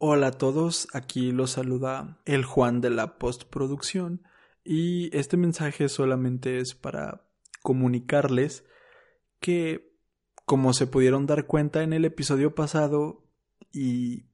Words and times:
Hola 0.00 0.28
a 0.28 0.30
todos, 0.30 0.86
aquí 0.92 1.32
los 1.32 1.50
saluda 1.50 2.20
el 2.24 2.44
Juan 2.44 2.80
de 2.80 2.88
la 2.88 3.18
postproducción 3.18 4.22
y 4.62 5.10
este 5.16 5.36
mensaje 5.36 5.88
solamente 5.88 6.58
es 6.60 6.76
para 6.76 7.24
comunicarles 7.64 8.64
que 9.40 9.92
como 10.44 10.72
se 10.72 10.86
pudieron 10.86 11.26
dar 11.26 11.46
cuenta 11.46 11.82
en 11.82 11.92
el 11.92 12.04
episodio 12.04 12.54
pasado 12.54 13.24
y 13.72 14.26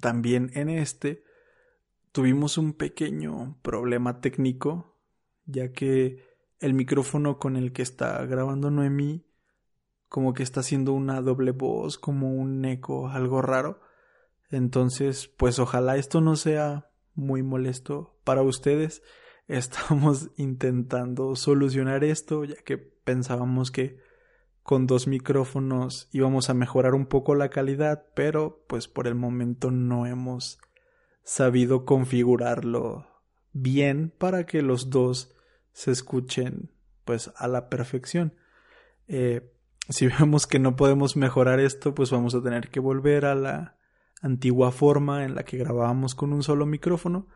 también 0.00 0.52
en 0.54 0.70
este, 0.70 1.22
tuvimos 2.12 2.56
un 2.56 2.72
pequeño 2.72 3.58
problema 3.60 4.22
técnico 4.22 4.96
ya 5.44 5.70
que 5.70 6.24
el 6.60 6.72
micrófono 6.72 7.38
con 7.38 7.58
el 7.58 7.72
que 7.74 7.82
está 7.82 8.24
grabando 8.24 8.70
Noemi 8.70 9.26
como 10.08 10.32
que 10.32 10.42
está 10.42 10.60
haciendo 10.60 10.94
una 10.94 11.20
doble 11.20 11.50
voz, 11.50 11.98
como 11.98 12.32
un 12.32 12.64
eco, 12.64 13.10
algo 13.10 13.42
raro. 13.42 13.82
Entonces, 14.50 15.28
pues 15.28 15.58
ojalá 15.58 15.96
esto 15.96 16.20
no 16.20 16.36
sea 16.36 16.90
muy 17.14 17.42
molesto 17.42 18.18
para 18.24 18.42
ustedes. 18.42 19.02
Estamos 19.48 20.30
intentando 20.36 21.34
solucionar 21.34 22.04
esto, 22.04 22.44
ya 22.44 22.56
que 22.56 22.78
pensábamos 22.78 23.70
que 23.70 23.98
con 24.62 24.86
dos 24.86 25.08
micrófonos 25.08 26.08
íbamos 26.12 26.50
a 26.50 26.54
mejorar 26.54 26.94
un 26.94 27.06
poco 27.06 27.34
la 27.34 27.48
calidad, 27.48 28.06
pero 28.14 28.64
pues 28.68 28.86
por 28.86 29.08
el 29.08 29.16
momento 29.16 29.70
no 29.70 30.06
hemos 30.06 30.58
sabido 31.24 31.84
configurarlo 31.84 33.06
bien 33.52 34.12
para 34.16 34.46
que 34.46 34.62
los 34.62 34.90
dos 34.90 35.34
se 35.72 35.90
escuchen 35.90 36.70
pues 37.04 37.32
a 37.36 37.48
la 37.48 37.68
perfección. 37.68 38.34
Eh, 39.08 39.52
si 39.88 40.06
vemos 40.20 40.46
que 40.46 40.58
no 40.58 40.76
podemos 40.76 41.16
mejorar 41.16 41.58
esto, 41.58 41.94
pues 41.94 42.10
vamos 42.10 42.34
a 42.34 42.42
tener 42.42 42.68
que 42.68 42.80
volver 42.80 43.24
a 43.24 43.34
la 43.34 43.79
antigua 44.20 44.72
forma 44.72 45.24
en 45.24 45.34
la 45.34 45.44
que 45.44 45.58
grabábamos 45.58 46.14
con 46.14 46.32
un 46.32 46.42
solo 46.42 46.66
micrófono. 46.66 47.28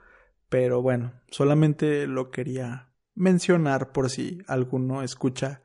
Pero 0.48 0.82
bueno, 0.82 1.12
solamente 1.30 2.06
lo 2.06 2.30
quería 2.30 2.92
mencionar 3.14 3.92
por 3.92 4.10
si 4.10 4.38
alguno 4.46 5.02
escucha 5.02 5.62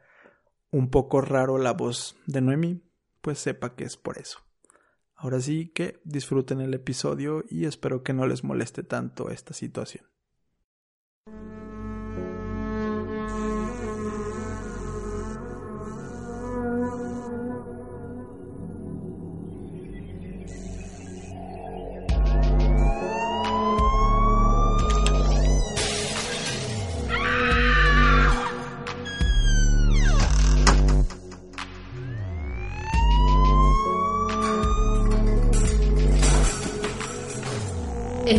un 0.72 0.89
poco 0.89 1.22
raro 1.22 1.58
la 1.58 1.73
voz 1.73 2.16
de 2.28 2.42
Noemi, 2.42 2.84
pues 3.22 3.39
sepa 3.39 3.76
que 3.76 3.84
es 3.84 3.98
por 3.98 4.17
eso. 4.17 4.39
Ahora 5.16 5.42
sí 5.42 5.70
que 5.70 6.00
disfruten 6.06 6.61
el 6.61 6.73
episodio 6.73 7.44
y 7.50 7.66
espero 7.66 8.04
que 8.04 8.14
no 8.14 8.26
les 8.26 8.44
moleste 8.44 8.83
tanto 8.83 9.30
esta 9.30 9.54
situación. 9.54 10.06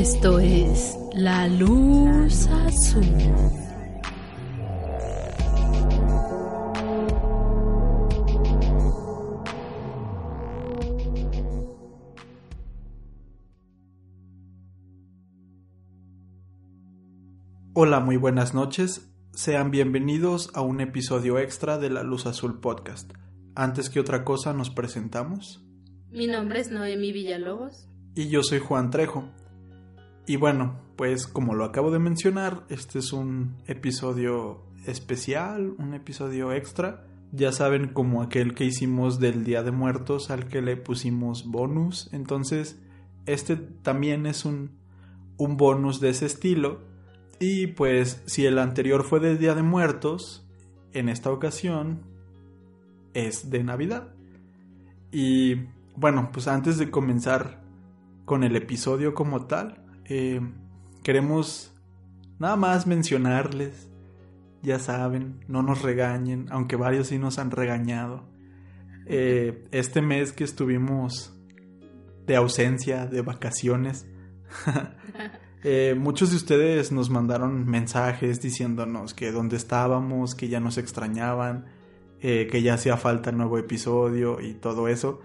Esto 0.00 0.38
es 0.38 0.98
La 1.12 1.46
Luz 1.46 2.46
Azul. 2.46 3.04
Hola, 17.74 18.00
muy 18.00 18.16
buenas 18.16 18.54
noches. 18.54 19.12
Sean 19.34 19.70
bienvenidos 19.70 20.50
a 20.54 20.62
un 20.62 20.80
episodio 20.80 21.38
extra 21.38 21.76
de 21.76 21.90
La 21.90 22.04
Luz 22.04 22.24
Azul 22.24 22.58
Podcast. 22.62 23.12
Antes 23.54 23.90
que 23.90 24.00
otra 24.00 24.24
cosa, 24.24 24.54
nos 24.54 24.70
presentamos. 24.70 25.62
Mi 26.08 26.26
nombre 26.26 26.60
es 26.60 26.70
Noemi 26.70 27.12
Villalobos. 27.12 27.86
Y 28.14 28.30
yo 28.30 28.42
soy 28.42 28.60
Juan 28.60 28.88
Trejo. 28.88 29.28
Y 30.30 30.36
bueno, 30.36 30.78
pues 30.94 31.26
como 31.26 31.56
lo 31.56 31.64
acabo 31.64 31.90
de 31.90 31.98
mencionar, 31.98 32.64
este 32.68 33.00
es 33.00 33.12
un 33.12 33.56
episodio 33.66 34.62
especial, 34.86 35.74
un 35.76 35.92
episodio 35.92 36.52
extra. 36.52 37.04
Ya 37.32 37.50
saben, 37.50 37.88
como 37.88 38.22
aquel 38.22 38.54
que 38.54 38.64
hicimos 38.64 39.18
del 39.18 39.42
Día 39.42 39.64
de 39.64 39.72
Muertos 39.72 40.30
al 40.30 40.46
que 40.46 40.62
le 40.62 40.76
pusimos 40.76 41.48
bonus. 41.48 42.08
Entonces, 42.12 42.80
este 43.26 43.56
también 43.56 44.24
es 44.24 44.44
un, 44.44 44.78
un 45.36 45.56
bonus 45.56 45.98
de 45.98 46.10
ese 46.10 46.26
estilo. 46.26 46.78
Y 47.40 47.66
pues, 47.66 48.22
si 48.26 48.46
el 48.46 48.60
anterior 48.60 49.02
fue 49.02 49.18
del 49.18 49.36
Día 49.36 49.56
de 49.56 49.64
Muertos, 49.64 50.46
en 50.92 51.08
esta 51.08 51.32
ocasión 51.32 52.02
es 53.14 53.50
de 53.50 53.64
Navidad. 53.64 54.14
Y 55.10 55.56
bueno, 55.96 56.30
pues 56.32 56.46
antes 56.46 56.78
de 56.78 56.88
comenzar 56.88 57.64
con 58.26 58.44
el 58.44 58.54
episodio 58.54 59.12
como 59.12 59.46
tal, 59.46 59.79
eh, 60.10 60.40
queremos 61.04 61.72
nada 62.40 62.56
más 62.56 62.84
mencionarles, 62.88 63.88
ya 64.60 64.80
saben, 64.80 65.44
no 65.46 65.62
nos 65.62 65.82
regañen, 65.82 66.46
aunque 66.50 66.74
varios 66.74 67.06
sí 67.06 67.18
nos 67.18 67.38
han 67.38 67.52
regañado. 67.52 68.24
Eh, 69.06 69.68
este 69.70 70.02
mes 70.02 70.32
que 70.32 70.42
estuvimos 70.42 71.32
de 72.26 72.34
ausencia, 72.34 73.06
de 73.06 73.22
vacaciones, 73.22 74.08
eh, 75.62 75.94
muchos 75.96 76.30
de 76.30 76.36
ustedes 76.36 76.90
nos 76.90 77.08
mandaron 77.08 77.64
mensajes 77.66 78.40
diciéndonos 78.40 79.14
que 79.14 79.30
dónde 79.30 79.56
estábamos, 79.56 80.34
que 80.34 80.48
ya 80.48 80.58
nos 80.58 80.76
extrañaban, 80.76 81.66
que 82.20 82.60
ya 82.62 82.74
hacía 82.74 82.98
falta 82.98 83.30
el 83.30 83.38
nuevo 83.38 83.58
episodio 83.58 84.40
y 84.40 84.54
todo 84.54 84.88
eso. 84.88 85.20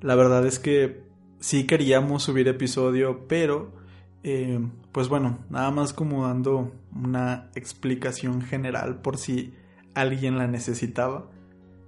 La 0.00 0.14
verdad 0.14 0.46
es 0.46 0.58
que 0.58 1.02
sí 1.40 1.66
queríamos 1.66 2.22
subir 2.22 2.48
episodio, 2.48 3.26
pero 3.28 3.78
eh, 4.22 4.60
pues 4.92 5.08
bueno, 5.08 5.38
nada 5.48 5.70
más 5.70 5.92
como 5.92 6.26
dando 6.26 6.72
una 6.94 7.50
explicación 7.54 8.42
general 8.42 9.00
por 9.00 9.16
si 9.16 9.54
alguien 9.94 10.38
la 10.38 10.46
necesitaba. 10.46 11.30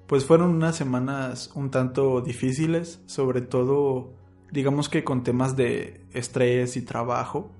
Pues 0.06 0.24
fueron 0.24 0.50
unas 0.50 0.76
semanas 0.76 1.50
un 1.54 1.70
tanto 1.70 2.20
difíciles, 2.20 3.02
sobre 3.06 3.40
todo 3.40 4.12
digamos 4.50 4.88
que 4.88 5.04
con 5.04 5.22
temas 5.22 5.56
de 5.56 6.04
estrés 6.12 6.76
y 6.76 6.82
trabajo. 6.82 7.52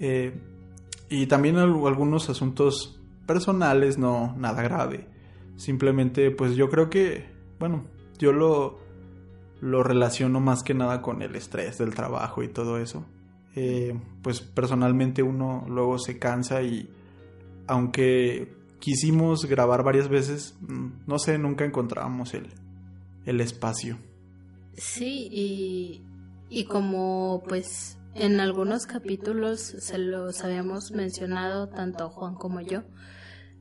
Eh, 0.00 0.40
y 1.08 1.26
también 1.26 1.56
algunos 1.56 2.28
asuntos 2.30 3.00
personales, 3.26 3.98
no 3.98 4.34
nada 4.38 4.62
grave. 4.62 5.06
Simplemente 5.56 6.30
pues 6.30 6.56
yo 6.56 6.68
creo 6.68 6.90
que, 6.90 7.26
bueno, 7.58 7.84
yo 8.18 8.32
lo, 8.32 8.78
lo 9.60 9.82
relaciono 9.82 10.40
más 10.40 10.62
que 10.62 10.74
nada 10.74 11.02
con 11.02 11.22
el 11.22 11.36
estrés 11.36 11.78
del 11.78 11.94
trabajo 11.94 12.42
y 12.42 12.48
todo 12.48 12.78
eso. 12.78 13.04
Eh, 13.58 13.98
pues 14.22 14.42
personalmente 14.42 15.22
uno 15.22 15.64
luego 15.66 15.98
se 15.98 16.18
cansa 16.18 16.62
y 16.62 16.90
aunque 17.66 18.54
quisimos 18.80 19.46
grabar 19.46 19.82
varias 19.82 20.08
veces, 20.08 20.56
mm, 20.60 21.06
no 21.06 21.18
sé, 21.18 21.38
nunca 21.38 21.64
encontrábamos 21.64 22.34
el, 22.34 22.48
el 23.24 23.40
espacio. 23.40 23.98
Sí, 24.74 25.28
y, 25.32 26.04
y 26.50 26.64
como 26.64 27.42
pues 27.48 27.98
en 28.14 28.40
algunos 28.40 28.86
capítulos 28.86 29.60
se 29.60 29.98
los 29.98 30.44
habíamos 30.44 30.90
mencionado 30.90 31.68
tanto 31.68 32.10
Juan 32.10 32.34
como 32.34 32.60
yo, 32.60 32.82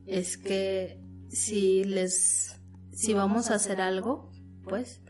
es 0.05 0.37
que 0.37 0.99
si 1.29 1.83
les, 1.83 2.59
si 2.91 3.13
vamos 3.13 3.49
a 3.49 3.55
hacer 3.55 3.81
algo, 3.81 4.29
pues 4.63 5.01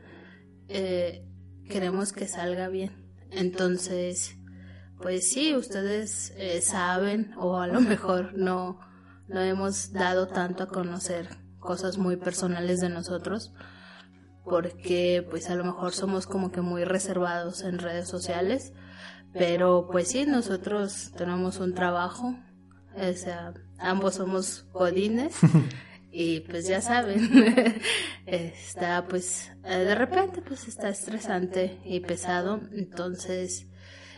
eh, 0.67 1.25
queremos 1.69 2.13
que 2.13 2.28
salga 2.28 2.69
bien. 2.69 2.91
Entonces, 3.31 4.38
pues 5.02 5.30
sí, 5.30 5.56
ustedes 5.56 6.34
eh, 6.38 6.62
saben 6.62 7.34
o 7.38 7.58
a 7.58 7.68
lo 7.68 7.82
mejor 7.82 8.38
no, 8.38 8.80
no 9.28 9.42
hemos 9.42 9.92
dado 9.92 10.28
tanto 10.28 10.64
a 10.64 10.68
conocer 10.68 11.30
cosas 11.59 11.97
muy 11.97 12.16
personales 12.16 12.82
de 12.82 12.90
nosotros 12.90 13.53
porque 14.46 15.26
pues 15.30 15.50
a 15.50 15.56
lo 15.56 15.66
mejor 15.66 15.94
somos 15.94 16.28
como 16.28 16.52
que 16.52 16.62
muy 16.62 16.86
reservados 16.86 17.64
en 17.64 17.80
redes 17.80 18.08
sociales, 18.08 18.74
pero 19.34 19.90
pues 19.92 20.09
sí, 20.09 20.26
nosotros 20.26 21.12
tenemos 21.18 21.58
un 21.58 21.74
trabajo, 21.74 22.36
o 22.96 23.14
sea, 23.14 23.53
ambos 23.80 24.16
somos 24.16 24.68
godines 24.72 25.36
y 26.12 26.42
pues 26.42 26.68
ya 26.68 26.80
saben, 26.80 27.82
está 28.28 29.06
pues 29.08 29.52
eh, 29.66 29.80
de 29.80 29.96
repente 29.96 30.42
pues 30.42 30.68
está 30.68 30.90
estresante 30.90 31.82
y 31.84 32.00
pesado, 32.02 32.62
entonces 32.72 33.68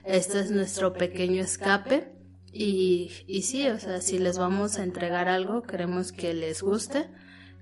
este 0.07 0.39
es 0.39 0.51
nuestro 0.51 0.93
pequeño 0.93 1.41
escape. 1.41 2.13
Y, 2.51 3.11
y 3.27 3.43
sí, 3.43 3.67
o 3.67 3.79
sea, 3.79 4.01
si 4.01 4.17
les 4.17 4.37
vamos 4.37 4.79
a 4.79 4.83
entregar 4.83 5.27
algo, 5.27 5.61
queremos 5.61 6.11
que 6.11 6.33
les 6.33 6.63
guste, 6.63 7.09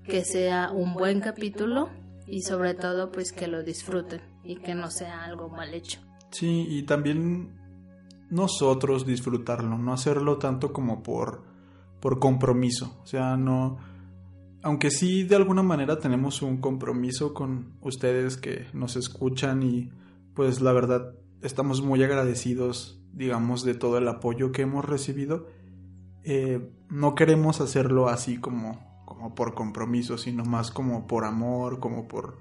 que 0.04 0.24
sea 0.24 0.70
un 0.70 0.94
buen 0.94 1.20
capítulo 1.20 1.90
y 2.26 2.42
sobre 2.42 2.74
todo 2.74 3.12
pues 3.12 3.32
que 3.32 3.46
lo 3.46 3.62
disfruten 3.62 4.20
y 4.44 4.56
que 4.56 4.74
no 4.74 4.90
sea 4.90 5.24
algo 5.24 5.48
mal 5.48 5.74
hecho. 5.74 6.00
Sí, 6.30 6.66
y 6.68 6.82
también 6.84 7.56
nosotros 8.30 9.06
disfrutarlo, 9.06 9.78
no 9.78 9.92
hacerlo 9.92 10.38
tanto 10.38 10.72
como 10.72 11.02
por, 11.02 11.44
por 12.00 12.18
compromiso. 12.18 12.96
O 13.02 13.06
sea, 13.06 13.36
no. 13.36 13.78
Aunque 14.62 14.90
sí 14.90 15.24
de 15.24 15.36
alguna 15.36 15.62
manera 15.62 15.98
tenemos 15.98 16.42
un 16.42 16.58
compromiso 16.58 17.34
con 17.34 17.74
ustedes 17.82 18.36
que 18.36 18.66
nos 18.72 18.96
escuchan 18.96 19.62
y 19.62 19.90
pues 20.34 20.60
la 20.60 20.72
verdad 20.72 21.14
estamos 21.42 21.82
muy 21.82 22.02
agradecidos, 22.02 23.00
digamos, 23.12 23.64
de 23.64 23.74
todo 23.74 23.98
el 23.98 24.08
apoyo 24.08 24.52
que 24.52 24.62
hemos 24.62 24.84
recibido. 24.84 25.48
Eh, 26.24 26.70
no 26.88 27.14
queremos 27.14 27.60
hacerlo 27.60 28.08
así 28.08 28.38
como, 28.38 29.04
como 29.04 29.34
por 29.34 29.54
compromiso, 29.54 30.18
sino 30.18 30.44
más 30.44 30.70
como 30.70 31.06
por 31.06 31.24
amor, 31.24 31.80
como 31.80 32.08
por... 32.08 32.38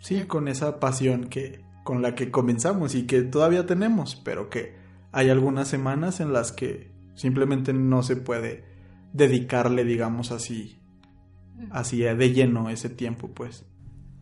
Sí, 0.00 0.24
con 0.24 0.48
esa 0.48 0.78
pasión 0.80 1.24
que, 1.28 1.64
con 1.84 2.02
la 2.02 2.14
que 2.14 2.30
comenzamos 2.30 2.94
y 2.94 3.06
que 3.06 3.22
todavía 3.22 3.66
tenemos, 3.66 4.16
pero 4.16 4.48
que 4.48 4.76
hay 5.12 5.30
algunas 5.30 5.68
semanas 5.68 6.20
en 6.20 6.32
las 6.32 6.52
que 6.52 6.90
simplemente 7.14 7.72
no 7.72 8.02
se 8.02 8.16
puede 8.16 8.64
dedicarle, 9.12 9.84
digamos 9.84 10.30
así, 10.30 10.78
así 11.70 11.98
de 11.98 12.32
lleno 12.32 12.70
ese 12.70 12.88
tiempo, 12.88 13.28
pues. 13.34 13.64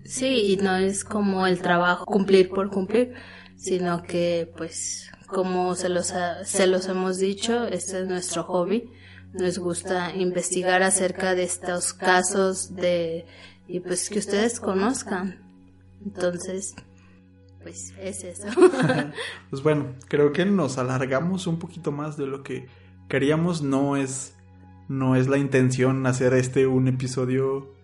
Sí, 0.05 0.53
y 0.53 0.57
no 0.57 0.77
es 0.77 1.05
como 1.05 1.47
el 1.47 1.61
trabajo 1.61 2.07
cumplir 2.07 2.49
por 2.49 2.71
cumplir, 2.71 3.15
sino 3.57 4.03
que 4.03 4.53
pues 4.57 5.11
como 5.27 5.75
se 5.75 5.89
los, 5.89 6.13
se 6.45 6.67
los 6.67 6.87
hemos 6.89 7.19
dicho, 7.19 7.67
este 7.67 8.01
es 8.01 8.09
nuestro 8.09 8.45
hobby. 8.45 8.91
Nos 9.33 9.59
gusta 9.59 10.15
investigar 10.15 10.83
acerca 10.83 11.35
de 11.35 11.43
estos 11.43 11.93
casos 11.93 12.75
de 12.75 13.27
y 13.69 13.81
pues 13.81 14.09
que 14.09 14.19
ustedes 14.19 14.61
conozcan. 14.61 15.41
Entonces, 16.05 16.75
pues 17.63 17.93
es 18.01 18.25
eso. 18.25 18.47
pues 19.51 19.63
bueno, 19.63 19.95
creo 20.09 20.33
que 20.33 20.45
nos 20.45 20.79
alargamos 20.79 21.47
un 21.47 21.59
poquito 21.59 21.91
más 21.91 22.17
de 22.17 22.27
lo 22.27 22.43
que 22.43 22.69
queríamos. 23.09 23.63
No 23.63 23.97
es, 23.97 24.35
no 24.89 25.17
es 25.17 25.27
la 25.27 25.39
intención 25.39 26.07
hacer 26.07 26.33
este 26.35 26.67
un 26.67 26.87
episodio 26.89 27.76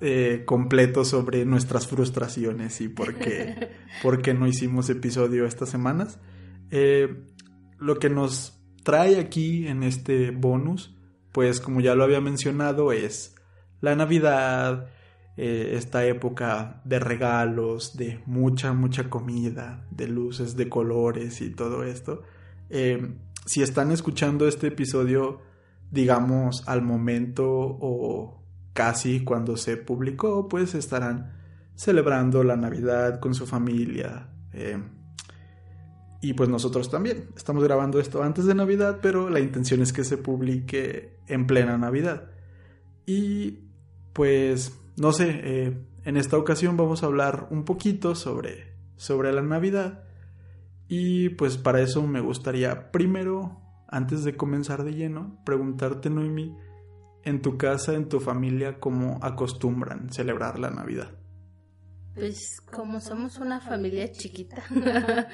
eh, 0.00 0.44
completo 0.44 1.04
sobre 1.04 1.44
nuestras 1.44 1.88
frustraciones 1.88 2.80
y 2.80 2.88
por 2.88 3.16
qué, 3.16 3.70
por 4.02 4.22
qué 4.22 4.32
no 4.32 4.46
hicimos 4.46 4.88
episodio 4.90 5.44
estas 5.44 5.70
semanas. 5.70 6.20
Eh, 6.70 7.24
lo 7.78 7.98
que 7.98 8.08
nos 8.08 8.60
trae 8.84 9.18
aquí 9.18 9.66
en 9.66 9.82
este 9.82 10.30
bonus, 10.30 10.94
pues 11.32 11.58
como 11.58 11.80
ya 11.80 11.96
lo 11.96 12.04
había 12.04 12.20
mencionado, 12.20 12.92
es 12.92 13.34
la 13.80 13.96
Navidad, 13.96 14.86
eh, 15.36 15.72
esta 15.74 16.06
época 16.06 16.80
de 16.84 17.00
regalos, 17.00 17.96
de 17.96 18.20
mucha, 18.24 18.72
mucha 18.72 19.10
comida, 19.10 19.84
de 19.90 20.06
luces, 20.06 20.56
de 20.56 20.68
colores 20.68 21.40
y 21.40 21.50
todo 21.50 21.82
esto. 21.82 22.22
Si 23.46 23.62
están 23.62 23.90
escuchando 23.90 24.46
este 24.46 24.68
episodio, 24.68 25.40
digamos, 25.90 26.62
al 26.68 26.82
momento 26.82 27.48
o 27.48 28.38
casi 28.78 29.24
cuando 29.24 29.56
se 29.56 29.76
publicó, 29.76 30.46
pues 30.46 30.76
estarán 30.76 31.32
celebrando 31.74 32.44
la 32.44 32.56
Navidad 32.56 33.18
con 33.18 33.34
su 33.34 33.44
familia. 33.44 34.28
Eh, 34.52 34.80
y 36.22 36.34
pues 36.34 36.48
nosotros 36.48 36.88
también. 36.88 37.28
Estamos 37.36 37.64
grabando 37.64 37.98
esto 37.98 38.22
antes 38.22 38.44
de 38.44 38.54
Navidad, 38.54 39.00
pero 39.02 39.30
la 39.30 39.40
intención 39.40 39.82
es 39.82 39.92
que 39.92 40.04
se 40.04 40.16
publique 40.16 41.18
en 41.26 41.48
plena 41.48 41.76
Navidad. 41.76 42.30
Y 43.04 43.64
pues 44.12 44.78
no 44.96 45.12
sé, 45.12 45.40
eh, 45.42 45.76
en 46.04 46.16
esta 46.16 46.38
ocasión 46.38 46.76
vamos 46.76 47.02
a 47.02 47.06
hablar 47.06 47.48
un 47.50 47.64
poquito 47.64 48.14
sobre, 48.14 48.76
sobre 48.94 49.32
la 49.32 49.42
Navidad. 49.42 50.04
Y 50.86 51.30
pues 51.30 51.56
para 51.56 51.80
eso 51.80 52.06
me 52.06 52.20
gustaría 52.20 52.92
primero, 52.92 53.60
antes 53.88 54.22
de 54.22 54.36
comenzar 54.36 54.84
de 54.84 54.94
lleno, 54.94 55.40
preguntarte, 55.44 56.10
Noemi, 56.10 56.54
en 57.28 57.42
tu 57.42 57.56
casa, 57.56 57.94
en 57.94 58.08
tu 58.08 58.20
familia, 58.20 58.78
cómo 58.80 59.18
acostumbran 59.22 60.10
celebrar 60.12 60.58
la 60.58 60.70
Navidad. 60.70 61.10
Pues 62.14 62.60
como 62.60 63.00
somos 63.00 63.38
una 63.38 63.60
familia 63.60 64.10
chiquita, 64.10 64.62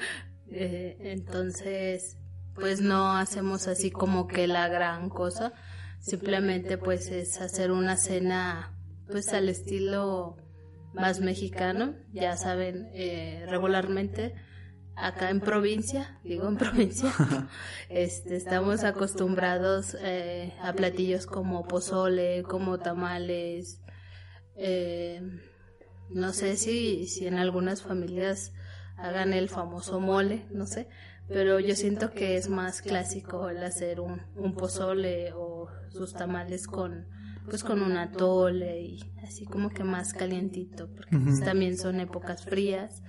eh, 0.51 0.97
entonces 0.99 2.17
pues 2.53 2.79
no 2.79 3.17
hacemos 3.17 3.67
así 3.67 3.91
como 3.91 4.27
que 4.27 4.47
la 4.47 4.67
gran 4.69 5.09
cosa, 5.09 5.53
simplemente 5.99 6.77
pues 6.77 7.09
es 7.09 7.41
hacer 7.41 7.71
una 7.71 7.97
cena 7.97 8.77
pues 9.07 9.33
al 9.33 9.49
estilo 9.49 10.37
más 10.93 11.19
mexicano, 11.19 11.95
ya 12.13 12.37
saben, 12.37 12.89
eh, 12.93 13.45
regularmente 13.49 14.35
acá 14.95 15.29
en 15.29 15.41
provincia, 15.41 16.19
digo 16.23 16.47
en 16.47 16.57
provincia, 16.57 17.11
este, 17.89 18.35
estamos 18.35 18.83
acostumbrados 18.83 19.95
eh, 20.01 20.53
a 20.61 20.73
platillos 20.73 21.25
como 21.25 21.67
pozole, 21.67 22.43
como 22.43 22.79
tamales, 22.79 23.81
eh, 24.55 25.21
no 26.09 26.33
sé 26.33 26.55
si, 26.55 27.07
si 27.07 27.27
en 27.27 27.37
algunas 27.37 27.81
familias 27.81 28.53
hagan 28.97 29.33
el 29.33 29.49
famoso 29.49 29.99
mole, 29.99 30.45
no 30.51 30.65
sé, 30.65 30.87
pero 31.27 31.59
yo 31.59 31.75
siento 31.75 32.11
que 32.11 32.37
es 32.37 32.49
más 32.49 32.81
clásico 32.81 33.49
el 33.49 33.63
hacer 33.63 33.99
un, 33.99 34.21
un 34.35 34.53
pozole 34.53 35.33
o 35.33 35.67
sus 35.89 36.13
tamales 36.13 36.67
con 36.67 37.07
pues 37.45 37.63
con 37.63 37.81
un 37.81 37.97
atole 37.97 38.81
y 38.81 39.13
así 39.23 39.45
como 39.45 39.69
que 39.69 39.83
más 39.83 40.13
calientito, 40.13 40.89
porque 40.91 41.17
pues, 41.17 41.41
también 41.41 41.77
son 41.77 41.99
épocas 41.99 42.43
frías. 42.43 43.03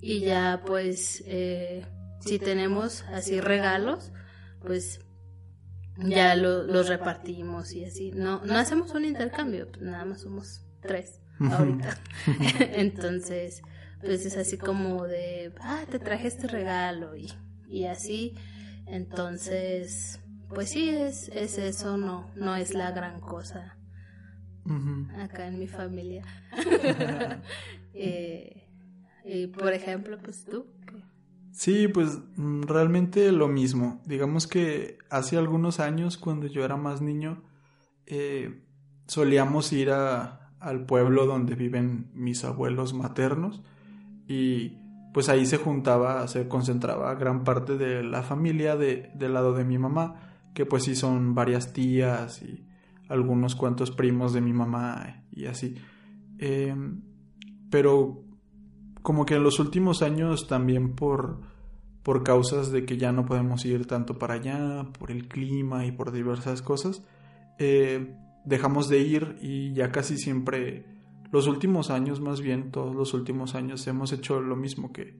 Y 0.00 0.20
ya 0.20 0.62
pues 0.64 1.22
eh, 1.26 1.84
si 2.20 2.38
tenemos 2.38 3.02
así 3.12 3.40
regalos, 3.40 4.12
pues 4.60 5.00
ya 5.96 6.34
los 6.36 6.88
repartimos 6.88 7.72
y 7.72 7.84
así. 7.84 8.12
No, 8.12 8.44
no 8.44 8.56
hacemos 8.56 8.94
un 8.94 9.04
intercambio, 9.04 9.68
pues 9.70 9.82
nada 9.82 10.04
más 10.04 10.22
somos 10.22 10.62
tres 10.80 11.20
ahorita. 11.38 11.98
Entonces, 12.60 13.62
pues 14.00 14.24
es 14.24 14.36
así 14.36 14.56
como 14.56 15.06
de, 15.06 15.52
ah, 15.60 15.82
te 15.90 15.98
traje 15.98 16.28
este 16.28 16.46
regalo 16.46 17.16
y, 17.16 17.32
y 17.68 17.84
así. 17.84 18.34
Entonces, 18.86 20.20
pues 20.48 20.70
sí, 20.70 20.88
es, 20.88 21.28
es 21.28 21.58
eso, 21.58 21.96
no, 21.96 22.30
no 22.34 22.56
es 22.56 22.74
la 22.74 22.90
gran 22.90 23.20
cosa 23.20 23.76
acá 25.18 25.46
en 25.46 25.58
mi 25.58 25.66
familia. 25.66 26.24
Eh, 27.92 28.59
y 29.24 29.46
por 29.48 29.72
ejemplo, 29.72 30.18
pues 30.22 30.44
tú. 30.44 30.66
Sí, 31.52 31.88
pues 31.88 32.18
mm, 32.36 32.62
realmente 32.62 33.32
lo 33.32 33.48
mismo. 33.48 34.00
Digamos 34.06 34.46
que 34.46 34.98
hace 35.10 35.36
algunos 35.36 35.80
años, 35.80 36.16
cuando 36.16 36.46
yo 36.46 36.64
era 36.64 36.76
más 36.76 37.02
niño, 37.02 37.42
eh, 38.06 38.62
solíamos 39.06 39.72
ir 39.72 39.90
a, 39.90 40.52
al 40.60 40.86
pueblo 40.86 41.26
donde 41.26 41.54
viven 41.54 42.10
mis 42.14 42.44
abuelos 42.44 42.94
maternos 42.94 43.62
y 44.28 44.78
pues 45.12 45.28
ahí 45.28 45.44
se 45.46 45.56
juntaba, 45.56 46.26
se 46.28 46.46
concentraba 46.46 47.14
gran 47.14 47.42
parte 47.42 47.76
de 47.76 48.04
la 48.04 48.22
familia 48.22 48.76
de, 48.76 49.10
del 49.14 49.34
lado 49.34 49.54
de 49.54 49.64
mi 49.64 49.78
mamá 49.78 50.30
que 50.54 50.66
pues 50.66 50.84
sí 50.84 50.94
son 50.94 51.34
varias 51.34 51.72
tías 51.72 52.42
y 52.42 52.66
algunos 53.08 53.56
cuantos 53.56 53.90
primos 53.90 54.32
de 54.32 54.40
mi 54.40 54.52
mamá 54.52 55.24
y 55.32 55.46
así. 55.46 55.74
Em, 56.38 57.02
pero 57.70 58.24
como 59.02 59.26
que 59.26 59.34
en 59.36 59.42
los 59.42 59.58
últimos 59.58 60.02
años 60.02 60.46
también 60.46 60.94
por, 60.94 61.40
por 62.02 62.22
causas 62.22 62.70
de 62.70 62.84
que 62.84 62.96
ya 62.96 63.12
no 63.12 63.26
podemos 63.26 63.64
ir 63.64 63.86
tanto 63.86 64.18
para 64.18 64.34
allá, 64.34 64.86
por 64.98 65.10
el 65.10 65.28
clima 65.28 65.86
y 65.86 65.92
por 65.92 66.12
diversas 66.12 66.62
cosas, 66.62 67.02
eh, 67.58 68.16
dejamos 68.44 68.88
de 68.88 69.00
ir 69.00 69.38
y 69.40 69.72
ya 69.72 69.92
casi 69.92 70.16
siempre, 70.16 70.86
los 71.30 71.46
últimos 71.46 71.90
años 71.90 72.20
más 72.20 72.40
bien, 72.40 72.70
todos 72.70 72.94
los 72.94 73.14
últimos 73.14 73.54
años 73.54 73.86
hemos 73.86 74.12
hecho 74.12 74.40
lo 74.40 74.56
mismo 74.56 74.92
que, 74.92 75.18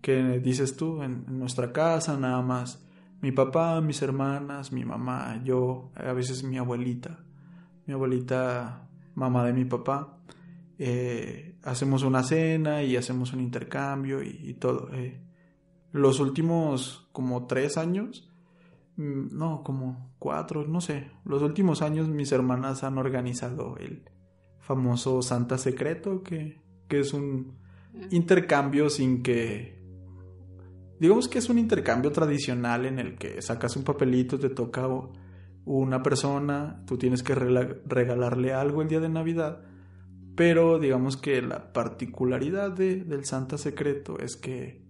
que 0.00 0.40
dices 0.40 0.76
tú 0.76 1.02
en 1.02 1.24
nuestra 1.38 1.72
casa, 1.72 2.16
nada 2.16 2.42
más 2.42 2.84
mi 3.20 3.32
papá, 3.32 3.80
mis 3.80 4.00
hermanas, 4.02 4.72
mi 4.72 4.84
mamá, 4.84 5.42
yo, 5.44 5.90
a 5.96 6.12
veces 6.12 6.44
mi 6.44 6.56
abuelita, 6.56 7.18
mi 7.86 7.94
abuelita, 7.94 8.88
mamá 9.14 9.44
de 9.44 9.52
mi 9.52 9.64
papá, 9.64 10.18
eh, 10.78 11.47
hacemos 11.62 12.02
una 12.02 12.22
cena 12.22 12.82
y 12.82 12.96
hacemos 12.96 13.32
un 13.32 13.40
intercambio 13.40 14.22
y, 14.22 14.54
todo. 14.54 14.90
Eh. 14.92 15.20
Los 15.92 16.20
últimos 16.20 17.08
como 17.12 17.46
tres 17.46 17.76
años, 17.76 18.30
mm, 18.96 19.36
no, 19.36 19.62
como 19.62 20.14
cuatro, 20.18 20.66
no 20.66 20.80
sé, 20.80 21.10
los 21.24 21.42
últimos 21.42 21.82
años 21.82 22.08
mis 22.08 22.32
hermanas 22.32 22.84
han 22.84 22.98
organizado 22.98 23.76
el 23.78 24.04
famoso 24.58 25.22
Santa 25.22 25.58
Secreto, 25.58 26.22
que, 26.22 26.60
que 26.88 27.00
es 27.00 27.14
un 27.14 27.56
intercambio 28.10 28.90
sin 28.90 29.22
que 29.22 29.78
digamos 31.00 31.28
que 31.28 31.38
es 31.38 31.48
un 31.48 31.58
intercambio 31.58 32.12
tradicional 32.12 32.86
en 32.86 32.98
el 32.98 33.16
que 33.16 33.40
sacas 33.42 33.76
un 33.76 33.84
papelito, 33.84 34.38
te 34.38 34.50
toca 34.50 34.88
una 35.64 36.02
persona, 36.02 36.82
tú 36.86 36.98
tienes 36.98 37.22
que 37.22 37.34
regalarle 37.34 38.52
algo 38.52 38.82
el 38.82 38.88
día 38.88 39.00
de 39.00 39.08
Navidad, 39.08 39.62
pero 40.38 40.78
digamos 40.78 41.16
que 41.16 41.42
la 41.42 41.72
particularidad 41.72 42.70
de, 42.70 43.02
del 43.02 43.24
Santa 43.24 43.58
Secreto 43.58 44.20
es 44.20 44.36
que 44.36 44.80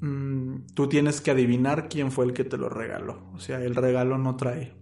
mm, 0.00 0.72
tú 0.74 0.88
tienes 0.88 1.20
que 1.20 1.30
adivinar 1.30 1.90
quién 1.90 2.10
fue 2.10 2.24
el 2.24 2.32
que 2.32 2.44
te 2.44 2.56
lo 2.56 2.70
regaló. 2.70 3.30
O 3.34 3.38
sea, 3.40 3.62
el 3.62 3.76
regalo 3.76 4.16
no 4.16 4.36
trae 4.36 4.72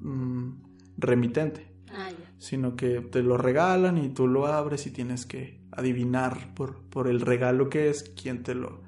mm, 0.00 0.50
remitente, 0.96 1.74
Ah, 1.92 2.08
sino 2.38 2.74
que 2.74 3.02
te 3.02 3.22
lo 3.22 3.36
regalan 3.36 3.98
y 3.98 4.08
tú 4.08 4.26
lo 4.26 4.46
abres 4.46 4.86
y 4.86 4.90
tienes 4.90 5.26
que 5.26 5.60
adivinar 5.70 6.54
por, 6.54 6.82
por 6.88 7.06
el 7.06 7.20
regalo 7.20 7.68
que 7.68 7.90
es 7.90 8.02
quién 8.20 8.42
te 8.42 8.54
lo, 8.54 8.80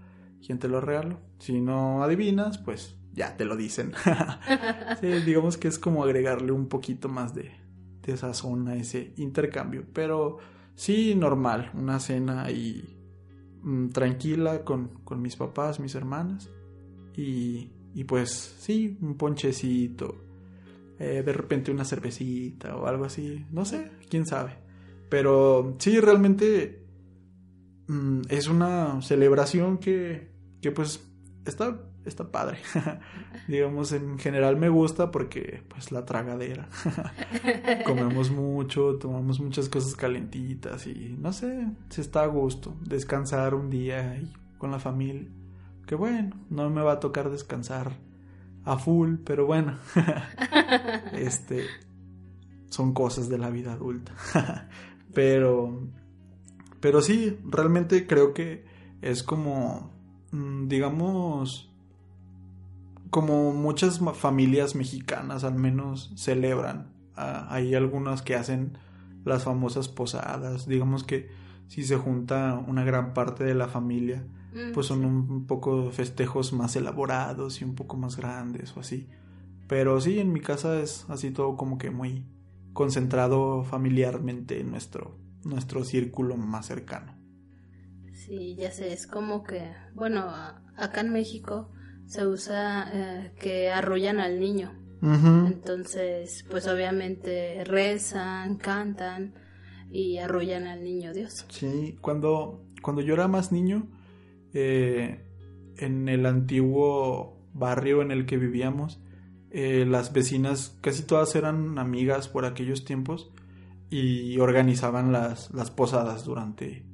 quién 0.44 0.58
te 0.58 0.68
lo 0.68 0.80
regaló. 0.80 1.20
Si 1.38 1.60
no 1.60 2.02
adivinas, 2.02 2.56
pues 2.56 2.96
ya 3.12 3.36
te 3.36 3.44
lo 3.44 3.56
dicen. 3.56 3.92
Sí, 5.02 5.08
digamos 5.26 5.58
que 5.58 5.68
es 5.68 5.78
como 5.78 6.02
agregarle 6.02 6.52
un 6.52 6.68
poquito 6.68 7.10
más 7.10 7.34
de, 7.34 7.52
de 8.06 8.16
sazón 8.16 8.68
a 8.68 8.76
ese 8.76 9.12
intercambio. 9.16 9.84
Pero 9.92 10.38
sí, 10.74 11.14
normal, 11.14 11.70
una 11.74 11.98
cena 12.00 12.44
ahí 12.44 12.96
mm, 13.62 13.88
tranquila 13.90 14.64
con, 14.64 14.88
con 15.04 15.20
mis 15.22 15.36
papás, 15.36 15.80
mis 15.80 15.94
hermanas. 15.94 16.50
Y, 17.16 17.70
y 17.94 18.04
pues 18.04 18.56
sí, 18.58 18.98
un 19.00 19.16
ponchecito. 19.16 20.22
eh, 20.98 21.22
de 21.24 21.32
repente 21.32 21.70
una 21.70 21.84
cervecita 21.84 22.76
o 22.76 22.86
algo 22.86 23.04
así. 23.04 23.44
No 23.52 23.64
sé, 23.64 23.90
quién 24.08 24.26
sabe. 24.26 24.58
Pero 25.08 25.76
sí, 25.78 26.00
realmente 26.00 26.84
mm, 27.88 28.22
es 28.28 28.48
una 28.48 29.00
celebración 29.02 29.78
que, 29.78 30.30
que 30.60 30.72
pues 30.72 31.06
está, 31.44 31.85
está 32.08 32.30
padre. 32.30 32.58
Digamos, 33.48 33.92
en 33.92 34.18
general 34.18 34.56
me 34.56 34.68
gusta 34.68 35.10
porque 35.10 35.62
pues 35.68 35.92
la 35.92 36.04
tragadera. 36.04 36.68
Comemos 37.84 38.30
mucho, 38.30 38.96
tomamos 38.96 39.40
muchas 39.40 39.68
cosas 39.68 39.94
calentitas 39.94 40.86
y 40.86 41.16
no 41.18 41.32
sé, 41.32 41.68
se 41.88 42.00
está 42.00 42.22
a 42.22 42.26
gusto. 42.26 42.74
Descansar 42.82 43.54
un 43.54 43.70
día 43.70 44.20
con 44.58 44.70
la 44.70 44.78
familia. 44.78 45.28
Que 45.86 45.94
bueno, 45.94 46.36
no 46.50 46.68
me 46.70 46.82
va 46.82 46.92
a 46.92 47.00
tocar 47.00 47.30
descansar 47.30 47.92
a 48.64 48.78
full, 48.78 49.16
pero 49.24 49.46
bueno. 49.46 49.78
este 51.12 51.64
son 52.68 52.92
cosas 52.92 53.28
de 53.28 53.38
la 53.38 53.50
vida 53.50 53.72
adulta. 53.72 54.68
pero 55.14 55.88
pero 56.80 57.00
sí, 57.00 57.38
realmente 57.44 58.06
creo 58.06 58.32
que 58.34 58.64
es 59.00 59.22
como 59.22 59.90
mm, 60.32 60.68
digamos 60.68 61.70
como 63.10 63.52
muchas 63.52 64.00
familias 64.14 64.74
mexicanas 64.74 65.44
al 65.44 65.54
menos 65.54 66.12
celebran. 66.16 66.92
Ah, 67.14 67.46
hay 67.50 67.74
algunas 67.74 68.22
que 68.22 68.34
hacen 68.34 68.78
las 69.24 69.44
famosas 69.44 69.88
posadas. 69.88 70.66
Digamos 70.66 71.04
que 71.04 71.28
si 71.68 71.82
se 71.84 71.96
junta 71.96 72.62
una 72.66 72.84
gran 72.84 73.14
parte 73.14 73.44
de 73.44 73.54
la 73.54 73.68
familia, 73.68 74.26
Mm, 74.56 74.72
pues 74.72 74.86
son 74.86 75.00
sí. 75.00 75.04
un, 75.04 75.46
poco 75.46 75.90
festejos 75.90 76.52
más 76.54 76.76
elaborados 76.76 77.60
y 77.60 77.64
un 77.64 77.74
poco 77.74 77.96
más 77.96 78.16
grandes 78.16 78.74
o 78.76 78.80
así. 78.80 79.06
Pero 79.68 80.00
sí, 80.00 80.18
en 80.18 80.32
mi 80.32 80.40
casa 80.40 80.80
es 80.80 81.04
así 81.10 81.30
todo 81.30 81.56
como 81.56 81.76
que 81.76 81.90
muy 81.90 82.24
concentrado 82.72 83.64
familiarmente 83.64 84.60
en 84.60 84.70
nuestro, 84.70 85.18
nuestro 85.44 85.84
círculo 85.84 86.36
más 86.36 86.66
cercano. 86.66 87.14
Sí, 88.12 88.54
ya 88.56 88.70
sé, 88.70 88.92
es 88.92 89.06
como 89.06 89.44
que, 89.44 89.72
bueno, 89.94 90.26
acá 90.76 91.02
en 91.02 91.12
México 91.12 91.70
se 92.06 92.26
usa 92.26 92.90
eh, 92.92 93.32
que 93.38 93.70
arrullan 93.70 94.20
al 94.20 94.40
niño. 94.40 94.72
Entonces, 95.02 96.44
pues 96.50 96.66
obviamente 96.66 97.62
rezan, 97.64 98.56
cantan 98.56 99.34
y 99.90 100.18
arrullan 100.18 100.66
al 100.66 100.82
niño 100.82 101.12
Dios. 101.12 101.46
Sí, 101.48 101.96
cuando, 102.00 102.64
cuando 102.82 103.02
yo 103.02 103.14
era 103.14 103.28
más 103.28 103.52
niño, 103.52 103.86
eh, 104.52 105.24
en 105.76 106.08
el 106.08 106.26
antiguo 106.26 107.38
barrio 107.52 108.02
en 108.02 108.10
el 108.10 108.26
que 108.26 108.36
vivíamos, 108.36 109.00
eh, 109.50 109.84
las 109.86 110.12
vecinas 110.12 110.76
casi 110.80 111.02
todas 111.02 111.34
eran 111.36 111.78
amigas 111.78 112.28
por 112.28 112.44
aquellos 112.44 112.84
tiempos 112.84 113.30
y 113.90 114.38
organizaban 114.38 115.12
las, 115.12 115.52
las 115.54 115.70
posadas 115.70 116.24
durante, 116.24 116.84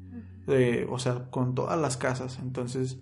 eh, 0.49 0.87
o 0.91 0.99
sea, 0.99 1.31
con 1.31 1.55
todas 1.55 1.81
las 1.81 1.97
casas. 1.97 2.39
Entonces, 2.43 2.99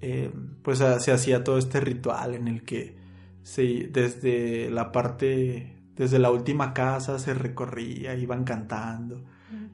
eh, 0.00 0.30
pues 0.62 0.80
ah, 0.80 1.00
se 1.00 1.12
hacía 1.12 1.42
todo 1.42 1.58
este 1.58 1.80
ritual 1.80 2.34
en 2.34 2.48
el 2.48 2.62
que 2.64 2.96
se, 3.42 3.88
desde 3.92 4.70
la 4.70 4.92
parte, 4.92 5.76
desde 5.94 6.18
la 6.18 6.30
última 6.30 6.74
casa 6.74 7.18
se 7.18 7.34
recorría, 7.34 8.14
iban 8.14 8.44
cantando 8.44 9.24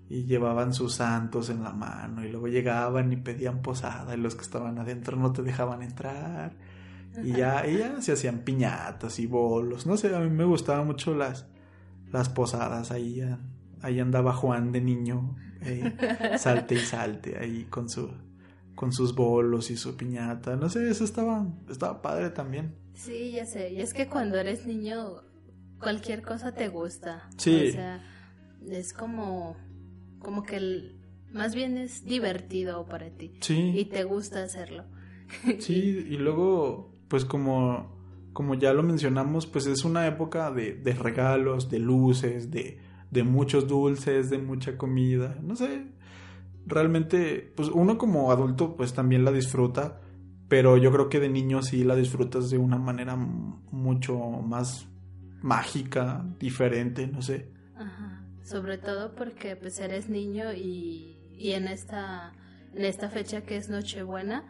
y 0.08 0.24
llevaban 0.24 0.74
sus 0.74 0.94
santos 0.94 1.48
en 1.48 1.62
la 1.62 1.72
mano 1.72 2.24
y 2.24 2.30
luego 2.30 2.46
llegaban 2.46 3.12
y 3.12 3.16
pedían 3.16 3.62
posada 3.62 4.14
y 4.14 4.18
los 4.18 4.34
que 4.34 4.42
estaban 4.42 4.78
adentro 4.78 5.16
no 5.16 5.32
te 5.32 5.42
dejaban 5.42 5.82
entrar. 5.82 6.54
Y 7.24 7.32
ya, 7.32 7.66
y 7.66 7.78
ya 7.78 8.00
se 8.00 8.12
hacían 8.12 8.40
piñatas 8.40 9.18
y 9.18 9.26
bolos, 9.26 9.86
no 9.86 9.96
sé, 9.96 10.14
a 10.14 10.20
mí 10.20 10.30
me 10.30 10.44
gustaban 10.44 10.86
mucho 10.86 11.14
las, 11.14 11.46
las 12.10 12.28
posadas, 12.30 12.90
ahí, 12.90 13.20
ah, 13.20 13.38
ahí 13.82 14.00
andaba 14.00 14.32
Juan 14.32 14.72
de 14.72 14.80
niño, 14.80 15.36
eh, 15.60 15.94
salte 16.38 16.74
y 16.74 16.78
salte 16.78 17.38
ahí 17.38 17.64
con 17.64 17.88
su 17.90 18.10
con 18.74 18.92
sus 18.92 19.14
bolos 19.14 19.70
y 19.70 19.76
su 19.76 19.96
piñata, 19.96 20.56
no 20.56 20.68
sé, 20.68 20.88
eso 20.90 21.04
estaba, 21.04 21.46
estaba 21.70 22.02
padre 22.02 22.30
también. 22.30 22.74
Sí, 22.94 23.32
ya 23.32 23.46
sé. 23.46 23.72
Y 23.72 23.80
es 23.80 23.94
que 23.94 24.08
cuando 24.08 24.38
eres 24.38 24.66
niño, 24.66 25.22
cualquier 25.80 26.22
cosa 26.22 26.52
te 26.52 26.68
gusta. 26.68 27.28
Sí. 27.36 27.68
O 27.68 27.72
sea, 27.72 28.02
es 28.70 28.92
como, 28.92 29.56
como 30.18 30.42
que 30.42 30.56
el- 30.56 30.98
más 31.32 31.54
bien 31.54 31.78
es 31.78 32.04
divertido 32.04 32.86
para 32.86 33.10
ti. 33.10 33.32
Y 33.36 33.42
Sí, 33.42 33.88
te 33.90 34.04
gusta 34.04 34.42
hacerlo. 34.42 34.84
sí, 35.60 36.06
y 36.08 36.16
luego, 36.18 36.94
pues 37.08 37.24
como, 37.24 37.96
como 38.32 38.54
ya 38.54 38.72
lo 38.74 38.82
mencionamos, 38.82 39.46
pues 39.46 39.66
es 39.66 39.84
una 39.84 40.06
época 40.06 40.50
de, 40.50 40.74
de 40.74 40.92
regalos, 40.92 41.70
de 41.70 41.78
luces, 41.78 42.50
de, 42.50 42.78
de 43.10 43.22
muchos 43.22 43.66
dulces, 43.66 44.28
de 44.30 44.38
mucha 44.38 44.76
comida, 44.76 45.38
no 45.42 45.56
sé, 45.56 45.86
realmente, 46.66 47.52
pues 47.56 47.68
uno 47.68 47.98
como 47.98 48.30
adulto 48.32 48.76
pues 48.76 48.92
también 48.92 49.24
la 49.24 49.32
disfruta, 49.32 50.00
pero 50.48 50.76
yo 50.76 50.92
creo 50.92 51.08
que 51.08 51.20
de 51.20 51.28
niño 51.28 51.62
sí 51.62 51.84
la 51.84 51.96
disfrutas 51.96 52.50
de 52.50 52.58
una 52.58 52.78
manera 52.78 53.16
mucho 53.16 54.18
más 54.18 54.86
mágica, 55.42 56.24
diferente, 56.38 57.06
no 57.06 57.22
sé. 57.22 57.50
Ajá. 57.76 58.24
Sobre 58.42 58.78
todo 58.78 59.14
porque 59.14 59.56
pues 59.56 59.78
eres 59.80 60.08
niño 60.08 60.52
y, 60.52 61.16
y 61.36 61.52
en 61.52 61.68
esta 61.68 62.32
en 62.74 62.84
esta 62.84 63.10
fecha 63.10 63.42
que 63.42 63.56
es 63.56 63.68
Nochebuena, 63.68 64.44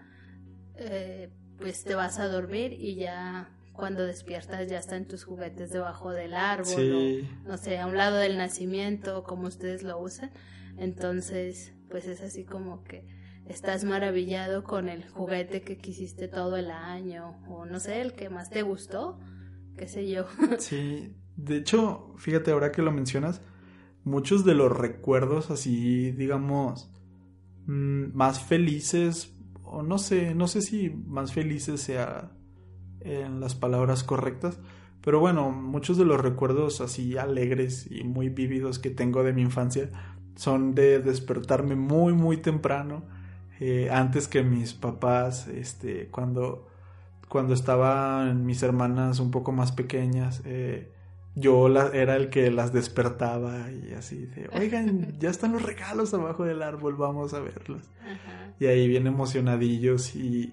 eh, 0.77 1.31
pues 1.59 1.83
te 1.85 1.95
vas 1.95 2.19
a 2.19 2.29
dormir 2.29 2.73
y 2.73 2.95
ya 2.95 3.51
cuando 3.73 4.05
despiertas 4.05 4.69
ya 4.69 4.79
están 4.79 5.07
tus 5.07 5.25
juguetes 5.25 5.71
debajo 5.71 6.11
del 6.11 6.35
árbol 6.35 6.67
Sí. 6.67 7.29
o 7.45 7.49
no 7.49 7.57
sé, 7.57 7.79
a 7.79 7.87
un 7.87 7.97
lado 7.97 8.17
del 8.19 8.37
nacimiento, 8.37 9.25
como 9.25 9.49
ustedes 9.49 9.83
lo 9.83 9.99
usan. 9.99 10.31
Entonces, 10.79 11.73
pues 11.93 12.07
es 12.07 12.23
así 12.23 12.45
como 12.45 12.83
que 12.85 13.07
estás 13.47 13.85
maravillado 13.85 14.65
con 14.65 14.89
el 14.89 15.07
juguete 15.09 15.61
que 15.61 15.77
quisiste 15.77 16.27
todo 16.27 16.57
el 16.57 16.71
año 16.71 17.37
o 17.49 17.67
no 17.67 17.79
sé, 17.79 18.01
el 18.01 18.15
que 18.15 18.31
más 18.31 18.49
te 18.51 18.63
gustó, 18.63 19.21
qué 19.77 19.87
sé 19.87 20.09
yo. 20.09 20.25
Sí, 20.59 21.15
de 21.37 21.59
hecho, 21.59 22.15
fíjate 22.17 22.51
ahora 22.51 22.73
que 22.73 22.81
lo 22.81 22.93
mencionas, 22.93 23.43
muchos 24.05 24.47
de 24.47 24.55
los 24.55 24.77
recuerdos 24.77 25.51
así, 25.51 26.13
digamos, 26.13 26.91
mm, 27.67 28.15
más 28.15 28.43
felices, 28.43 29.35
o 29.63 29.83
no 29.83 29.99
sé, 29.99 30.35
no 30.35 30.49
sé 30.49 30.63
si 30.63 30.89
más 30.89 31.35
felices 31.35 31.83
sea 31.83 32.33
en 33.01 33.39
las 33.39 33.55
palabras 33.55 34.03
correctas, 34.03 34.59
pero 35.03 35.21
bueno, 35.21 35.51
muchos 35.51 35.99
de 35.99 36.07
los 36.07 36.21
recuerdos 36.21 36.81
así 36.81 37.19
alegres 37.19 37.87
y 37.91 38.05
muy 38.05 38.31
vívidos 38.31 38.79
que 38.79 38.89
tengo 38.89 39.25
de 39.25 39.35
mi 39.35 39.43
infancia 39.43 39.91
son 40.37 40.75
de 40.75 40.99
despertarme 41.01 41.75
muy, 41.77 42.13
muy 42.13 42.37
temprano, 42.39 43.03
eh, 43.61 43.89
antes 43.91 44.29
que 44.29 44.43
mis 44.43 44.75
papás, 44.75 45.49
este, 45.49 46.09
cuando 46.09 46.69
cuando 47.29 47.55
estaban 47.55 48.45
mis 48.45 48.63
hermanas 48.63 49.19
un 49.19 49.31
poco 49.31 49.53
más 49.53 49.73
pequeñas, 49.73 50.43
eh, 50.45 50.93
yo 51.35 51.71
la- 51.71 51.89
era 51.89 52.17
el 52.17 52.29
que 52.29 52.51
las 52.51 52.75
despertaba 52.75 53.71
y 53.73 53.95
así 53.95 54.27
de, 54.27 54.51
oigan, 54.61 55.19
ya 55.19 55.31
están 55.31 55.53
los 55.53 55.63
regalos 55.63 56.13
abajo 56.13 56.45
del 56.45 56.61
árbol, 56.63 56.95
vamos 56.97 57.33
a 57.33 57.41
verlos. 57.41 57.89
Ajá. 58.03 58.53
Y 58.61 58.67
ahí 58.67 58.87
bien 58.87 59.07
emocionadillos 59.07 60.15
y, 60.15 60.53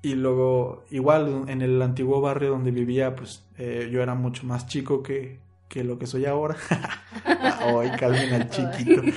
y 0.00 0.14
luego, 0.14 0.84
igual 0.90 1.44
en 1.48 1.60
el 1.60 1.82
antiguo 1.82 2.22
barrio 2.22 2.48
donde 2.48 2.70
vivía, 2.70 3.14
pues 3.14 3.44
eh, 3.58 3.90
yo 3.92 4.02
era 4.02 4.14
mucho 4.14 4.46
más 4.46 4.66
chico 4.66 5.02
que, 5.02 5.38
que 5.70 5.84
lo 5.84 5.98
que 5.98 6.06
soy 6.06 6.26
ahora. 6.26 6.56
Ay, 7.24 7.90
calmen 7.98 8.34
al 8.34 8.50
chiquito. 8.50 9.00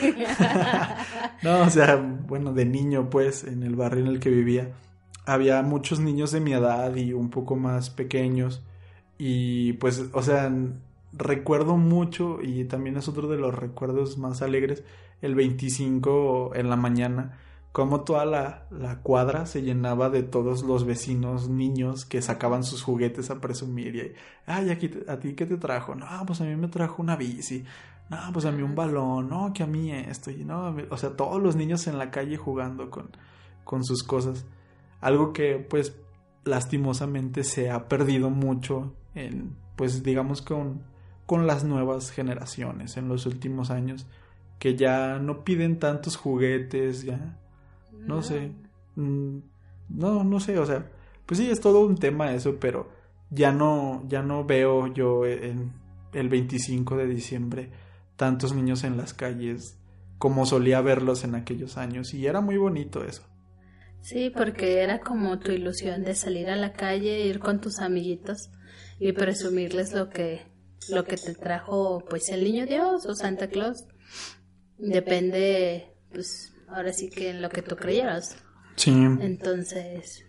No, 1.41 1.63
o 1.63 1.69
sea, 1.69 1.97
bueno, 1.97 2.53
de 2.53 2.63
niño, 2.63 3.09
pues, 3.09 3.43
en 3.43 3.63
el 3.63 3.75
barrio 3.75 4.05
en 4.05 4.07
el 4.07 4.21
que 4.21 4.29
vivía, 4.29 4.71
había 5.25 5.61
muchos 5.61 5.99
niños 5.99 6.31
de 6.31 6.39
mi 6.39 6.53
edad 6.53 6.95
y 6.95 7.11
un 7.11 7.29
poco 7.29 7.57
más 7.57 7.89
pequeños. 7.89 8.63
Y 9.17 9.73
pues, 9.73 10.05
o 10.13 10.21
sea, 10.21 10.49
recuerdo 11.11 11.75
mucho, 11.75 12.39
y 12.41 12.63
también 12.63 12.95
es 12.95 13.09
otro 13.09 13.27
de 13.27 13.37
los 13.37 13.53
recuerdos 13.53 14.17
más 14.17 14.41
alegres, 14.41 14.85
el 15.21 15.35
25 15.35 16.51
en 16.55 16.69
la 16.69 16.77
mañana, 16.77 17.37
cómo 17.73 18.01
toda 18.01 18.23
la, 18.23 18.67
la, 18.69 18.99
cuadra 18.99 19.47
se 19.47 19.63
llenaba 19.63 20.11
de 20.11 20.21
todos 20.21 20.61
los 20.61 20.85
vecinos 20.85 21.49
niños 21.49 22.05
que 22.05 22.21
sacaban 22.21 22.63
sus 22.63 22.83
juguetes 22.83 23.31
a 23.31 23.41
presumir 23.41 23.95
y, 23.95 24.13
ay, 24.45 24.69
aquí, 24.69 24.91
¿a 25.07 25.17
ti 25.17 25.33
qué 25.33 25.47
te 25.47 25.57
trajo? 25.57 25.95
No, 25.95 26.05
pues 26.27 26.39
a 26.39 26.45
mí 26.45 26.55
me 26.55 26.67
trajo 26.67 27.01
una 27.01 27.15
bici, 27.15 27.65
no, 28.09 28.17
pues 28.31 28.45
a 28.45 28.51
mí 28.51 28.61
un 28.61 28.75
balón, 28.75 29.27
no, 29.27 29.51
que 29.53 29.63
a 29.63 29.67
mí 29.67 29.91
esto, 29.91 30.29
y 30.29 30.45
no, 30.45 30.75
o 30.91 30.97
sea, 30.97 31.15
todos 31.17 31.41
los 31.41 31.55
niños 31.55 31.87
en 31.87 31.97
la 31.97 32.11
calle 32.11 32.37
jugando 32.37 32.91
con, 32.91 33.09
con 33.63 33.83
sus 33.83 34.03
cosas. 34.03 34.45
Algo 35.01 35.33
que, 35.33 35.55
pues, 35.57 35.95
lastimosamente 36.45 37.43
se 37.43 37.71
ha 37.71 37.87
perdido 37.87 38.29
mucho 38.29 38.93
en, 39.15 39.55
pues, 39.75 40.03
digamos, 40.03 40.43
con, 40.43 40.83
con 41.25 41.47
las 41.47 41.63
nuevas 41.63 42.11
generaciones 42.11 42.97
en 42.97 43.07
los 43.07 43.25
últimos 43.25 43.71
años, 43.71 44.05
que 44.59 44.75
ya 44.75 45.17
no 45.17 45.43
piden 45.43 45.79
tantos 45.79 46.17
juguetes, 46.17 47.03
ya 47.03 47.39
no, 48.05 48.21
sé. 48.21 48.51
Mm, 48.95 49.39
no, 49.89 50.23
no 50.23 50.39
sé, 50.39 50.57
o 50.59 50.65
sea, 50.65 50.89
pues 51.25 51.39
sí, 51.39 51.49
es 51.49 51.61
todo 51.61 51.85
un 51.85 51.97
tema 51.97 52.33
eso, 52.33 52.57
pero 52.59 52.89
ya 53.29 53.51
no, 53.51 54.03
ya 54.07 54.21
no 54.21 54.45
veo 54.45 54.87
yo 54.93 55.25
en 55.25 55.73
el 56.13 56.29
25 56.29 56.97
de 56.97 57.07
diciembre 57.07 57.71
tantos 58.15 58.53
niños 58.53 58.83
en 58.83 58.97
las 58.97 59.13
calles 59.13 59.77
como 60.17 60.45
solía 60.45 60.81
verlos 60.81 61.23
en 61.23 61.35
aquellos 61.35 61.77
años 61.77 62.13
y 62.13 62.27
era 62.27 62.41
muy 62.41 62.57
bonito 62.57 63.03
eso. 63.03 63.23
Sí, 64.01 64.29
porque 64.29 64.81
era 64.81 64.99
como 64.99 65.39
tu 65.39 65.51
ilusión 65.51 66.03
de 66.03 66.13
salir 66.13 66.49
a 66.49 66.55
la 66.55 66.73
calle, 66.73 67.25
ir 67.25 67.39
con 67.39 67.61
tus 67.61 67.79
amiguitos 67.79 68.49
y 68.99 69.13
presumirles 69.13 69.93
lo 69.93 70.09
que 70.09 70.41
lo 70.89 71.05
que 71.05 71.15
te 71.15 71.33
trajo 71.33 72.03
pues 72.09 72.29
el 72.29 72.43
niño 72.43 72.65
Dios 72.65 73.05
o 73.05 73.15
Santa 73.15 73.47
Claus. 73.47 73.85
Depende 74.77 75.93
pues 76.11 76.52
ahora 76.73 76.93
sí 76.93 77.09
que 77.09 77.29
en 77.29 77.41
lo 77.41 77.49
que 77.49 77.61
tú 77.61 77.75
creyeras. 77.75 78.37
Sí. 78.75 78.91
Entonces, 78.91 80.25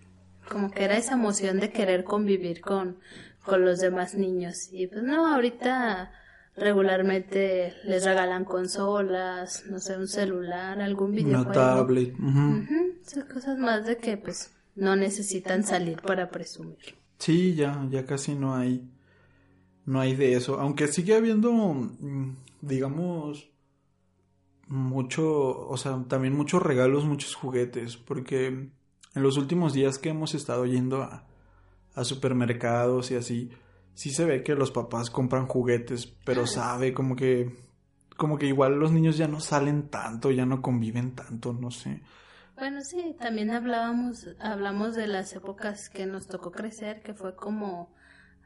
como 0.48 0.70
que 0.70 0.84
era 0.84 0.96
esa 0.96 1.14
emoción 1.14 1.60
de 1.60 1.70
querer 1.70 2.04
convivir 2.04 2.60
con, 2.60 2.98
con 3.44 3.64
los 3.64 3.80
demás 3.80 4.14
niños. 4.14 4.68
Y 4.72 4.86
pues 4.86 5.02
no, 5.02 5.26
ahorita 5.32 6.12
regularmente 6.56 7.74
les 7.84 8.04
regalan 8.04 8.44
consolas, 8.44 9.64
no 9.68 9.78
sé, 9.78 9.96
un 9.96 10.08
celular, 10.08 10.80
algún 10.80 11.12
videojuego. 11.12 11.50
Una 11.50 11.52
tablet. 11.52 12.14
Son 13.06 13.22
cosas 13.32 13.58
más 13.58 13.86
de 13.86 13.96
que 13.96 14.16
pues 14.16 14.52
no 14.74 14.96
necesitan 14.96 15.64
salir 15.64 16.00
para 16.00 16.30
presumir. 16.30 16.96
Sí, 17.18 17.54
ya, 17.54 17.86
ya 17.90 18.04
casi 18.04 18.34
no 18.34 18.54
hay, 18.54 18.90
no 19.86 20.00
hay 20.00 20.14
de 20.14 20.34
eso. 20.34 20.60
Aunque 20.60 20.88
sigue 20.88 21.14
habiendo, 21.14 21.52
mm, 21.52 22.36
digamos, 22.60 23.50
mucho, 24.66 25.68
o 25.68 25.76
sea, 25.76 26.04
también 26.08 26.36
muchos 26.36 26.62
regalos, 26.62 27.04
muchos 27.04 27.34
juguetes, 27.34 27.96
porque 27.96 28.46
en 28.46 29.22
los 29.22 29.36
últimos 29.36 29.72
días 29.72 29.98
que 29.98 30.10
hemos 30.10 30.34
estado 30.34 30.66
yendo 30.66 31.02
a, 31.02 31.26
a 31.94 32.04
supermercados 32.04 33.10
y 33.10 33.16
así, 33.16 33.50
sí 33.94 34.10
se 34.10 34.24
ve 34.24 34.42
que 34.42 34.54
los 34.54 34.70
papás 34.70 35.10
compran 35.10 35.46
juguetes, 35.46 36.06
pero 36.24 36.46
sabe 36.46 36.92
como 36.92 37.16
que, 37.16 37.56
como 38.16 38.38
que 38.38 38.46
igual 38.46 38.78
los 38.78 38.92
niños 38.92 39.16
ya 39.16 39.28
no 39.28 39.40
salen 39.40 39.88
tanto, 39.88 40.30
ya 40.30 40.46
no 40.46 40.60
conviven 40.60 41.14
tanto, 41.14 41.52
no 41.52 41.70
sé. 41.70 42.02
Bueno, 42.56 42.80
sí, 42.82 43.16
también 43.18 43.50
hablábamos, 43.50 44.28
hablamos 44.38 44.94
de 44.94 45.08
las 45.08 45.34
épocas 45.34 45.88
que 45.88 46.06
nos 46.06 46.26
tocó 46.26 46.52
crecer, 46.52 47.02
que 47.02 47.12
fue 47.12 47.34
como 47.34 47.92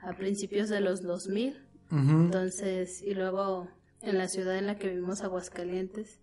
a 0.02 0.14
principios 0.14 0.68
de 0.68 0.80
los 0.80 1.02
2000. 1.02 1.64
Entonces, 1.90 3.02
y 3.02 3.14
luego 3.14 3.66
en 4.02 4.18
la 4.18 4.28
ciudad 4.28 4.56
en 4.56 4.66
la 4.66 4.76
que 4.76 4.88
vivimos, 4.88 5.22
Aguascalientes, 5.22 6.20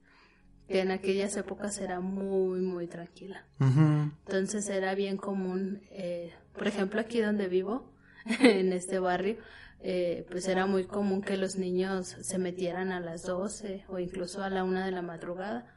que 0.67 0.81
en 0.81 0.91
aquellas 0.91 1.35
épocas 1.37 1.79
era 1.79 1.99
muy, 1.99 2.61
muy 2.61 2.87
tranquila. 2.87 3.45
Entonces 3.59 4.67
era 4.69 4.95
bien 4.95 5.17
común, 5.17 5.81
eh, 5.91 6.33
por 6.53 6.67
ejemplo, 6.67 6.99
aquí 6.99 7.19
donde 7.19 7.47
vivo, 7.47 7.93
en 8.39 8.73
este 8.73 8.99
barrio, 8.99 9.37
eh, 9.81 10.25
pues 10.31 10.47
era 10.47 10.65
muy 10.65 10.85
común 10.85 11.21
que 11.21 11.37
los 11.37 11.57
niños 11.57 12.15
se 12.21 12.39
metieran 12.39 12.91
a 12.91 12.99
las 12.99 13.23
12 13.23 13.85
o 13.87 13.99
incluso 13.99 14.43
a 14.43 14.49
la 14.49 14.63
una 14.63 14.85
de 14.85 14.91
la 14.91 15.01
madrugada. 15.01 15.71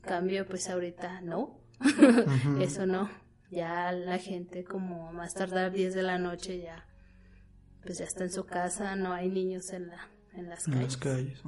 Cambio, 0.00 0.46
pues 0.46 0.68
ahorita 0.68 1.20
no, 1.20 1.60
eso 2.60 2.86
no. 2.86 3.08
Ya 3.50 3.92
la 3.92 4.18
gente 4.18 4.64
como 4.64 5.12
más 5.12 5.34
tardar 5.34 5.70
10 5.70 5.94
de 5.94 6.02
la 6.02 6.18
noche 6.18 6.60
ya, 6.60 6.86
pues 7.84 7.98
ya 7.98 8.04
está 8.04 8.24
en 8.24 8.32
su 8.32 8.44
casa, 8.44 8.96
no 8.96 9.12
hay 9.12 9.28
niños 9.30 9.70
en 9.72 9.88
la 9.88 10.08
en 10.34 10.48
las 10.48 10.64
calles. 10.64 10.76
En 10.76 10.82
las 10.82 10.96
calles. 10.96 11.42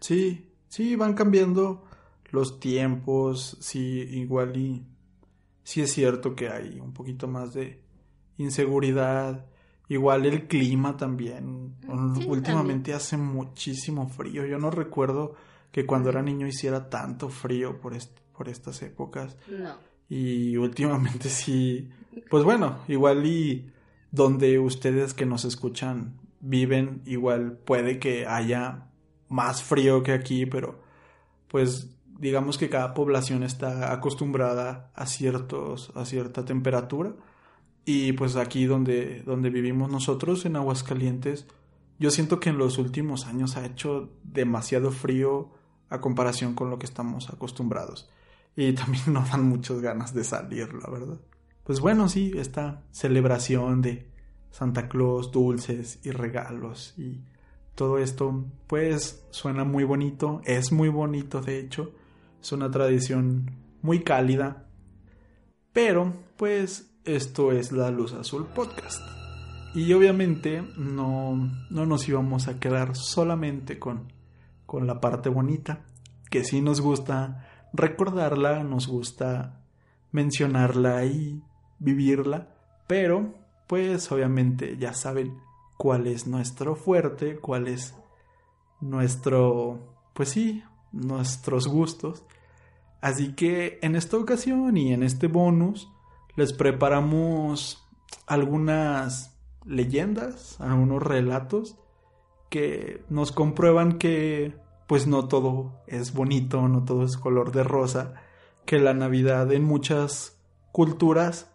Sí, 0.00 0.50
sí, 0.68 0.96
van 0.96 1.14
cambiando 1.14 1.84
los 2.30 2.60
tiempos, 2.60 3.56
sí, 3.60 4.06
igual 4.10 4.56
y 4.56 4.84
sí 5.62 5.82
es 5.82 5.92
cierto 5.92 6.34
que 6.34 6.48
hay 6.48 6.80
un 6.80 6.92
poquito 6.92 7.28
más 7.28 7.54
de 7.54 7.82
inseguridad. 8.38 9.46
Igual 9.88 10.26
el 10.26 10.46
clima 10.46 10.96
también. 10.96 11.74
Últimamente 12.28 12.94
hace 12.94 13.16
muchísimo 13.16 14.08
frío. 14.08 14.46
Yo 14.46 14.58
no 14.58 14.70
recuerdo 14.70 15.34
que 15.72 15.84
cuando 15.84 16.10
era 16.10 16.22
niño 16.22 16.46
hiciera 16.46 16.88
tanto 16.88 17.28
frío 17.28 17.80
por, 17.80 17.96
por 18.36 18.48
estas 18.48 18.82
épocas. 18.82 19.36
No. 19.48 19.74
Y 20.08 20.56
últimamente 20.56 21.28
sí. 21.28 21.90
Pues 22.28 22.44
bueno, 22.44 22.78
igual 22.86 23.26
y 23.26 23.72
donde 24.12 24.58
ustedes 24.60 25.12
que 25.12 25.26
nos 25.26 25.44
escuchan 25.44 26.19
viven, 26.40 27.02
igual 27.06 27.58
puede 27.58 27.98
que 27.98 28.26
haya 28.26 28.88
más 29.28 29.62
frío 29.62 30.02
que 30.02 30.12
aquí, 30.12 30.46
pero 30.46 30.80
pues 31.48 31.96
digamos 32.18 32.58
que 32.58 32.68
cada 32.68 32.94
población 32.94 33.42
está 33.42 33.92
acostumbrada 33.92 34.90
a 34.94 35.06
ciertos 35.06 35.92
a 35.94 36.04
cierta 36.04 36.44
temperatura. 36.44 37.14
Y 37.84 38.12
pues 38.12 38.36
aquí 38.36 38.66
donde 38.66 39.22
donde 39.22 39.50
vivimos 39.50 39.90
nosotros 39.90 40.44
en 40.44 40.56
Aguascalientes 40.56 41.46
yo 42.00 42.10
siento 42.10 42.40
que 42.40 42.48
en 42.48 42.56
los 42.56 42.78
últimos 42.78 43.26
años 43.26 43.58
ha 43.58 43.66
hecho 43.66 44.10
demasiado 44.22 44.90
frío 44.90 45.50
a 45.90 46.00
comparación 46.00 46.54
con 46.54 46.70
lo 46.70 46.78
que 46.78 46.86
estamos 46.86 47.28
acostumbrados. 47.28 48.10
Y 48.56 48.72
también 48.74 49.12
nos 49.12 49.30
dan 49.30 49.44
muchas 49.44 49.80
ganas 49.80 50.14
de 50.14 50.24
salir 50.24 50.72
la 50.74 50.90
verdad. 50.90 51.20
Pues 51.62 51.80
bueno 51.80 52.08
sí 52.08 52.32
esta 52.36 52.82
celebración 52.90 53.82
de 53.82 54.09
Santa 54.50 54.88
Claus, 54.88 55.30
dulces 55.30 56.00
y 56.02 56.10
regalos 56.10 56.94
y 56.98 57.20
todo 57.74 57.98
esto 57.98 58.44
pues 58.66 59.26
suena 59.30 59.64
muy 59.64 59.84
bonito, 59.84 60.42
es 60.44 60.72
muy 60.72 60.88
bonito 60.88 61.40
de 61.40 61.58
hecho, 61.60 61.92
es 62.40 62.52
una 62.52 62.70
tradición 62.70 63.50
muy 63.82 64.00
cálida, 64.02 64.66
pero 65.72 66.12
pues 66.36 66.92
esto 67.04 67.52
es 67.52 67.72
la 67.72 67.90
Luz 67.90 68.12
Azul 68.12 68.46
Podcast. 68.46 69.00
Y 69.74 69.92
obviamente 69.92 70.62
no, 70.76 71.36
no 71.70 71.86
nos 71.86 72.08
íbamos 72.08 72.48
a 72.48 72.58
quedar 72.58 72.96
solamente 72.96 73.78
con, 73.78 74.12
con 74.66 74.86
la 74.86 75.00
parte 75.00 75.28
bonita, 75.28 75.84
que 76.28 76.44
sí 76.44 76.60
nos 76.60 76.80
gusta 76.80 77.46
recordarla, 77.72 78.64
nos 78.64 78.88
gusta 78.88 79.62
mencionarla 80.12 81.04
y 81.04 81.42
vivirla, 81.78 82.48
pero 82.86 83.39
pues 83.70 84.10
obviamente 84.10 84.76
ya 84.78 84.94
saben 84.94 85.38
cuál 85.76 86.08
es 86.08 86.26
nuestro 86.26 86.74
fuerte, 86.74 87.36
cuál 87.36 87.68
es 87.68 87.94
nuestro, 88.80 89.94
pues 90.12 90.30
sí, 90.30 90.64
nuestros 90.90 91.68
gustos. 91.68 92.24
Así 93.00 93.36
que 93.36 93.78
en 93.82 93.94
esta 93.94 94.16
ocasión 94.16 94.76
y 94.76 94.92
en 94.92 95.04
este 95.04 95.28
bonus 95.28 95.88
les 96.34 96.52
preparamos 96.52 97.88
algunas 98.26 99.38
leyendas, 99.64 100.60
algunos 100.60 101.00
relatos 101.00 101.76
que 102.48 103.04
nos 103.08 103.30
comprueban 103.30 103.98
que 103.98 104.56
pues 104.88 105.06
no 105.06 105.28
todo 105.28 105.80
es 105.86 106.12
bonito, 106.12 106.66
no 106.66 106.84
todo 106.84 107.04
es 107.04 107.16
color 107.16 107.52
de 107.52 107.62
rosa, 107.62 108.14
que 108.66 108.80
la 108.80 108.94
Navidad 108.94 109.52
en 109.52 109.62
muchas 109.62 110.40
culturas 110.72 111.52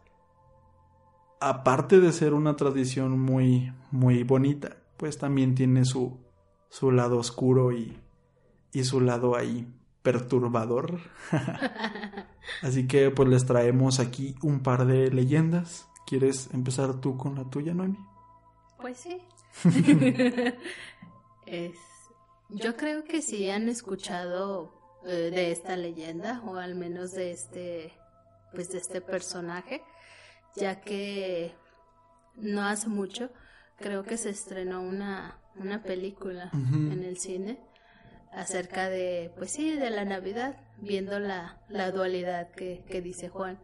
aparte 1.46 2.00
de 2.00 2.12
ser 2.12 2.34
una 2.34 2.56
tradición 2.56 3.20
muy, 3.20 3.72
muy 3.92 4.24
bonita, 4.24 4.78
pues 4.98 5.20
también 5.20 5.54
tiene 5.54 5.86
su, 5.86 6.18
su 6.70 6.92
lado 6.92 7.20
oscuro 7.20 7.72
y, 7.72 7.96
y 8.74 8.84
su 8.84 9.00
lado 9.00 9.36
ahí 9.36 9.68
perturbador. 10.02 11.00
Así 12.64 12.88
que 12.88 13.12
pues 13.12 13.30
les 13.30 13.46
traemos 13.46 14.00
aquí 14.00 14.34
un 14.42 14.62
par 14.62 14.88
de 14.88 15.12
leyendas. 15.12 15.88
¿Quieres 16.08 16.50
empezar 16.52 17.00
tú 17.00 17.16
con 17.16 17.36
la 17.36 17.48
tuya, 17.48 17.76
Noemi? 17.76 18.00
Pues 18.82 18.98
sí. 18.98 19.22
es, 21.46 21.78
yo 22.50 22.76
creo 22.76 23.04
que 23.04 23.22
sí 23.22 23.52
han 23.52 23.70
escuchado 23.70 24.72
eh, 25.06 25.30
de 25.32 25.52
esta 25.52 25.78
leyenda 25.78 26.42
o 26.44 26.56
al 26.56 26.74
menos 26.74 27.12
de 27.12 27.34
este 27.34 27.94
pues 28.52 28.70
de 28.70 28.80
este 28.80 29.02
personaje 29.02 29.84
ya 30.56 30.82
que 30.82 31.54
no 32.36 32.64
hace 32.64 32.88
mucho 32.88 33.30
creo 33.78 34.04
que 34.04 34.18
se 34.18 34.30
estrenó 34.30 34.82
una, 34.82 35.40
una 35.56 35.84
película 35.84 36.50
en 36.54 37.04
el 37.04 37.18
cine 37.18 37.60
acerca 38.32 38.90
de, 38.90 39.32
pues 39.38 39.52
sí, 39.52 39.76
de 39.76 39.90
la 39.90 40.06
Navidad, 40.06 40.58
viendo 40.78 41.20
la, 41.20 41.62
la 41.70 41.92
dualidad 41.92 42.52
que, 42.52 42.84
que 42.88 43.02
dice 43.02 43.30
Juan. 43.30 43.60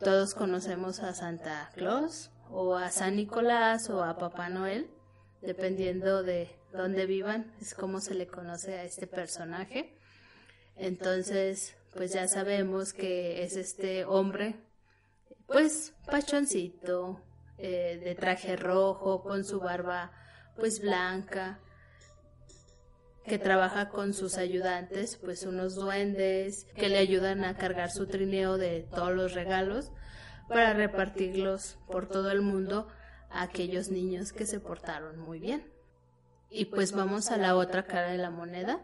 Todos 0.00 0.34
conocemos 0.34 1.00
a 1.00 1.14
Santa 1.14 1.70
Claus 1.74 2.30
o 2.50 2.76
a 2.76 2.90
San 2.90 3.16
Nicolás 3.16 3.90
o 3.90 4.02
a 4.02 4.18
Papá 4.18 4.48
Noel, 4.48 4.90
dependiendo 5.42 6.22
de 6.22 6.58
dónde 6.72 7.06
vivan, 7.06 7.52
es 7.60 7.74
como 7.74 8.00
se 8.00 8.14
le 8.14 8.26
conoce 8.26 8.74
a 8.74 8.84
este 8.84 9.06
personaje. 9.06 9.98
Entonces, 10.76 11.76
pues 11.94 12.12
ya 12.12 12.28
sabemos 12.28 12.92
que 12.92 13.42
es 13.42 13.56
este 13.56 14.04
hombre, 14.04 14.56
pues 15.46 15.94
pachoncito, 16.06 17.20
eh, 17.58 18.00
de 18.02 18.14
traje 18.14 18.56
rojo, 18.56 19.22
con 19.22 19.44
su 19.44 19.60
barba 19.60 20.12
pues 20.56 20.80
blanca, 20.80 21.60
que 23.24 23.38
trabaja 23.38 23.88
con 23.88 24.14
sus 24.14 24.38
ayudantes, 24.38 25.16
pues 25.16 25.44
unos 25.44 25.74
duendes 25.74 26.66
que 26.76 26.88
le 26.88 26.98
ayudan 26.98 27.44
a 27.44 27.56
cargar 27.56 27.90
su 27.90 28.06
trineo 28.06 28.56
de 28.56 28.86
todos 28.94 29.14
los 29.14 29.34
regalos 29.34 29.90
para 30.48 30.72
repartirlos 30.74 31.78
por 31.88 32.06
todo 32.06 32.30
el 32.30 32.40
mundo 32.40 32.86
a 33.30 33.42
aquellos 33.42 33.90
niños 33.90 34.32
que 34.32 34.46
se 34.46 34.60
portaron 34.60 35.18
muy 35.18 35.40
bien. 35.40 35.72
Y 36.50 36.66
pues 36.66 36.92
vamos 36.92 37.30
a 37.30 37.36
la 37.36 37.56
otra 37.56 37.84
cara 37.84 38.12
de 38.12 38.18
la 38.18 38.30
moneda 38.30 38.80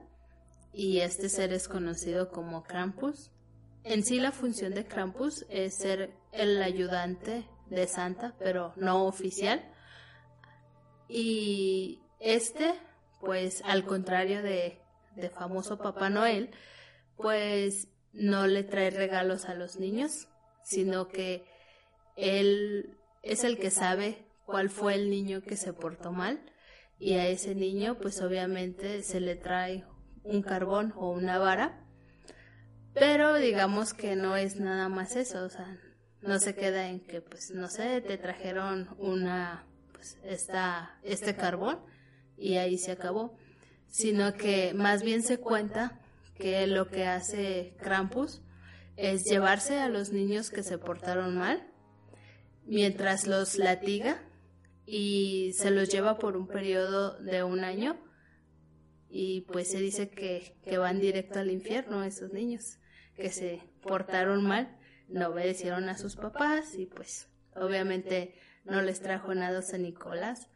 y 0.72 1.00
este 1.00 1.28
ser 1.28 1.52
es 1.52 1.68
conocido 1.68 2.30
como 2.30 2.64
Krampus. 2.64 3.30
En 3.84 4.04
sí 4.04 4.20
la 4.20 4.32
función 4.32 4.74
de 4.74 4.86
Krampus 4.86 5.44
es 5.48 5.76
ser 5.76 6.14
el 6.32 6.62
ayudante 6.62 7.48
de 7.66 7.86
Santa, 7.86 8.34
pero 8.38 8.72
no 8.76 9.06
oficial. 9.06 9.62
Y 11.08 12.00
este 12.20 12.74
pues 13.22 13.62
al 13.64 13.84
contrario 13.84 14.42
de, 14.42 14.80
de 15.14 15.30
famoso 15.30 15.78
Papá 15.78 16.10
Noel, 16.10 16.50
pues 17.16 17.88
no 18.12 18.48
le 18.48 18.64
trae 18.64 18.90
regalos 18.90 19.44
a 19.44 19.54
los 19.54 19.78
niños, 19.78 20.26
sino 20.64 21.06
que 21.06 21.44
él 22.16 22.98
es 23.22 23.44
el 23.44 23.58
que 23.58 23.70
sabe 23.70 24.26
cuál 24.44 24.70
fue 24.70 24.94
el 24.94 25.08
niño 25.08 25.42
que 25.42 25.56
se 25.56 25.72
portó 25.72 26.10
mal 26.10 26.44
y 26.98 27.14
a 27.14 27.28
ese 27.28 27.54
niño 27.54 27.96
pues 28.00 28.20
obviamente 28.20 29.02
se 29.02 29.20
le 29.20 29.36
trae 29.36 29.84
un 30.24 30.42
carbón 30.42 30.92
o 30.96 31.10
una 31.10 31.38
vara, 31.38 31.81
pero 32.94 33.34
digamos 33.34 33.94
que 33.94 34.16
no 34.16 34.36
es 34.36 34.56
nada 34.56 34.88
más 34.88 35.16
eso, 35.16 35.44
o 35.44 35.48
sea, 35.48 35.78
no 36.20 36.38
se 36.38 36.54
queda 36.54 36.88
en 36.88 37.00
que 37.00 37.20
pues 37.20 37.50
no 37.50 37.68
sé, 37.68 38.00
te 38.00 38.18
trajeron 38.18 38.88
una 38.98 39.66
pues 39.92 40.18
esta 40.24 40.98
este 41.02 41.34
carbón 41.34 41.80
y 42.36 42.56
ahí 42.56 42.78
se 42.78 42.92
acabó, 42.92 43.36
sino 43.88 44.34
que 44.34 44.74
más 44.74 45.02
bien 45.02 45.22
se 45.22 45.38
cuenta 45.38 46.00
que 46.36 46.66
lo 46.66 46.88
que 46.88 47.06
hace 47.06 47.74
Krampus 47.80 48.42
es 48.96 49.24
llevarse 49.24 49.78
a 49.78 49.88
los 49.88 50.10
niños 50.12 50.50
que 50.50 50.62
se 50.62 50.78
portaron 50.78 51.36
mal 51.36 51.66
mientras 52.64 53.26
los 53.26 53.58
latiga 53.58 54.22
y 54.86 55.52
se 55.54 55.70
los 55.70 55.88
lleva 55.88 56.18
por 56.18 56.36
un 56.36 56.46
periodo 56.46 57.18
de 57.22 57.42
un 57.42 57.64
año 57.64 57.96
y 59.08 59.42
pues 59.42 59.70
se 59.70 59.78
dice 59.78 60.10
que, 60.10 60.56
que 60.64 60.78
van 60.78 61.00
directo 61.00 61.38
al 61.38 61.50
infierno 61.50 62.04
esos 62.04 62.32
niños 62.32 62.78
que 63.14 63.30
se 63.30 63.62
portaron 63.82 64.44
mal, 64.44 64.76
no 65.08 65.28
obedecieron 65.28 65.88
a 65.88 65.98
sus 65.98 66.16
papás 66.16 66.74
y 66.74 66.86
pues 66.86 67.28
obviamente 67.54 68.34
no 68.64 68.80
les 68.82 69.00
trajo 69.00 69.34
nada 69.34 69.58
a 69.58 69.62
San 69.62 69.82
Nicolás 69.82 70.48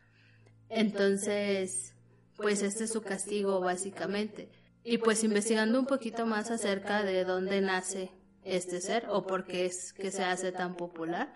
entonces, 0.69 1.95
pues 2.37 2.63
este 2.63 2.85
es 2.85 2.93
su 2.93 3.03
castigo 3.03 3.61
básicamente. 3.61 4.51
Y 4.83 4.99
pues 4.99 5.25
investigando 5.25 5.79
un 5.79 5.87
poquito 5.87 6.27
más 6.27 6.51
acerca 6.51 7.03
de 7.03 7.25
dónde 7.25 7.61
nace 7.61 8.11
este 8.45 8.81
ser 8.81 9.07
o 9.09 9.27
por 9.27 9.45
qué 9.45 9.67
es 9.67 9.93
que 9.93 10.11
se 10.11 10.25
hace 10.25 10.53
tan 10.53 10.77
popular, 10.77 11.33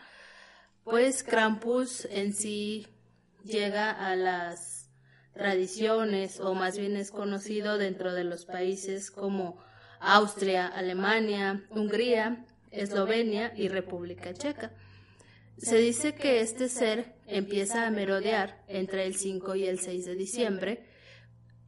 pues 0.84 1.24
Krampus 1.24 2.06
en 2.10 2.32
sí 2.32 2.86
llega 3.44 3.90
a 3.90 4.14
las 4.14 4.90
tradiciones 5.32 6.38
o 6.40 6.54
más 6.54 6.78
bien 6.78 6.96
es 6.96 7.10
conocido 7.10 7.78
dentro 7.78 8.12
de 8.12 8.24
los 8.24 8.44
países 8.44 9.10
como 9.10 9.58
Austria, 10.00 10.66
Alemania, 10.66 11.62
Hungría, 11.70 12.44
Eslovenia 12.70 13.52
y 13.56 13.68
República 13.68 14.32
Checa. 14.32 14.72
Se 15.58 15.76
dice 15.76 16.14
que 16.14 16.40
este 16.40 16.68
ser 16.68 17.14
empieza 17.26 17.86
a 17.86 17.90
merodear 17.90 18.64
entre 18.66 19.04
el 19.04 19.14
5 19.14 19.56
y 19.56 19.66
el 19.66 19.78
6 19.78 20.06
de 20.06 20.14
diciembre, 20.14 20.84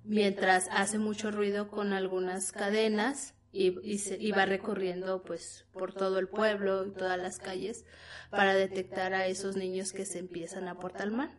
mientras 0.02 0.68
hace 0.70 0.98
mucho 0.98 1.30
ruido 1.30 1.68
con 1.68 1.92
algunas 1.92 2.52
cadenas 2.52 3.34
y, 3.52 4.32
va 4.32 4.46
recorriendo 4.46 5.22
pues 5.22 5.66
por 5.72 5.92
todo 5.92 6.18
el 6.18 6.26
pueblo 6.26 6.86
y 6.86 6.90
todas 6.92 7.18
las 7.18 7.38
calles 7.38 7.84
para 8.30 8.54
detectar 8.54 9.12
a 9.12 9.26
esos 9.26 9.56
niños 9.56 9.92
que 9.92 10.06
se 10.06 10.18
empiezan 10.18 10.68
a 10.68 10.78
portar 10.78 11.10
mal. 11.10 11.30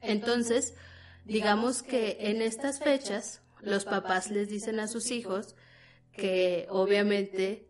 Entonces, 0.00 0.74
digamos 1.26 1.82
que 1.82 2.16
en 2.20 2.40
estas 2.40 2.80
fechas 2.80 3.42
los 3.60 3.84
papás 3.84 4.30
les 4.30 4.48
dicen 4.48 4.80
a 4.80 4.88
sus 4.88 5.10
hijos 5.10 5.56
que 6.16 6.66
obviamente 6.70 7.68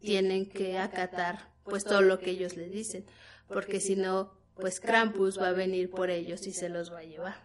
tienen 0.00 0.48
que 0.48 0.78
acatar 0.78 1.50
pues 1.64 1.84
todo 1.84 2.02
lo 2.02 2.18
que 2.18 2.30
ellos 2.30 2.56
les 2.56 2.70
dicen 2.70 3.06
porque 3.48 3.80
si 3.80 3.96
no, 3.96 4.32
pues 4.56 4.80
Krampus 4.80 5.38
va 5.38 5.48
a 5.48 5.52
venir 5.52 5.90
por 5.90 6.10
ellos 6.10 6.46
y 6.46 6.52
se 6.52 6.68
los 6.68 6.92
va 6.92 6.98
a 6.98 7.04
llevar. 7.04 7.36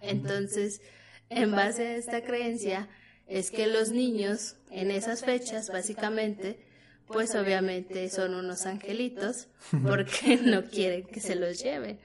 Entonces, 0.00 0.80
en 1.28 1.52
base 1.52 1.86
a 1.86 1.96
esta 1.96 2.22
creencia, 2.22 2.88
es 3.26 3.50
que 3.50 3.66
los 3.66 3.90
niños 3.90 4.56
en 4.70 4.90
esas 4.90 5.24
fechas, 5.24 5.70
básicamente, 5.70 6.64
pues 7.06 7.34
obviamente 7.34 8.08
son 8.08 8.34
unos 8.34 8.66
angelitos 8.66 9.48
porque 9.86 10.38
no 10.42 10.64
quieren 10.64 11.06
que 11.06 11.20
se 11.20 11.34
los 11.34 11.62
lleven. 11.62 11.98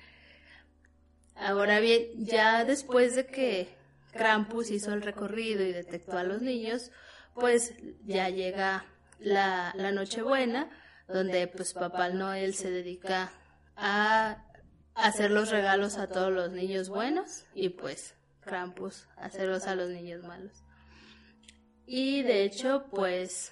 Ahora 1.35 1.79
bien, 1.79 2.07
ya 2.17 2.63
después 2.65 3.15
de 3.15 3.25
que 3.25 3.67
Krampus 4.13 4.71
hizo 4.71 4.93
el 4.93 5.01
recorrido 5.01 5.63
y 5.63 5.73
detectó 5.73 6.17
a 6.17 6.23
los 6.23 6.41
niños, 6.41 6.91
pues 7.35 7.73
ya 8.05 8.29
llega 8.29 8.85
la, 9.19 9.73
la 9.75 9.91
Nochebuena, 9.91 10.69
donde 11.07 11.47
pues 11.47 11.73
Papá 11.73 12.09
Noel 12.09 12.55
se 12.55 12.71
dedica 12.71 13.31
a 13.75 14.43
hacer 14.95 15.29
los 15.29 15.51
regalos 15.51 15.97
a 15.97 16.07
todos 16.07 16.31
los 16.31 16.51
niños 16.51 16.89
buenos 16.89 17.45
y 17.53 17.69
pues 17.69 18.15
Krampus 18.41 19.07
hacerlos 19.17 19.67
a 19.67 19.75
los 19.75 19.89
niños 19.89 20.23
malos. 20.23 20.63
Y 21.85 22.23
de 22.23 22.43
hecho, 22.43 22.85
pues 22.89 23.51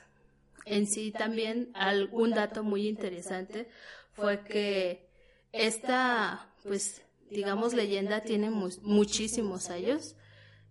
en 0.66 0.88
sí 0.88 1.12
también 1.12 1.70
algún 1.74 2.32
dato 2.32 2.64
muy 2.64 2.88
interesante 2.88 3.70
fue 4.14 4.44
que 4.44 5.10
esta, 5.52 6.50
pues 6.64 7.04
digamos, 7.30 7.74
leyenda 7.74 8.22
tiene 8.22 8.50
muchísimos 8.50 9.70
años 9.70 10.16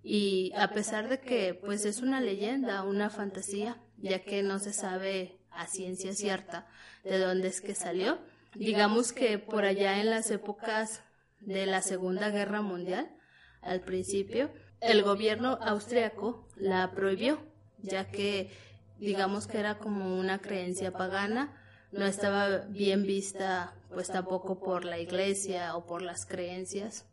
y 0.03 0.53
a 0.57 0.69
pesar 0.69 1.09
de 1.09 1.21
que 1.21 1.55
pues 1.55 1.85
es 1.85 2.03
una 2.03 2.21
leyenda, 2.21 2.83
una 2.83 3.11
fantasía, 3.11 3.81
ya 3.99 4.21
que 4.21 4.43
no 4.43 4.59
se 4.59 4.73
sabe 4.73 5.39
a 5.51 5.67
ciencia 5.67 6.15
cierta 6.15 6.67
de 7.05 7.19
dónde 7.19 7.49
es 7.49 7.61
que 7.61 7.75
salió, 7.75 8.19
digamos 8.55 9.13
que 9.13 9.39
por 9.39 9.65
allá 9.65 10.01
en 10.01 10.11
las 10.11 10.31
épocas 10.31 11.03
de 11.41 11.67
la 11.67 11.83
Segunda 11.83 12.31
Guerra 12.31 12.63
Mundial, 12.63 13.11
al 13.61 13.81
principio, 13.81 14.51
el 14.81 15.03
gobierno 15.03 15.59
austriaco 15.61 16.49
la 16.57 16.91
prohibió, 16.93 17.39
ya 17.79 18.11
que 18.11 18.51
digamos 18.99 19.47
que 19.47 19.59
era 19.59 19.79
como 19.79 20.19
una 20.19 20.41
creencia 20.41 20.93
pagana, 20.93 21.57
no 21.93 22.07
estaba 22.07 22.59
bien 22.59 23.05
vista 23.05 23.75
pues 23.93 24.09
tampoco 24.09 24.59
por 24.59 24.85
la 24.85 24.99
iglesia 24.99 25.77
o 25.77 25.87
por 25.87 26.03
las 26.03 26.25
creencias. 26.27 27.05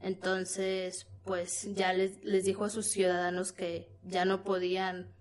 Entonces, 0.00 1.06
pues 1.24 1.74
ya 1.74 1.92
les, 1.92 2.22
les 2.24 2.44
dijo 2.44 2.64
a 2.64 2.70
sus 2.70 2.86
ciudadanos 2.86 3.52
que 3.52 3.88
ya 4.04 4.24
no 4.24 4.44
podían 4.44 5.14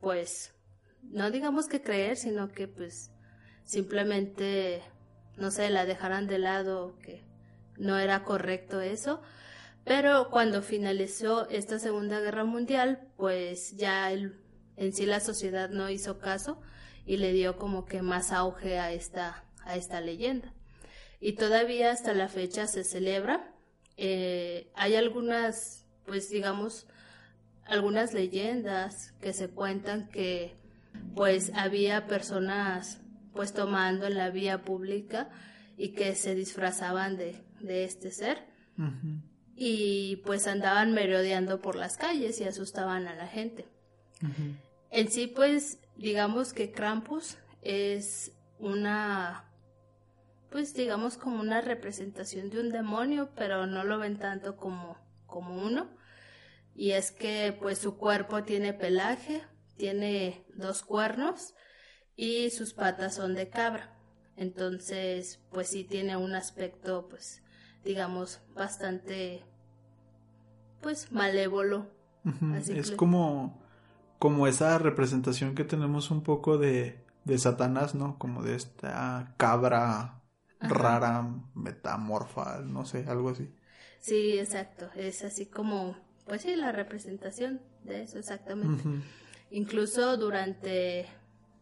pues 0.00 0.54
no 1.02 1.30
digamos 1.30 1.66
que 1.66 1.82
creer, 1.82 2.16
sino 2.16 2.50
que 2.52 2.68
pues 2.68 3.10
simplemente, 3.64 4.82
no 5.36 5.50
sé, 5.50 5.70
la 5.70 5.86
dejaran 5.86 6.26
de 6.26 6.38
lado, 6.38 6.96
que 7.02 7.24
no 7.76 7.98
era 7.98 8.24
correcto 8.24 8.80
eso. 8.80 9.22
Pero 9.84 10.28
cuando 10.30 10.62
finalizó 10.62 11.48
esta 11.48 11.78
Segunda 11.78 12.20
Guerra 12.20 12.44
Mundial, 12.44 13.08
pues 13.16 13.76
ya 13.76 14.12
el, 14.12 14.38
en 14.76 14.92
sí 14.92 15.06
la 15.06 15.20
sociedad 15.20 15.70
no 15.70 15.88
hizo 15.88 16.18
caso 16.18 16.60
y 17.06 17.16
le 17.16 17.32
dio 17.32 17.56
como 17.56 17.86
que 17.86 18.02
más 18.02 18.30
auge 18.30 18.78
a 18.78 18.92
esta, 18.92 19.44
a 19.64 19.76
esta 19.76 20.00
leyenda. 20.00 20.52
Y 21.18 21.32
todavía 21.32 21.90
hasta 21.90 22.14
la 22.14 22.28
fecha 22.28 22.66
se 22.66 22.84
celebra. 22.84 23.54
Eh, 24.02 24.70
hay 24.74 24.94
algunas, 24.94 25.84
pues 26.06 26.30
digamos, 26.30 26.86
algunas 27.66 28.14
leyendas 28.14 29.12
que 29.20 29.34
se 29.34 29.50
cuentan 29.50 30.08
que 30.08 30.54
pues 31.14 31.52
había 31.54 32.06
personas 32.06 33.02
pues 33.34 33.52
tomando 33.52 34.06
en 34.06 34.16
la 34.16 34.30
vía 34.30 34.62
pública 34.62 35.28
y 35.76 35.90
que 35.90 36.14
se 36.14 36.34
disfrazaban 36.34 37.18
de, 37.18 37.44
de 37.60 37.84
este 37.84 38.10
ser. 38.10 38.38
y 39.54 40.16
pues 40.24 40.46
andaban 40.46 40.94
merodeando 40.94 41.60
por 41.60 41.76
las 41.76 41.98
calles 41.98 42.40
y 42.40 42.44
asustaban 42.44 43.06
a 43.06 43.14
la 43.14 43.26
gente. 43.26 43.66
En 44.90 45.10
sí, 45.10 45.26
pues, 45.26 45.78
digamos 45.96 46.54
que 46.54 46.72
Krampus 46.72 47.36
es 47.60 48.32
una, 48.58 49.44
pues 50.50 50.74
digamos 50.74 51.16
como 51.16 51.40
una 51.40 51.60
representación 51.60 52.50
de 52.50 52.60
un 52.60 52.70
demonio, 52.70 53.30
pero 53.36 53.66
no 53.66 53.84
lo 53.84 53.98
ven 53.98 54.18
tanto 54.18 54.56
como, 54.56 54.96
como 55.26 55.62
uno. 55.62 55.88
Y 56.74 56.92
es 56.92 57.12
que 57.12 57.56
pues 57.58 57.78
su 57.78 57.96
cuerpo 57.96 58.42
tiene 58.42 58.72
pelaje, 58.72 59.42
tiene 59.76 60.44
dos 60.54 60.82
cuernos 60.82 61.54
y 62.16 62.50
sus 62.50 62.74
patas 62.74 63.14
son 63.14 63.34
de 63.34 63.48
cabra. 63.48 63.96
Entonces, 64.36 65.40
pues 65.52 65.68
sí 65.68 65.84
tiene 65.84 66.16
un 66.16 66.34
aspecto, 66.34 67.08
pues, 67.08 67.42
digamos, 67.84 68.40
bastante, 68.54 69.42
pues, 70.80 71.12
malévolo. 71.12 71.88
es 72.68 72.92
como, 72.92 73.62
como 74.18 74.46
esa 74.46 74.78
representación 74.78 75.54
que 75.54 75.64
tenemos 75.64 76.10
un 76.10 76.22
poco 76.22 76.56
de, 76.56 77.04
de 77.24 77.38
Satanás, 77.38 77.94
¿no? 77.94 78.18
Como 78.18 78.42
de 78.42 78.54
esta 78.54 79.34
cabra 79.36 80.19
rara, 80.60 81.26
metamorfa, 81.54 82.60
no 82.60 82.84
sé, 82.84 83.04
algo 83.08 83.30
así. 83.30 83.48
Sí, 84.00 84.38
exacto. 84.38 84.90
Es 84.94 85.24
así 85.24 85.46
como, 85.46 85.96
pues 86.26 86.42
sí, 86.42 86.56
la 86.56 86.72
representación 86.72 87.60
de 87.84 88.02
eso, 88.02 88.18
exactamente. 88.18 88.84
Incluso 89.50 90.16
durante, 90.16 91.06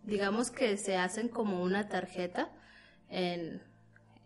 digamos 0.05 0.51
que 0.51 0.77
se 0.77 0.97
hacen 0.97 1.29
como 1.29 1.63
una 1.63 1.89
tarjeta 1.89 2.51
en, 3.09 3.63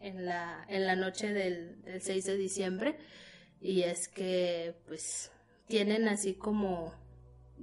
en, 0.00 0.24
la, 0.26 0.64
en 0.68 0.86
la 0.86 0.96
noche 0.96 1.32
del, 1.32 1.82
del 1.82 2.02
6 2.02 2.24
de 2.24 2.36
diciembre 2.36 2.98
y 3.60 3.82
es 3.82 4.08
que 4.08 4.74
pues 4.86 5.30
tienen 5.68 6.08
así 6.08 6.34
como 6.34 6.92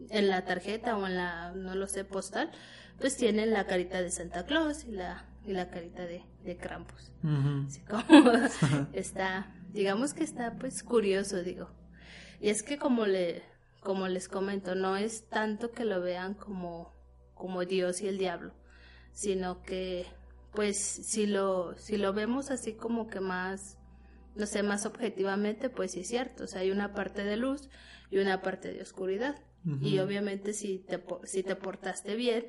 en 0.10 0.30
la 0.30 0.46
tarjeta 0.46 0.98
o 0.98 1.06
en 1.06 1.18
la, 1.18 1.52
no 1.52 1.76
lo 1.76 1.88
sé, 1.88 2.06
postal, 2.06 2.52
pues 3.00 3.18
tienen 3.18 3.52
la 3.52 3.66
carita 3.66 4.02
de 4.02 4.10
Santa 4.10 4.46
Claus 4.46 4.86
y 4.86 4.92
la, 4.92 5.29
y 5.46 5.54
la 5.54 5.70
carita 5.70 6.06
de, 6.06 6.24
de 6.44 6.58
Krampus. 6.58 7.12
Así 7.66 7.82
como 7.82 8.04
está, 8.94 9.54
digamos 9.72 10.14
que 10.14 10.24
está 10.24 10.56
pues 10.58 10.84
curioso, 10.84 11.44
digo. 11.44 11.70
Y 12.42 12.50
es 12.50 12.64
que 12.64 12.78
como 12.78 13.06
le, 13.06 13.44
como 13.82 14.08
les 14.08 14.28
comento, 14.28 14.76
no 14.76 14.98
es 14.98 15.28
tanto 15.30 15.72
que 15.72 15.86
lo 15.86 16.02
vean 16.02 16.34
como, 16.34 16.94
como 17.34 17.66
Dios 17.66 18.02
y 18.02 18.08
el 18.08 18.18
diablo, 18.18 18.54
sino 19.12 19.62
que 19.62 20.06
pues 20.54 20.78
si 20.78 21.28
lo, 21.28 21.78
si 21.78 21.98
lo 21.98 22.14
vemos 22.14 22.52
así 22.52 22.74
como 22.74 23.08
que 23.08 23.20
más, 23.20 23.78
no 24.36 24.46
sé, 24.46 24.64
más 24.64 24.86
objetivamente, 24.86 25.70
pues 25.70 25.92
sí 25.92 26.02
es 26.02 26.08
cierto, 26.08 26.46
o 26.46 26.48
sea, 26.48 26.62
hay 26.62 26.72
una 26.72 26.94
parte 26.94 27.24
de 27.24 27.38
luz 27.38 27.70
y 28.10 28.18
una 28.18 28.42
parte 28.42 28.74
de 28.74 28.82
oscuridad. 28.82 29.36
Y 29.82 30.00
obviamente 30.00 30.54
si 30.54 30.80
te, 30.80 31.04
si 31.26 31.44
te 31.44 31.56
portaste 31.58 32.16
bien, 32.16 32.48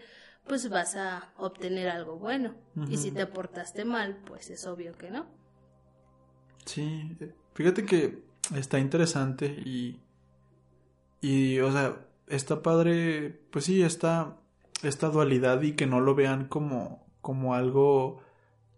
pues 0.50 0.68
vas 0.68 0.96
a 0.96 1.30
obtener 1.36 1.88
algo 1.88 2.16
bueno. 2.16 2.54
Y 2.88 2.96
si 2.96 3.12
te 3.12 3.24
portaste 3.24 3.84
mal, 3.84 4.18
pues 4.26 4.50
es 4.50 4.66
obvio 4.66 4.98
que 4.98 5.08
no. 5.08 5.26
Sí, 6.64 7.16
fíjate 7.54 7.86
que 7.86 8.24
está 8.56 8.80
interesante 8.80 9.46
y, 9.46 10.00
y 11.20 11.60
o 11.60 11.70
sea, 11.70 12.04
está 12.26 12.62
padre, 12.62 13.40
pues 13.52 13.66
sí, 13.66 13.84
está 13.84 14.38
esta 14.82 15.08
dualidad 15.10 15.62
y 15.62 15.74
que 15.74 15.86
no 15.86 16.00
lo 16.00 16.16
vean 16.16 16.48
como, 16.48 17.06
como 17.20 17.54
algo 17.54 18.20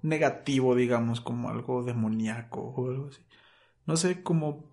negativo, 0.03 0.75
digamos, 0.75 1.23
como 1.23 1.49
algo 1.49 1.85
demoníaco 1.85 2.61
o 2.61 2.91
algo 2.91 3.09
así. 3.09 3.23
No 3.87 3.97
sé, 3.97 4.23
como 4.23 4.67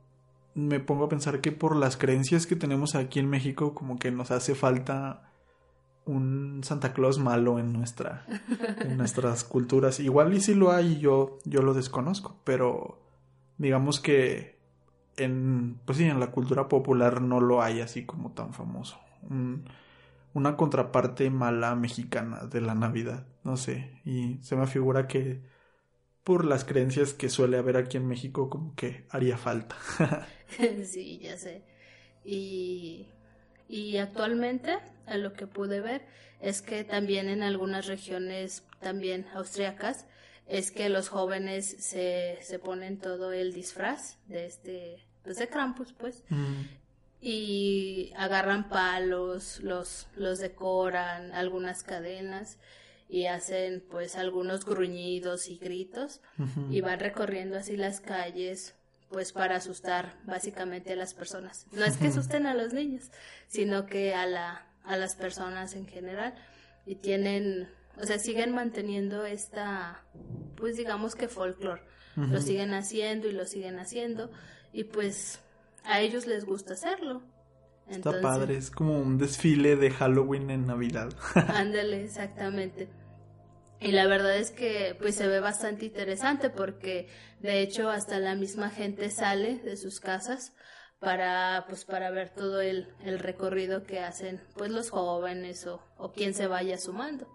me 0.54 0.82
pongo 0.82 1.06
a 1.06 1.10
pensar 1.10 1.40
que 1.40 1.54
por 1.54 1.78
las 1.78 1.96
creencias 1.96 2.46
que 2.46 2.58
tenemos 2.58 2.96
aquí 2.96 3.20
en 3.20 3.30
México, 3.30 3.74
como 3.74 3.98
que 3.98 4.12
nos 4.12 4.32
hace 4.32 4.54
falta 4.54 5.29
un 6.06 6.62
Santa 6.64 6.94
Claus 6.94 7.20
malo 7.20 7.60
en 7.60 7.74
nuestra 7.74 8.26
en 8.82 8.98
nuestras 8.98 9.44
culturas. 9.44 10.00
Igual 10.00 10.34
y 10.34 10.42
si 10.42 10.54
lo 10.54 10.72
hay, 10.72 11.00
yo 11.00 11.40
yo 11.46 11.62
lo 11.62 11.74
desconozco, 11.74 12.40
pero 12.44 13.00
digamos 13.58 14.00
que 14.00 14.58
en 15.18 15.80
pues 15.86 15.98
sí, 15.98 16.06
en 16.06 16.20
la 16.20 16.32
cultura 16.32 16.68
popular 16.68 17.22
no 17.22 17.40
lo 17.42 17.62
hay 17.62 17.82
así 17.82 18.06
como 18.06 18.32
tan 18.32 18.54
famoso. 18.54 19.00
una 20.34 20.56
contraparte 20.56 21.30
mala 21.30 21.76
mexicana 21.76 22.46
de 22.46 22.62
la 22.62 22.76
Navidad, 22.76 23.28
no 23.44 23.58
sé, 23.58 24.00
y 24.06 24.38
se 24.42 24.56
me 24.56 24.68
figura 24.68 25.08
que 25.08 25.42
por 26.24 26.46
las 26.46 26.64
creencias 26.66 27.14
que 27.14 27.30
suele 27.30 27.58
haber 27.58 27.78
aquí 27.78 27.98
en 27.98 28.08
México 28.08 28.50
como 28.50 28.76
que 28.76 29.06
haría 29.10 29.38
falta. 29.38 29.76
sí, 30.84 31.20
ya 31.20 31.38
sé. 31.38 31.64
Y 32.24 33.08
y 33.70 33.98
actualmente, 33.98 34.80
a 35.06 35.18
lo 35.18 35.34
que 35.34 35.46
pude 35.46 35.80
ver, 35.80 36.02
es 36.42 36.64
que 36.64 36.84
también 36.84 37.30
en 37.30 37.44
algunas 37.44 37.86
regiones, 37.86 38.64
también 38.82 39.28
austriacas, 39.36 40.08
es 40.48 40.72
que 40.72 40.90
los 40.90 41.10
jóvenes 41.10 41.76
se, 41.80 42.40
se 42.42 42.58
ponen 42.58 42.98
todo 42.98 43.32
el 43.32 43.54
disfraz 43.54 44.18
de 44.26 44.48
este, 44.48 45.06
pues 45.24 45.38
de 45.38 45.48
Krampus, 45.48 45.94
pues, 45.94 46.24
mm. 46.30 46.62
y 47.22 48.12
agarran 48.18 48.70
palos, 48.70 49.60
los, 49.60 50.08
los 50.16 50.40
decoran, 50.40 51.32
algunas 51.34 51.84
cadenas, 51.84 52.58
y 53.08 53.28
hacen 53.28 53.84
pues 53.88 54.16
algunos 54.16 54.66
gruñidos 54.66 55.48
y 55.48 55.58
gritos, 55.58 56.22
y 56.72 56.82
van 56.82 57.00
recorriendo 57.00 57.58
así 57.58 57.78
las 57.78 58.02
calles 58.02 58.79
pues 59.10 59.32
para 59.32 59.56
asustar 59.56 60.18
básicamente 60.26 60.94
a 60.94 60.96
las 60.96 61.14
personas. 61.14 61.66
No 61.72 61.84
es 61.86 61.98
que 61.98 62.08
asusten 62.08 62.46
a 62.46 62.54
los 62.54 62.74
niños, 62.74 63.12
sino 63.48 63.86
que 63.86 64.14
a 64.14 64.26
la 64.26 64.66
a 64.84 64.98
las 64.98 65.16
personas 65.16 65.76
en 65.76 65.86
general 65.86 66.34
y 66.86 66.96
tienen, 66.96 67.70
o 68.02 68.06
sea, 68.06 68.18
siguen 68.18 68.54
manteniendo 68.54 69.26
esta 69.26 70.04
pues 70.56 70.78
digamos 70.78 71.16
que 71.16 71.28
folclore. 71.28 71.82
Lo 72.16 72.42
siguen 72.42 72.74
haciendo 72.74 73.30
y 73.30 73.32
lo 73.32 73.46
siguen 73.46 73.80
haciendo 73.80 74.30
y 74.74 74.84
pues 74.84 75.40
a 75.86 76.02
ellos 76.02 76.28
les 76.28 76.44
gusta 76.44 76.74
hacerlo. 76.74 77.22
Está 77.88 78.20
padre, 78.22 78.58
es 78.58 78.70
como 78.70 79.00
un 79.00 79.18
desfile 79.18 79.78
de 79.78 79.90
Halloween 79.90 80.50
en 80.50 80.68
Navidad. 80.68 81.14
Ándale, 81.34 82.04
exactamente. 82.04 82.90
Y 83.82 83.92
la 83.92 84.08
verdad 84.08 84.36
es 84.36 84.52
que 84.52 84.96
pues 85.00 85.16
se 85.16 85.28
ve 85.28 85.40
bastante 85.40 85.86
interesante 85.86 86.50
porque 86.50 87.08
de 87.40 87.62
hecho 87.62 87.90
hasta 87.90 88.20
la 88.20 88.36
misma 88.36 88.70
gente 88.70 89.10
sale 89.10 89.60
de 89.60 89.78
sus 89.78 90.00
casas 90.00 90.54
para 91.00 91.66
pues 91.68 91.86
para 91.86 92.12
ver 92.12 92.30
todo 92.30 92.60
el, 92.60 92.94
el 93.04 93.20
recorrido 93.20 93.84
que 93.84 94.00
hacen 94.02 94.42
pues 94.58 94.70
los 94.72 94.90
jóvenes 94.90 95.66
o, 95.66 95.82
o 95.98 96.12
quien 96.12 96.34
se 96.34 96.48
vaya 96.48 96.78
sumando. 96.78 97.28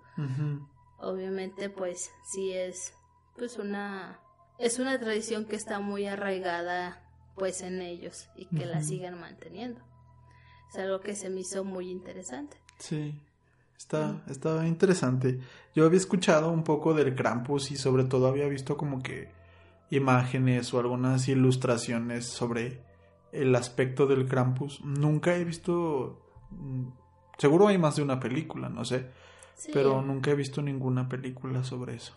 Obviamente 0.99 1.71
pues 1.71 2.11
sí 2.31 2.53
es 2.53 2.93
pues 3.37 3.59
una 3.59 4.21
es 4.59 4.79
una 4.79 4.99
tradición 4.99 5.47
que 5.47 5.57
está 5.57 5.81
muy 5.81 6.07
arraigada 6.07 7.03
pues 7.37 7.63
en 7.63 7.81
ellos 7.81 8.29
y 8.37 8.47
que 8.47 8.67
la 8.67 8.83
siguen 8.83 9.19
manteniendo. 9.19 9.81
Es 10.73 10.79
algo 10.79 11.01
que 11.01 11.17
se 11.17 11.31
me 11.31 11.41
hizo 11.41 11.65
muy 11.65 11.91
interesante. 11.91 12.59
Sí. 12.79 13.19
Está, 13.77 14.23
está 14.29 14.67
interesante. 14.67 15.41
Yo 15.75 15.85
había 15.85 15.99
escuchado 15.99 16.51
un 16.51 16.65
poco 16.65 16.95
del 16.95 17.15
Krampus 17.15 17.71
y 17.71 17.77
sobre 17.77 18.05
todo 18.05 18.29
había 18.29 18.49
visto 18.49 18.77
como 18.77 19.03
que 19.03 19.29
imágenes 19.91 20.73
o 20.73 20.81
algunas 20.81 21.29
ilustraciones 21.29 22.27
sobre 22.27 22.81
el 23.33 23.55
aspecto 23.55 24.07
del 24.07 24.27
Krampus. 24.27 24.81
Nunca 24.85 25.37
he 25.37 25.45
visto... 25.45 26.21
Mm, 26.51 26.89
seguro 27.39 27.69
hay 27.69 27.79
más 27.79 27.97
de 27.97 28.03
una 28.03 28.21
película, 28.21 28.69
no 28.69 28.85
sé. 28.85 29.11
Pero 29.73 30.03
nunca 30.03 30.31
he 30.31 30.35
visto 30.35 30.63
ninguna 30.63 31.09
película 31.09 31.63
sobre 31.65 31.97
eso. 31.97 32.15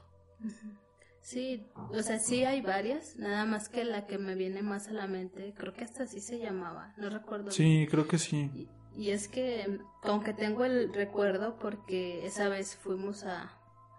Sí, 1.21 1.67
o 1.91 2.01
sea, 2.01 2.19
sí 2.19 2.45
hay 2.45 2.61
varias, 2.61 3.17
nada 3.17 3.45
más 3.45 3.67
que 3.67 3.83
la 3.83 4.07
que 4.07 4.17
me 4.17 4.33
viene 4.35 4.61
más 4.61 4.87
a 4.87 4.93
la 4.93 5.07
mente, 5.07 5.53
creo 5.57 5.73
que 5.73 5.83
hasta 5.83 6.03
así 6.03 6.21
se 6.21 6.39
llamaba, 6.39 6.93
no 6.95 7.09
recuerdo. 7.09 7.51
Sí, 7.51 7.85
creo 7.91 8.07
que 8.07 8.17
sí. 8.17 8.69
Y 8.97 9.12
es 9.12 9.27
que, 9.27 9.79
aunque 10.01 10.33
tengo 10.33 10.65
el 10.65 10.91
recuerdo, 10.91 11.60
porque 11.60 12.25
esa 12.25 12.49
vez 12.49 12.75
fuimos 12.75 13.23
a, 13.25 13.53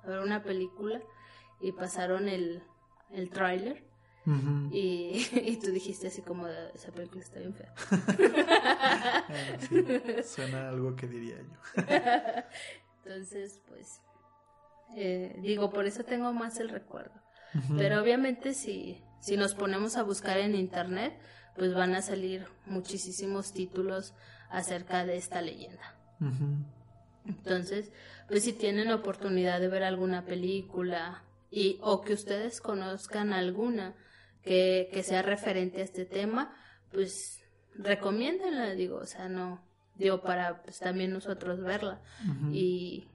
ver 0.04 0.18
una 0.18 0.42
película 0.42 1.00
y 1.60 1.70
pasaron 1.70 2.28
el, 2.28 2.64
el 3.12 3.30
tráiler. 3.30 3.84
y, 4.72 5.24
y, 5.32 5.56
tú 5.62 5.70
dijiste 5.70 6.08
así 6.08 6.20
como, 6.22 6.48
esa 6.48 6.90
película 6.90 7.22
está 7.22 7.38
bien 7.38 7.54
fea. 7.54 7.72
Suena 10.24 10.70
algo 10.70 10.96
que 10.96 11.06
diría 11.06 11.36
yo. 11.36 11.82
Entonces, 13.04 13.62
pues, 13.68 14.00
eh, 14.96 15.38
digo, 15.40 15.70
por 15.70 15.86
eso 15.86 16.02
tengo 16.02 16.32
más 16.32 16.58
el 16.58 16.70
recuerdo. 16.70 17.14
Pero 17.76 18.02
obviamente 18.02 18.52
si, 18.52 19.00
si 19.20 19.36
nos 19.36 19.54
ponemos 19.54 19.96
a 19.96 20.02
buscar 20.02 20.38
en 20.38 20.56
internet, 20.56 21.16
pues 21.56 21.72
van 21.72 21.94
a 21.94 22.02
salir 22.02 22.46
muchísimos 22.66 23.52
títulos 23.52 24.14
acerca 24.50 25.04
de 25.04 25.16
esta 25.16 25.42
leyenda. 25.42 25.94
Entonces, 27.24 27.92
pues 28.28 28.44
si 28.44 28.52
tienen 28.52 28.90
oportunidad 28.90 29.60
de 29.60 29.68
ver 29.68 29.82
alguna 29.82 30.24
película 30.24 31.22
y 31.50 31.78
o 31.82 32.00
que 32.00 32.14
ustedes 32.14 32.60
conozcan 32.60 33.32
alguna 33.32 33.94
que, 34.42 34.88
que 34.92 35.02
sea 35.02 35.22
referente 35.22 35.80
a 35.80 35.84
este 35.84 36.04
tema, 36.04 36.54
pues 36.90 37.42
recomiéndenla, 37.74 38.74
digo, 38.74 38.96
o 38.96 39.06
sea, 39.06 39.28
no, 39.28 39.62
digo, 39.96 40.22
para 40.22 40.62
pues 40.62 40.78
también 40.78 41.12
nosotros 41.12 41.60
verla 41.60 42.00
y, 42.52 43.08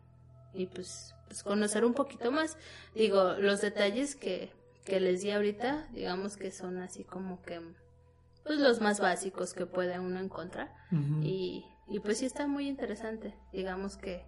y 0.54 0.68
pues, 0.68 1.16
pues 1.28 1.44
conocer 1.44 1.86
un 1.86 1.94
poquito 1.94 2.32
más. 2.32 2.58
Digo, 2.94 3.34
los 3.34 3.62
detalles 3.62 4.16
que, 4.16 4.52
que 4.86 5.00
les 5.00 5.22
di 5.22 5.32
ahorita, 5.32 5.88
digamos 5.92 6.38
que 6.38 6.52
son 6.52 6.78
así 6.78 7.04
como 7.04 7.42
que 7.42 7.62
pues 8.44 8.60
los 8.60 8.82
más 8.82 9.00
básicos 9.00 9.54
que 9.54 9.66
puede 9.66 10.00
uno 10.00 10.20
encontrar 10.20 10.74
y, 11.22 11.66
y 11.88 12.00
pues 12.00 12.20
sí 12.20 12.26
está 12.26 12.48
muy 12.48 12.68
interesante, 12.68 13.36
digamos 13.52 13.98
que, 13.98 14.26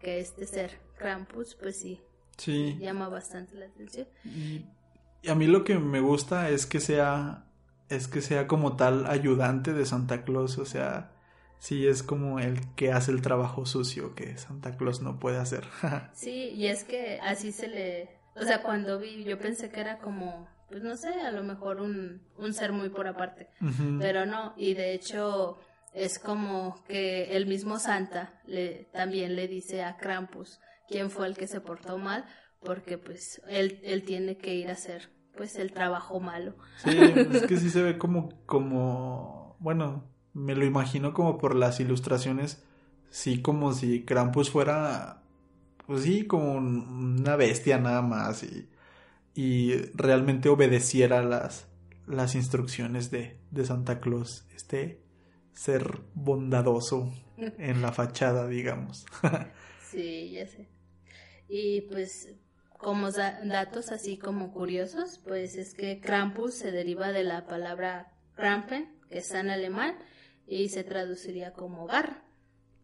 que 0.00 0.20
este 0.20 0.46
ser 0.46 0.80
Krampus 0.96 1.54
pues 1.54 1.78
sí, 1.78 2.00
sí. 2.36 2.76
llama 2.80 3.08
bastante 3.08 3.54
la 3.56 3.66
atención. 3.66 4.06
Y, 4.24 4.64
a 5.28 5.34
mí 5.34 5.46
lo 5.46 5.64
que 5.64 5.78
me 5.78 6.00
gusta 6.00 6.48
es 6.50 6.66
que 6.66 6.80
sea 6.80 7.44
es 7.88 8.06
que 8.06 8.20
sea 8.20 8.46
como 8.46 8.76
tal 8.76 9.06
ayudante 9.06 9.72
de 9.72 9.86
Santa 9.86 10.22
Claus, 10.22 10.58
o 10.58 10.66
sea, 10.66 11.10
sí 11.58 11.86
es 11.86 12.02
como 12.02 12.38
el 12.38 12.60
que 12.74 12.92
hace 12.92 13.10
el 13.10 13.22
trabajo 13.22 13.64
sucio 13.64 14.14
que 14.14 14.36
Santa 14.36 14.76
Claus 14.76 15.00
no 15.00 15.18
puede 15.18 15.38
hacer. 15.38 15.64
sí, 16.12 16.50
y 16.50 16.66
es 16.66 16.84
que 16.84 17.18
así 17.22 17.50
se 17.50 17.66
le, 17.68 18.18
o 18.36 18.42
sea, 18.42 18.62
cuando 18.62 18.98
vi 18.98 19.24
yo 19.24 19.38
pensé 19.38 19.70
que 19.70 19.80
era 19.80 19.98
como 19.98 20.48
pues 20.68 20.82
no 20.82 20.96
sé, 20.96 21.08
a 21.20 21.30
lo 21.30 21.42
mejor 21.42 21.80
un, 21.80 22.20
un 22.36 22.52
ser 22.52 22.72
muy 22.72 22.90
por 22.90 23.06
aparte, 23.06 23.48
pero 23.98 24.26
no, 24.26 24.54
y 24.56 24.74
de 24.74 24.92
hecho 24.92 25.58
es 25.94 26.18
como 26.18 26.82
que 26.86 27.36
el 27.36 27.46
mismo 27.46 27.78
Santa 27.78 28.40
le, 28.46 28.88
también 28.92 29.34
le 29.34 29.48
dice 29.48 29.82
a 29.82 29.96
Krampus 29.96 30.60
quién 30.88 31.10
fue 31.10 31.26
el 31.26 31.36
que 31.36 31.48
se 31.48 31.60
portó 31.60 31.98
mal, 31.98 32.26
porque 32.60 32.98
pues 32.98 33.40
él, 33.48 33.80
él 33.82 34.02
tiene 34.02 34.36
que 34.36 34.54
ir 34.54 34.68
a 34.68 34.72
hacer 34.72 35.10
pues 35.36 35.56
el 35.56 35.72
trabajo 35.72 36.20
malo. 36.20 36.54
Sí, 36.78 36.90
es 37.32 37.42
que 37.46 37.56
sí 37.56 37.70
se 37.70 37.82
ve 37.82 37.96
como, 37.96 38.44
como, 38.44 39.56
bueno, 39.60 40.04
me 40.34 40.54
lo 40.54 40.64
imagino 40.64 41.14
como 41.14 41.38
por 41.38 41.54
las 41.54 41.80
ilustraciones, 41.80 42.62
sí 43.10 43.40
como 43.40 43.72
si 43.72 44.04
Krampus 44.04 44.50
fuera, 44.50 45.22
pues 45.86 46.02
sí, 46.02 46.26
como 46.26 46.54
una 46.54 47.36
bestia 47.36 47.78
nada 47.78 48.02
más 48.02 48.42
y 48.42 48.68
y 49.34 49.74
realmente 49.94 50.48
obedeciera 50.48 51.22
las, 51.22 51.68
las 52.06 52.34
instrucciones 52.34 53.10
de, 53.10 53.38
de 53.50 53.64
Santa 53.64 54.00
Claus, 54.00 54.46
este 54.54 55.00
ser 55.52 56.00
bondadoso 56.14 57.12
en 57.36 57.82
la 57.82 57.92
fachada, 57.92 58.46
digamos. 58.48 59.06
sí, 59.90 60.32
ya 60.32 60.46
sé. 60.46 60.68
Y 61.48 61.82
pues 61.82 62.34
como 62.78 63.10
datos 63.10 63.90
así 63.90 64.18
como 64.18 64.52
curiosos, 64.52 65.20
pues 65.26 65.56
es 65.56 65.74
que 65.74 66.00
Krampus 66.00 66.54
se 66.54 66.70
deriva 66.70 67.10
de 67.10 67.24
la 67.24 67.46
palabra 67.46 68.12
Krampen, 68.34 68.88
que 69.08 69.18
está 69.18 69.40
en 69.40 69.50
alemán, 69.50 69.96
y 70.46 70.68
se 70.68 70.84
traduciría 70.84 71.52
como 71.52 71.86
garra. 71.86 72.22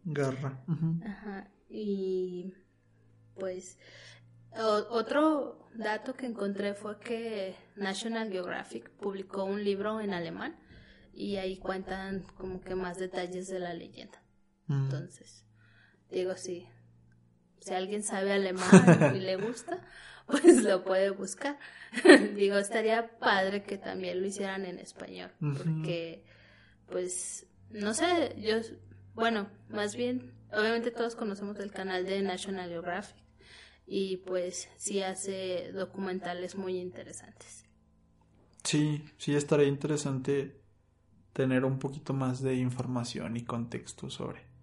Garra. 0.04 0.62
Ajá. 1.06 1.48
Y 1.68 2.52
pues 3.38 3.78
otro 4.62 5.68
dato 5.74 6.14
que 6.14 6.26
encontré 6.26 6.74
fue 6.74 6.98
que 6.98 7.56
National 7.76 8.30
Geographic 8.30 8.90
publicó 8.90 9.44
un 9.44 9.64
libro 9.64 10.00
en 10.00 10.14
alemán 10.14 10.56
y 11.12 11.36
ahí 11.36 11.58
cuentan 11.58 12.22
como 12.36 12.60
que 12.60 12.74
más 12.74 12.98
detalles 12.98 13.48
de 13.48 13.58
la 13.58 13.74
leyenda. 13.74 14.22
Mm. 14.66 14.84
Entonces, 14.84 15.44
digo, 16.10 16.36
sí, 16.36 16.68
si 17.60 17.74
alguien 17.74 18.02
sabe 18.02 18.32
alemán 18.32 19.14
y 19.14 19.20
le 19.20 19.36
gusta, 19.44 19.80
pues 20.26 20.62
lo 20.62 20.84
puede 20.84 21.10
buscar. 21.10 21.58
digo, 22.36 22.56
estaría 22.56 23.18
padre 23.18 23.62
que 23.62 23.78
también 23.78 24.20
lo 24.20 24.26
hicieran 24.26 24.64
en 24.64 24.78
español, 24.78 25.30
porque, 25.38 26.24
pues, 26.88 27.46
no 27.70 27.94
sé, 27.94 28.34
yo, 28.38 28.56
bueno, 29.14 29.48
más 29.68 29.96
bien, 29.96 30.32
obviamente 30.52 30.90
todos 30.90 31.14
conocemos 31.14 31.58
el 31.58 31.72
canal 31.72 32.04
de 32.06 32.22
National 32.22 32.68
Geographic 32.68 33.23
y 33.86 34.18
pues 34.18 34.68
sí 34.76 35.02
hace 35.02 35.72
documentales 35.72 36.56
muy 36.56 36.78
interesantes. 36.78 37.64
Sí, 38.62 39.04
sí 39.18 39.34
estaría 39.34 39.66
interesante 39.66 40.60
tener 41.32 41.64
un 41.64 41.78
poquito 41.78 42.14
más 42.14 42.40
de 42.42 42.54
información 42.54 43.36
y 43.36 43.44
contexto 43.44 44.08
sobre 44.10 44.54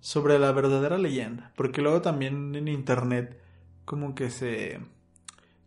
sobre 0.00 0.38
la 0.38 0.52
verdadera 0.52 0.96
leyenda, 0.96 1.52
porque 1.56 1.82
luego 1.82 2.02
también 2.02 2.54
en 2.54 2.68
internet 2.68 3.40
como 3.84 4.14
que 4.14 4.30
se 4.30 4.78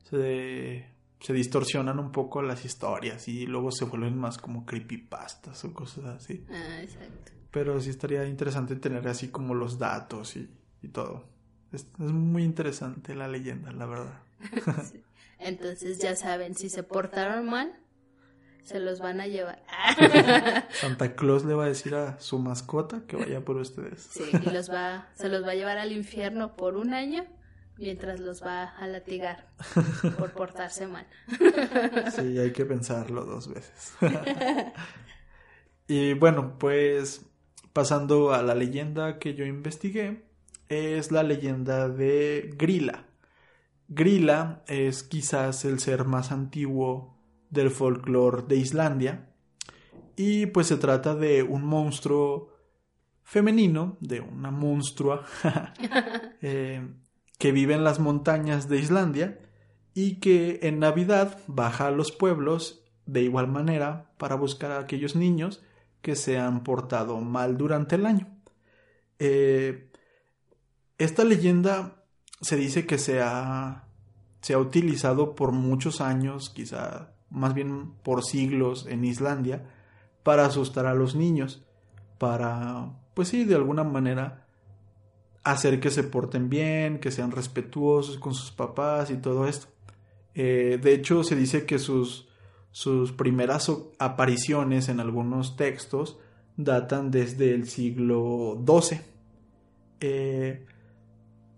se, 0.09 0.85
se 1.19 1.33
distorsionan 1.33 1.99
un 1.99 2.11
poco 2.11 2.41
las 2.41 2.65
historias 2.65 3.27
y 3.27 3.45
luego 3.45 3.71
se 3.71 3.85
vuelven 3.85 4.17
más 4.17 4.37
como 4.37 4.65
creepypastas 4.65 5.63
o 5.65 5.73
cosas 5.73 6.05
así. 6.05 6.45
Ah, 6.49 6.81
exacto. 6.81 7.31
Pero 7.51 7.79
sí 7.81 7.89
estaría 7.89 8.25
interesante 8.25 8.75
tener 8.77 9.07
así 9.07 9.29
como 9.29 9.53
los 9.53 9.77
datos 9.77 10.37
y, 10.37 10.49
y 10.81 10.87
todo. 10.89 11.30
Es, 11.71 11.87
muy 11.97 12.43
interesante 12.43 13.15
la 13.15 13.27
leyenda, 13.27 13.71
la 13.71 13.85
verdad. 13.85 14.19
Entonces 15.39 15.99
ya 15.99 16.15
saben, 16.15 16.55
si 16.55 16.69
se 16.69 16.83
portaron 16.83 17.49
mal, 17.49 17.73
se 18.63 18.79
los 18.79 18.99
van 18.99 19.21
a 19.21 19.27
llevar. 19.27 19.63
Santa 20.71 21.15
Claus 21.15 21.45
le 21.45 21.53
va 21.53 21.65
a 21.65 21.67
decir 21.67 21.95
a 21.95 22.19
su 22.19 22.39
mascota 22.39 23.03
que 23.07 23.15
vaya 23.15 23.43
por 23.43 23.57
ustedes. 23.57 24.01
Sí, 24.11 24.23
y 24.31 24.49
los 24.51 24.71
va, 24.71 25.09
se 25.15 25.29
los 25.29 25.43
va 25.43 25.51
a 25.51 25.55
llevar 25.55 25.77
al 25.77 25.91
infierno 25.91 26.55
por 26.55 26.75
un 26.75 26.93
año 26.93 27.25
mientras 27.77 28.19
los 28.19 28.43
va 28.43 28.63
a 28.63 28.87
latigar 28.87 29.47
por 30.17 30.31
portarse 30.31 30.87
mal. 30.87 31.07
Sí, 32.15 32.37
hay 32.37 32.51
que 32.51 32.65
pensarlo 32.65 33.25
dos 33.25 33.47
veces. 33.47 33.95
Y 35.87 36.13
bueno, 36.13 36.57
pues 36.59 37.25
pasando 37.73 38.33
a 38.33 38.43
la 38.43 38.55
leyenda 38.55 39.17
que 39.17 39.33
yo 39.33 39.45
investigué, 39.45 40.23
es 40.71 41.11
la 41.11 41.23
leyenda 41.23 41.89
de 41.89 42.53
Grilla. 42.57 43.05
Grilla 43.87 44.63
es 44.67 45.03
quizás 45.03 45.65
el 45.65 45.79
ser 45.79 46.05
más 46.05 46.31
antiguo 46.31 47.17
del 47.49 47.69
folclore 47.69 48.43
de 48.47 48.55
Islandia 48.55 49.29
y 50.15 50.45
pues 50.45 50.67
se 50.67 50.77
trata 50.77 51.13
de 51.15 51.43
un 51.43 51.65
monstruo 51.65 52.53
femenino, 53.23 53.97
de 53.99 54.21
una 54.21 54.51
monstrua 54.51 55.25
eh, 56.41 56.87
que 57.37 57.51
vive 57.51 57.73
en 57.73 57.83
las 57.83 57.99
montañas 57.99 58.69
de 58.69 58.79
Islandia 58.79 59.39
y 59.93 60.21
que 60.21 60.59
en 60.63 60.79
Navidad 60.79 61.37
baja 61.47 61.87
a 61.87 61.91
los 61.91 62.13
pueblos 62.13 62.85
de 63.05 63.23
igual 63.23 63.47
manera 63.47 64.13
para 64.17 64.35
buscar 64.35 64.71
a 64.71 64.79
aquellos 64.79 65.17
niños 65.17 65.61
que 66.01 66.15
se 66.15 66.39
han 66.39 66.63
portado 66.63 67.19
mal 67.19 67.57
durante 67.57 67.95
el 67.95 68.05
año. 68.05 68.27
Eh, 69.19 69.90
esta 71.03 71.23
leyenda 71.23 72.03
se 72.41 72.55
dice 72.55 72.85
que 72.85 72.97
se 72.97 73.21
ha, 73.21 73.87
se 74.41 74.53
ha 74.53 74.57
utilizado 74.57 75.35
por 75.35 75.51
muchos 75.51 76.01
años, 76.01 76.49
quizá 76.49 77.13
más 77.29 77.53
bien 77.53 77.93
por 78.03 78.23
siglos 78.23 78.85
en 78.87 79.05
Islandia, 79.05 79.69
para 80.23 80.45
asustar 80.45 80.85
a 80.85 80.93
los 80.93 81.15
niños, 81.15 81.65
para, 82.17 82.93
pues 83.13 83.29
sí, 83.29 83.45
de 83.45 83.55
alguna 83.55 83.83
manera 83.83 84.45
hacer 85.43 85.79
que 85.79 85.89
se 85.89 86.03
porten 86.03 86.49
bien, 86.49 86.99
que 86.99 87.11
sean 87.11 87.31
respetuosos 87.31 88.19
con 88.19 88.33
sus 88.33 88.51
papás 88.51 89.09
y 89.09 89.17
todo 89.17 89.47
esto. 89.47 89.67
Eh, 90.35 90.79
de 90.81 90.93
hecho, 90.93 91.23
se 91.23 91.35
dice 91.35 91.65
que 91.65 91.79
sus, 91.79 92.29
sus 92.71 93.11
primeras 93.11 93.71
apariciones 93.97 94.87
en 94.87 94.99
algunos 94.99 95.55
textos 95.57 96.19
datan 96.57 97.11
desde 97.11 97.53
el 97.53 97.67
siglo 97.67 98.63
XII. 98.65 99.01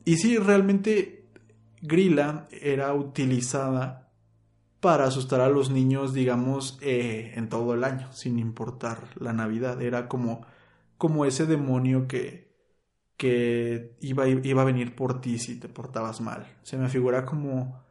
Y 0.05 0.17
sí, 0.17 0.37
realmente 0.37 1.25
Grilla 1.81 2.47
era 2.51 2.93
utilizada 2.93 4.11
para 4.79 5.05
asustar 5.05 5.39
a 5.39 5.49
los 5.49 5.69
niños, 5.69 6.13
digamos, 6.13 6.77
eh, 6.81 7.33
en 7.35 7.47
todo 7.47 7.73
el 7.73 7.83
año, 7.85 8.11
sin 8.11 8.37
importar 8.37 9.09
la 9.15 9.31
Navidad. 9.31 9.81
Era 9.81 10.09
como, 10.09 10.45
como 10.97 11.25
ese 11.25 11.45
demonio 11.45 12.07
que, 12.07 12.53
que 13.15 13.95
iba, 14.01 14.27
iba 14.27 14.61
a 14.61 14.65
venir 14.65 14.95
por 14.95 15.21
ti 15.21 15.39
si 15.39 15.59
te 15.59 15.69
portabas 15.69 16.19
mal. 16.19 16.47
Se 16.63 16.77
me 16.77 16.89
figura 16.89 17.25
como, 17.25 17.81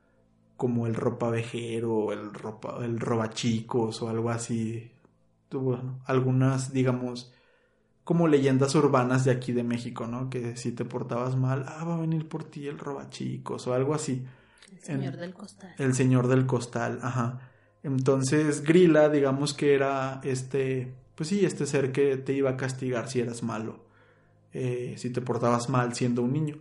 como 0.56 0.86
el 0.86 0.94
ropavejero, 0.94 2.12
el, 2.12 2.34
ropa, 2.34 2.84
el 2.84 3.00
robachicos 3.00 4.02
o 4.02 4.08
algo 4.10 4.28
así. 4.30 4.92
Bueno, 5.50 6.00
algunas, 6.06 6.72
digamos, 6.74 7.32
como 8.04 8.28
leyendas 8.28 8.74
urbanas 8.74 9.24
de 9.24 9.30
aquí 9.30 9.52
de 9.52 9.62
México, 9.62 10.06
¿no? 10.06 10.28
Que 10.28 10.56
si 10.56 10.72
te 10.72 10.84
portabas 10.84 11.36
mal, 11.36 11.64
ah, 11.68 11.84
va 11.84 11.94
a 11.94 12.00
venir 12.00 12.28
por 12.28 12.44
ti 12.44 12.66
el 12.66 12.78
robachicos 12.78 13.66
o 13.66 13.74
algo 13.74 13.94
así. 13.94 14.24
El 14.72 14.82
señor 14.82 15.16
del 15.16 15.34
costal. 15.34 15.74
El 15.78 15.94
señor 15.94 16.28
del 16.28 16.46
costal, 16.46 16.98
ajá. 17.02 17.50
Entonces, 17.82 18.62
Grilla, 18.62 19.08
digamos 19.08 19.54
que 19.54 19.74
era 19.74 20.20
este, 20.24 20.92
pues 21.14 21.28
sí, 21.28 21.44
este 21.44 21.66
ser 21.66 21.92
que 21.92 22.16
te 22.16 22.32
iba 22.32 22.50
a 22.50 22.56
castigar 22.56 23.08
si 23.08 23.20
eras 23.20 23.42
malo, 23.42 23.84
eh, 24.52 24.94
si 24.96 25.10
te 25.10 25.20
portabas 25.20 25.68
mal 25.68 25.94
siendo 25.94 26.22
un 26.22 26.32
niño. 26.32 26.56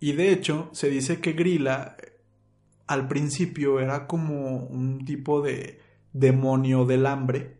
Y 0.00 0.12
de 0.12 0.30
hecho, 0.30 0.68
se 0.72 0.88
dice 0.88 1.20
que 1.20 1.32
Grilla 1.32 1.96
al 2.86 3.08
principio 3.08 3.80
era 3.80 4.06
como 4.06 4.66
un 4.66 5.04
tipo 5.04 5.42
de, 5.42 5.80
demonio 6.12 6.86
del 6.86 7.06
hambre 7.06 7.56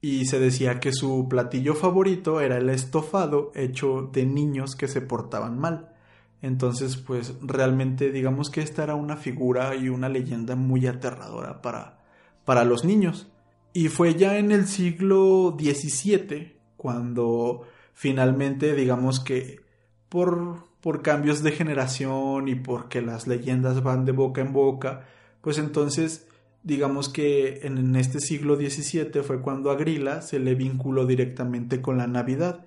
y 0.00 0.26
se 0.26 0.38
decía 0.38 0.80
que 0.80 0.92
su 0.92 1.26
platillo 1.28 1.74
favorito 1.74 2.40
era 2.40 2.58
el 2.58 2.70
estofado 2.70 3.50
hecho 3.54 4.08
de 4.12 4.26
niños 4.26 4.76
que 4.76 4.88
se 4.88 5.00
portaban 5.00 5.58
mal. 5.58 5.92
Entonces, 6.40 6.96
pues 6.96 7.34
realmente 7.42 8.12
digamos 8.12 8.50
que 8.50 8.60
esta 8.60 8.84
era 8.84 8.94
una 8.94 9.16
figura 9.16 9.74
y 9.74 9.88
una 9.88 10.08
leyenda 10.08 10.54
muy 10.54 10.86
aterradora 10.86 11.60
para, 11.62 11.98
para 12.44 12.64
los 12.64 12.84
niños. 12.84 13.28
Y 13.72 13.88
fue 13.88 14.14
ya 14.14 14.38
en 14.38 14.52
el 14.52 14.66
siglo 14.68 15.56
XVII 15.58 16.56
cuando 16.76 17.66
finalmente 17.92 18.74
digamos 18.74 19.18
que 19.18 19.60
por, 20.08 20.64
por 20.80 21.02
cambios 21.02 21.42
de 21.42 21.50
generación 21.50 22.46
y 22.46 22.54
porque 22.54 23.02
las 23.02 23.26
leyendas 23.26 23.82
van 23.82 24.04
de 24.04 24.12
boca 24.12 24.40
en 24.40 24.52
boca, 24.52 25.06
pues 25.40 25.58
entonces 25.58 26.27
digamos 26.68 27.08
que 27.08 27.60
en 27.62 27.96
este 27.96 28.20
siglo 28.20 28.56
XVII 28.56 29.22
fue 29.22 29.40
cuando 29.40 29.70
a 29.70 29.74
Grilla 29.76 30.20
se 30.20 30.38
le 30.38 30.54
vinculó 30.54 31.06
directamente 31.06 31.80
con 31.80 31.96
la 31.96 32.06
Navidad. 32.06 32.66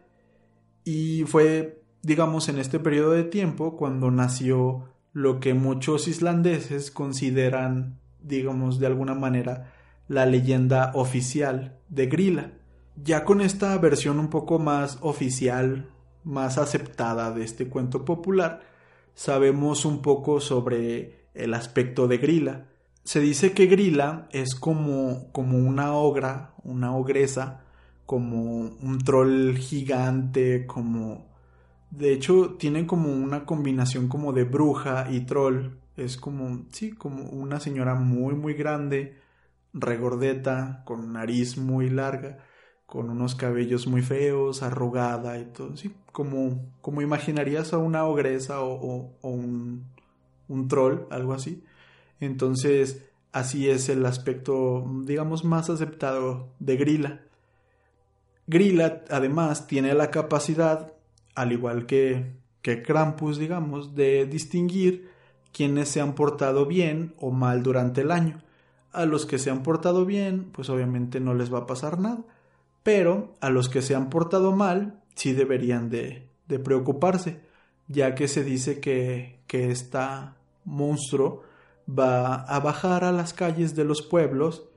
Y 0.84 1.24
fue, 1.28 1.84
digamos, 2.02 2.50
en 2.50 2.58
este 2.58 2.80
periodo 2.80 3.12
de 3.12 3.26
tiempo 3.26 3.78
cuando 3.78 4.10
nació 4.10 4.86
lo 5.14 5.40
que 5.40 5.54
muchos 5.54 6.08
islandeses 6.08 6.90
consideran, 6.90 8.00
digamos, 8.24 8.80
de 8.80 8.88
alguna 8.88 9.14
manera, 9.14 9.72
la 10.08 10.26
leyenda 10.26 10.94
oficial 10.96 11.78
de 11.90 12.08
Grilla. 12.08 12.54
Ya 12.96 13.24
con 13.24 13.40
esta 13.40 13.78
versión 13.78 14.18
un 14.18 14.32
poco 14.32 14.58
más 14.58 14.98
oficial, 15.02 15.92
más 16.24 16.58
aceptada 16.58 17.32
de 17.32 17.44
este 17.44 17.68
cuento 17.68 18.04
popular, 18.04 18.62
sabemos 19.14 19.86
un 19.86 20.02
poco 20.02 20.40
sobre 20.40 21.28
el 21.36 21.54
aspecto 21.54 22.08
de 22.08 22.18
Grilla 22.18 22.66
se 23.04 23.20
dice 23.20 23.54
que 23.54 23.66
Grilla 23.68 24.28
es 24.32 24.56
como, 24.56 25.32
como 25.32 25.58
una 25.58 25.94
ogra, 25.94 26.54
una 26.64 26.96
ogresa, 26.96 27.64
como 28.06 28.62
un 28.62 29.00
troll 29.04 29.58
gigante, 29.58 30.66
como... 30.68 31.30
De 31.90 32.14
hecho, 32.14 32.56
tiene 32.58 32.88
como 32.88 33.12
una 33.12 33.46
combinación 33.46 34.08
como 34.08 34.32
de 34.34 34.46
bruja 34.46 35.08
y 35.12 35.22
troll. 35.22 35.72
Es 35.98 36.18
como, 36.18 36.66
sí, 36.72 36.92
como 36.94 37.24
una 37.30 37.60
señora 37.60 37.96
muy, 37.96 38.34
muy 38.36 38.54
grande, 38.54 39.18
regordeta, 39.74 40.84
con 40.86 41.14
nariz 41.14 41.58
muy 41.58 41.90
larga, 41.90 42.40
con 42.86 43.10
unos 43.10 43.36
cabellos 43.36 43.88
muy 43.88 44.02
feos, 44.02 44.64
arrugada 44.64 45.38
y 45.40 45.46
todo, 45.46 45.78
sí, 45.78 45.94
como, 46.12 46.74
como 46.82 47.02
imaginarías 47.02 47.74
a 47.74 47.78
una 47.78 48.06
ogresa 48.06 48.62
o, 48.62 49.16
o 49.22 49.30
un, 49.30 49.86
un 50.48 50.68
troll, 50.68 51.08
algo 51.10 51.34
así. 51.34 51.64
Entonces, 52.22 53.04
así 53.34 53.70
es 53.70 53.90
el 53.90 54.06
aspecto, 54.06 54.86
digamos, 55.04 55.44
más 55.44 55.70
aceptado 55.70 56.48
de 56.60 56.78
Grilla. 56.78 57.22
Grilla, 58.48 59.04
además, 59.10 59.68
tiene 59.68 59.94
la 59.94 60.12
capacidad, 60.12 60.94
al 61.36 61.52
igual 61.52 61.86
que, 61.88 62.32
que 62.62 62.84
Krampus, 62.84 63.38
digamos, 63.38 63.96
de 63.96 64.26
distinguir 64.28 65.10
quienes 65.52 65.90
se 65.90 66.00
han 66.00 66.14
portado 66.14 66.66
bien 66.66 67.14
o 67.18 67.32
mal 67.32 67.64
durante 67.64 68.02
el 68.02 68.12
año. 68.12 68.42
A 68.94 69.06
los 69.06 69.26
que 69.26 69.40
se 69.40 69.50
han 69.50 69.64
portado 69.64 70.06
bien, 70.06 70.52
pues 70.52 70.70
obviamente 70.70 71.20
no 71.20 71.34
les 71.34 71.52
va 71.54 71.60
a 71.60 71.68
pasar 71.68 72.00
nada. 72.00 72.24
Pero 72.84 73.34
a 73.42 73.50
los 73.50 73.68
que 73.68 73.82
se 73.82 73.96
han 73.96 74.10
portado 74.10 74.56
mal, 74.56 75.02
sí 75.16 75.34
deberían 75.34 75.90
de, 75.90 76.28
de 76.48 76.60
preocuparse, 76.60 77.40
ya 77.88 78.14
que 78.14 78.28
se 78.28 78.44
dice 78.44 78.80
que, 78.80 79.40
que 79.48 79.74
monstruo 80.66 81.44
va 81.98 82.36
a 82.36 82.60
bajar 82.60 83.04
a 83.04 83.12
las 83.12 83.34
calles 83.34 83.76
de 83.76 83.86
los 83.86 84.02
pueblos 84.02 84.70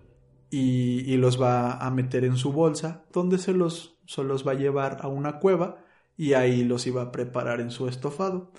y, 0.50 1.16
los 1.16 1.40
va 1.40 1.78
a 1.78 1.90
meter 1.90 2.24
en 2.24 2.36
su 2.36 2.52
bolsa, 2.52 3.04
donde 3.12 3.38
se 3.38 3.52
los, 3.52 3.98
se 4.06 4.22
los 4.22 4.46
va 4.46 4.52
a 4.52 4.56
llevar 4.56 4.98
a 5.00 5.08
una 5.08 5.40
cueva 5.40 5.78
y 6.16 6.34
ahí 6.34 6.64
los 6.64 6.86
iba 6.86 7.02
a 7.02 7.12
preparar 7.12 7.60
en 7.60 7.70
su 7.70 7.88
estofado. 7.88 8.52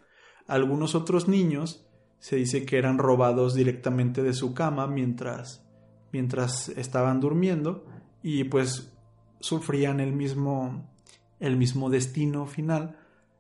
Algunos 0.48 0.94
otros 0.94 1.28
niños 1.28 1.88
se 2.20 2.36
dice 2.36 2.66
que 2.66 2.78
eran 2.78 2.98
robados 2.98 3.56
directamente 3.56 4.24
de 4.24 4.34
su 4.34 4.54
cama 4.54 4.88
mientras, 4.88 5.66
mientras 6.12 6.70
estaban 6.70 7.20
durmiendo 7.22 7.86
y 8.22 8.46
pues 8.46 8.92
sufrían 9.40 10.00
el 10.00 10.12
mismo, 10.12 10.92
el 11.40 11.56
mismo 11.56 11.90
destino 11.90 12.46
final 12.46 12.98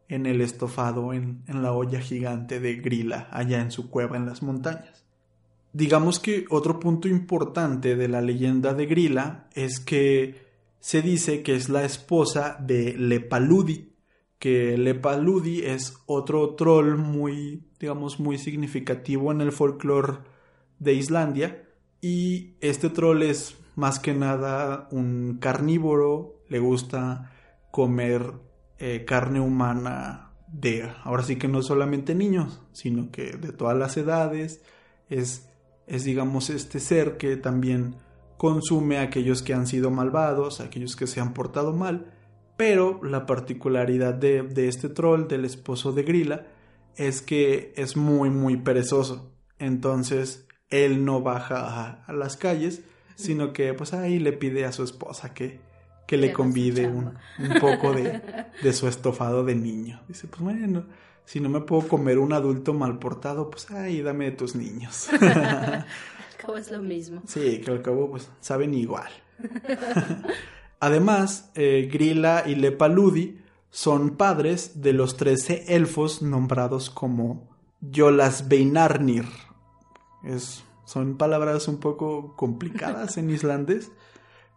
en 0.07 0.27
el 0.27 0.39
estofado 0.39 1.13
en, 1.13 1.43
en 1.47 1.63
la 1.63 1.73
olla 1.73 1.99
gigante 1.99 2.59
de 2.59 2.75
Grilla 2.75 3.27
allá 3.31 3.59
en 3.59 3.71
su 3.71 3.89
cueva 3.89 4.17
en 4.17 4.25
las 4.25 4.43
montañas. 4.43 5.04
Digamos 5.75 6.21
que 6.21 6.45
otro 6.51 6.79
punto 6.79 7.09
importante 7.09 7.97
de 7.97 8.07
la 8.07 8.21
leyenda 8.21 8.73
de 8.73 8.85
Grilla 8.85 9.49
es 9.55 9.81
que 9.81 10.45
se 10.79 11.01
dice 11.01 11.43
que 11.43 11.53
es 11.53 11.67
la 11.67 11.83
esposa 11.83 12.55
de 12.61 12.93
Lepaludi, 12.97 13.91
que 14.39 14.77
Lepaludi 14.77 15.63
es 15.65 15.97
otro 16.05 16.55
troll 16.55 16.95
muy, 16.95 17.67
digamos, 17.77 18.21
muy 18.21 18.37
significativo 18.37 19.33
en 19.33 19.41
el 19.41 19.51
folclore 19.51 20.19
de 20.79 20.93
Islandia. 20.93 21.67
Y 21.99 22.55
este 22.61 22.89
troll 22.89 23.23
es 23.23 23.57
más 23.75 23.99
que 23.99 24.13
nada 24.13 24.87
un 24.91 25.39
carnívoro, 25.41 26.41
le 26.47 26.59
gusta 26.59 27.33
comer 27.71 28.31
eh, 28.79 29.03
carne 29.05 29.41
humana 29.41 30.31
de, 30.47 30.89
ahora 31.03 31.23
sí 31.23 31.35
que 31.35 31.49
no 31.49 31.61
solamente 31.61 32.15
niños, 32.15 32.61
sino 32.71 33.11
que 33.11 33.33
de 33.35 33.51
todas 33.51 33.77
las 33.77 33.97
edades, 33.97 34.63
es 35.09 35.49
es 35.87 36.03
digamos 36.03 36.49
este 36.49 36.79
ser 36.79 37.17
que 37.17 37.37
también 37.37 37.95
consume 38.37 38.97
a 38.97 39.03
aquellos 39.03 39.41
que 39.41 39.53
han 39.53 39.67
sido 39.67 39.91
malvados, 39.91 40.59
a 40.59 40.65
aquellos 40.65 40.95
que 40.95 41.07
se 41.07 41.19
han 41.19 41.33
portado 41.33 41.73
mal, 41.73 42.11
pero 42.57 43.01
la 43.03 43.25
particularidad 43.25 44.13
de, 44.13 44.43
de 44.43 44.67
este 44.67 44.89
troll, 44.89 45.27
del 45.27 45.45
esposo 45.45 45.91
de 45.91 46.03
Grilla, 46.03 46.47
es 46.95 47.21
que 47.21 47.73
es 47.75 47.97
muy 47.97 48.29
muy 48.29 48.57
perezoso. 48.57 49.31
Entonces 49.59 50.47
él 50.69 51.05
no 51.05 51.21
baja 51.21 52.03
a, 52.05 52.13
las 52.13 52.37
calles, 52.37 52.81
sino 53.15 53.53
que 53.53 53.73
pues 53.73 53.93
ahí 53.93 54.19
le 54.19 54.33
pide 54.33 54.65
a 54.65 54.71
su 54.71 54.83
esposa 54.83 55.33
que, 55.33 55.59
que 56.07 56.17
le 56.17 56.33
convide 56.33 56.87
un, 56.87 57.13
un, 57.39 57.59
poco 57.59 57.93
de, 57.93 58.21
de, 58.63 58.73
su 58.73 58.87
estofado 58.87 59.43
de 59.43 59.55
niño. 59.55 60.01
Dice, 60.07 60.27
pues 60.27 60.41
bueno, 60.41 60.85
si 61.25 61.39
no 61.39 61.49
me 61.49 61.61
puedo 61.61 61.87
comer 61.87 62.19
un 62.19 62.33
adulto 62.33 62.73
mal 62.73 62.99
portado, 62.99 63.49
pues 63.49 63.69
ay, 63.71 64.01
dame 64.01 64.25
de 64.25 64.31
tus 64.31 64.55
niños. 64.55 65.09
al 65.21 65.85
cabo 66.37 66.57
es 66.57 66.71
lo 66.71 66.81
mismo. 66.81 67.21
Sí, 67.25 67.61
que 67.61 67.71
al 67.71 67.81
cabo 67.81 68.11
pues 68.11 68.29
saben 68.41 68.73
igual. 68.73 69.09
Además, 70.79 71.51
eh, 71.55 71.89
Grilla 71.91 72.47
y 72.47 72.55
Lepaludi 72.55 73.41
son 73.69 74.11
padres 74.11 74.81
de 74.81 74.93
los 74.93 75.17
trece 75.17 75.65
elfos 75.75 76.21
nombrados 76.21 76.89
como 76.89 77.49
Yolasbeinarnir. 77.81 79.25
Es, 80.23 80.63
son 80.85 81.17
palabras 81.17 81.67
un 81.67 81.79
poco 81.79 82.35
complicadas 82.35 83.17
en 83.17 83.29
islandés, 83.29 83.91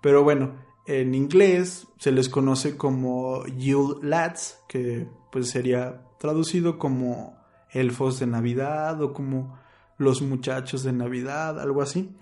pero 0.01 0.23
bueno, 0.23 0.53
en 0.87 1.15
inglés 1.15 1.87
se 1.99 2.13
les 2.13 2.29
conoce 2.29 2.77
como 2.77 3.45
Yule 3.47 4.07
Lads, 4.07 4.61
que 4.69 5.09
pues 5.31 5.51
sería 5.51 6.03
traducido 6.19 6.79
como 6.79 7.37
elfos 7.71 8.19
de 8.19 8.27
Navidad 8.27 9.01
o 9.03 9.13
como 9.13 9.59
los 9.99 10.23
muchachos 10.23 10.83
de 10.83 10.93
Navidad, 10.93 11.61
algo 11.61 11.83
así. 11.83 12.15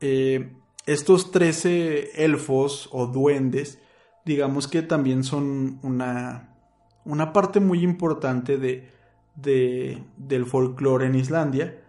Eh, 0.00 0.52
estos 0.86 1.30
trece 1.30 2.24
elfos 2.24 2.88
o 2.92 3.06
duendes, 3.06 3.78
digamos 4.24 4.66
que 4.66 4.82
también 4.82 5.24
son 5.24 5.78
una, 5.82 6.56
una 7.04 7.32
parte 7.32 7.60
muy 7.60 7.82
importante 7.82 8.56
de, 8.56 8.90
de, 9.36 10.02
del 10.16 10.46
folclore 10.46 11.06
en 11.06 11.14
Islandia 11.14 11.82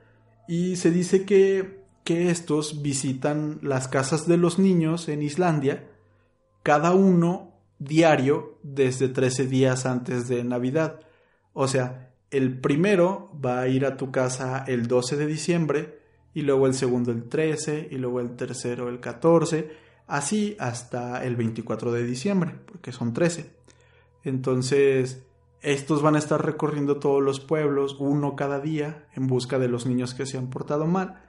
y 0.47 0.76
se 0.76 0.91
dice 0.91 1.26
que, 1.26 1.86
que 2.03 2.30
estos 2.30 2.82
visitan 2.82 3.59
las 3.62 3.88
casas 3.88 4.28
de 4.28 4.38
los 4.38 4.59
niños 4.59 5.07
en 5.07 5.22
Islandia, 5.22 5.88
cada 6.64 6.93
uno 6.93 7.51
diario 7.82 8.59
desde 8.61 9.09
13 9.09 9.47
días 9.47 9.88
antes 9.88 10.27
de 10.27 10.43
Navidad. 10.43 10.99
O 11.53 11.67
sea, 11.67 12.13
el 12.29 12.59
primero 12.61 13.32
va 13.43 13.59
a 13.59 13.67
ir 13.67 13.86
a 13.86 13.97
tu 13.97 14.11
casa 14.11 14.63
el 14.67 14.88
12 14.88 15.17
de 15.17 15.25
diciembre 15.25 15.99
y 16.34 16.43
luego 16.43 16.67
el 16.67 16.75
segundo 16.75 17.11
el 17.11 17.27
13 17.27 17.89
y 17.91 17.97
luego 17.97 18.19
el 18.19 18.36
tercero 18.36 18.88
el 18.88 18.99
14, 18.99 19.71
así 20.07 20.55
hasta 20.59 21.25
el 21.25 21.36
24 21.36 21.91
de 21.91 22.03
diciembre, 22.03 22.55
porque 22.67 22.91
son 22.91 23.13
13. 23.13 23.51
Entonces, 24.23 25.23
estos 25.61 26.03
van 26.03 26.15
a 26.15 26.19
estar 26.19 26.45
recorriendo 26.45 26.97
todos 26.97 27.21
los 27.21 27.39
pueblos, 27.39 27.97
uno 27.99 28.36
cada 28.36 28.59
día, 28.59 29.07
en 29.15 29.25
busca 29.25 29.57
de 29.57 29.67
los 29.67 29.88
niños 29.88 30.13
que 30.13 30.27
se 30.27 30.38
han 30.38 30.51
portado 30.51 30.86
mal, 30.86 31.23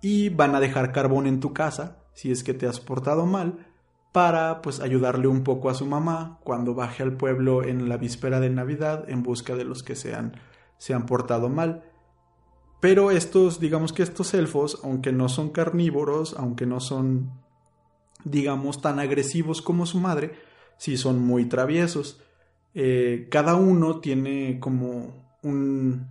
y 0.00 0.30
van 0.30 0.56
a 0.56 0.60
dejar 0.60 0.92
carbón 0.92 1.28
en 1.28 1.38
tu 1.38 1.52
casa, 1.52 1.98
si 2.12 2.32
es 2.32 2.42
que 2.42 2.54
te 2.54 2.66
has 2.66 2.80
portado 2.80 3.24
mal, 3.24 3.71
para 4.12 4.62
pues 4.62 4.80
ayudarle 4.80 5.26
un 5.26 5.42
poco 5.42 5.70
a 5.70 5.74
su 5.74 5.86
mamá 5.86 6.38
cuando 6.44 6.74
baje 6.74 7.02
al 7.02 7.16
pueblo 7.16 7.64
en 7.64 7.88
la 7.88 7.96
víspera 7.96 8.40
de 8.40 8.50
Navidad 8.50 9.08
en 9.08 9.22
busca 9.22 9.56
de 9.56 9.64
los 9.64 9.82
que 9.82 9.96
se 9.96 10.14
han, 10.14 10.36
se 10.78 10.94
han 10.94 11.06
portado 11.06 11.48
mal. 11.48 11.84
Pero 12.80 13.10
estos, 13.10 13.60
digamos 13.60 13.92
que 13.92 14.02
estos 14.02 14.34
elfos, 14.34 14.80
aunque 14.84 15.12
no 15.12 15.28
son 15.28 15.50
carnívoros, 15.50 16.34
aunque 16.36 16.66
no 16.66 16.80
son 16.80 17.42
digamos, 18.24 18.80
tan 18.80 18.98
agresivos 18.98 19.62
como 19.62 19.86
su 19.86 19.98
madre, 19.98 20.32
sí 20.76 20.96
son 20.96 21.20
muy 21.20 21.46
traviesos. 21.46 22.20
Eh, 22.74 23.28
cada 23.30 23.54
uno 23.54 24.00
tiene 24.00 24.58
como 24.60 25.36
un, 25.42 26.08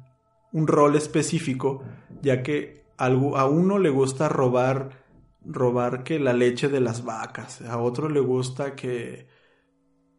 un 0.51 0.67
rol 0.67 0.95
específico, 0.95 1.83
ya 2.21 2.43
que 2.43 2.81
a 2.97 3.45
uno 3.45 3.79
le 3.79 3.89
gusta 3.89 4.29
robar 4.29 5.00
robar 5.45 6.03
que 6.03 6.19
la 6.19 6.33
leche 6.33 6.69
de 6.69 6.81
las 6.81 7.03
vacas, 7.03 7.61
a 7.61 7.77
otro 7.79 8.09
le 8.09 8.19
gusta 8.19 8.75
que 8.75 9.27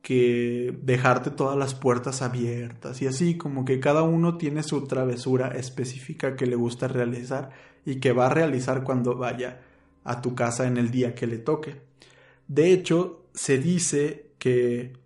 que 0.03 0.77
dejarte 0.83 1.31
todas 1.31 1.57
las 1.57 1.75
puertas 1.75 2.23
abiertas 2.23 3.01
y 3.03 3.07
así 3.07 3.37
como 3.39 3.65
que 3.65 3.79
cada 3.81 4.03
uno 4.03 4.37
tiene 4.37 4.65
su 4.65 4.85
travesura 4.87 5.49
específica 5.49 6.35
que 6.35 6.47
le 6.47 6.57
gusta 6.57 6.89
realizar 6.89 7.51
y 7.87 8.01
que 8.01 8.13
va 8.13 8.27
a 8.27 8.31
realizar 8.31 8.83
cuando 8.83 9.17
vaya 9.17 9.63
a 10.05 10.21
tu 10.21 10.35
casa 10.35 10.67
en 10.67 10.77
el 10.77 10.91
día 10.91 11.15
que 11.15 11.29
le 11.29 11.39
toque. 11.39 11.83
De 12.49 12.73
hecho, 12.73 13.27
se 13.35 13.59
dice 13.59 14.33
que 14.39 15.01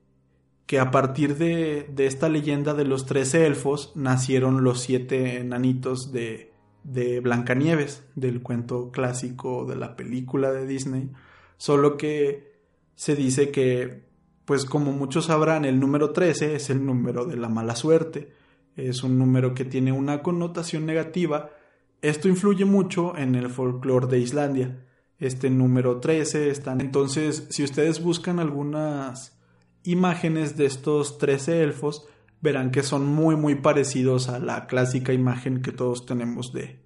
que 0.66 0.80
a 0.80 0.90
partir 0.90 1.36
de, 1.36 1.88
de 1.94 2.06
esta 2.06 2.28
leyenda 2.28 2.74
de 2.74 2.84
los 2.84 3.06
tres 3.06 3.34
elfos 3.34 3.92
nacieron 3.94 4.64
los 4.64 4.80
siete 4.80 5.38
enanitos 5.38 6.12
de, 6.12 6.52
de 6.87 7.20
Blancanieves, 7.20 8.05
del 8.14 8.43
cuento 8.43 8.91
clásico 8.93 9.64
de 9.64 9.76
la 9.76 9.97
película 9.97 10.53
de 10.53 10.66
Disney, 10.66 11.11
solo 11.57 11.97
que 11.97 12.55
se 12.95 13.16
dice 13.16 13.51
que, 13.51 14.05
pues 14.45 14.64
como 14.64 14.93
muchos 14.93 15.26
sabrán, 15.26 15.64
el 15.64 15.80
número 15.80 16.11
13 16.11 16.55
es 16.55 16.70
el 16.70 16.87
número 16.87 17.24
de 17.24 17.37
la 17.37 17.49
mala 17.49 17.74
suerte, 17.74 18.32
es 18.76 19.03
un 19.03 19.18
número 19.18 19.53
que 19.55 19.64
tiene 19.64 19.91
una 19.91 20.22
connotación 20.22 20.87
negativa, 20.87 21.51
esto 22.03 22.28
influye 22.28 22.64
mucho 22.64 23.16
en 23.16 23.34
el 23.34 23.51
folclore 23.51 24.07
de 24.07 24.20
Islandia, 24.20 24.84
este 25.18 25.51
número 25.51 25.99
13 25.99 26.51
están 26.51 26.80
entonces 26.82 27.47
si 27.49 27.64
ustedes 27.64 28.03
buscan 28.03 28.39
algunas 28.39 29.41
imágenes 29.82 30.57
de 30.57 30.66
estos 30.66 31.18
13 31.18 31.62
elfos, 31.62 32.07
verán 32.47 32.70
que 32.70 32.84
son 32.84 33.05
muy 33.05 33.34
muy 33.34 33.57
parecidos 33.57 34.28
a 34.28 34.38
la 34.38 34.68
clásica 34.68 35.12
imagen 35.12 35.62
que 35.62 35.72
todos 35.72 36.07
tenemos 36.07 36.53
de, 36.53 36.78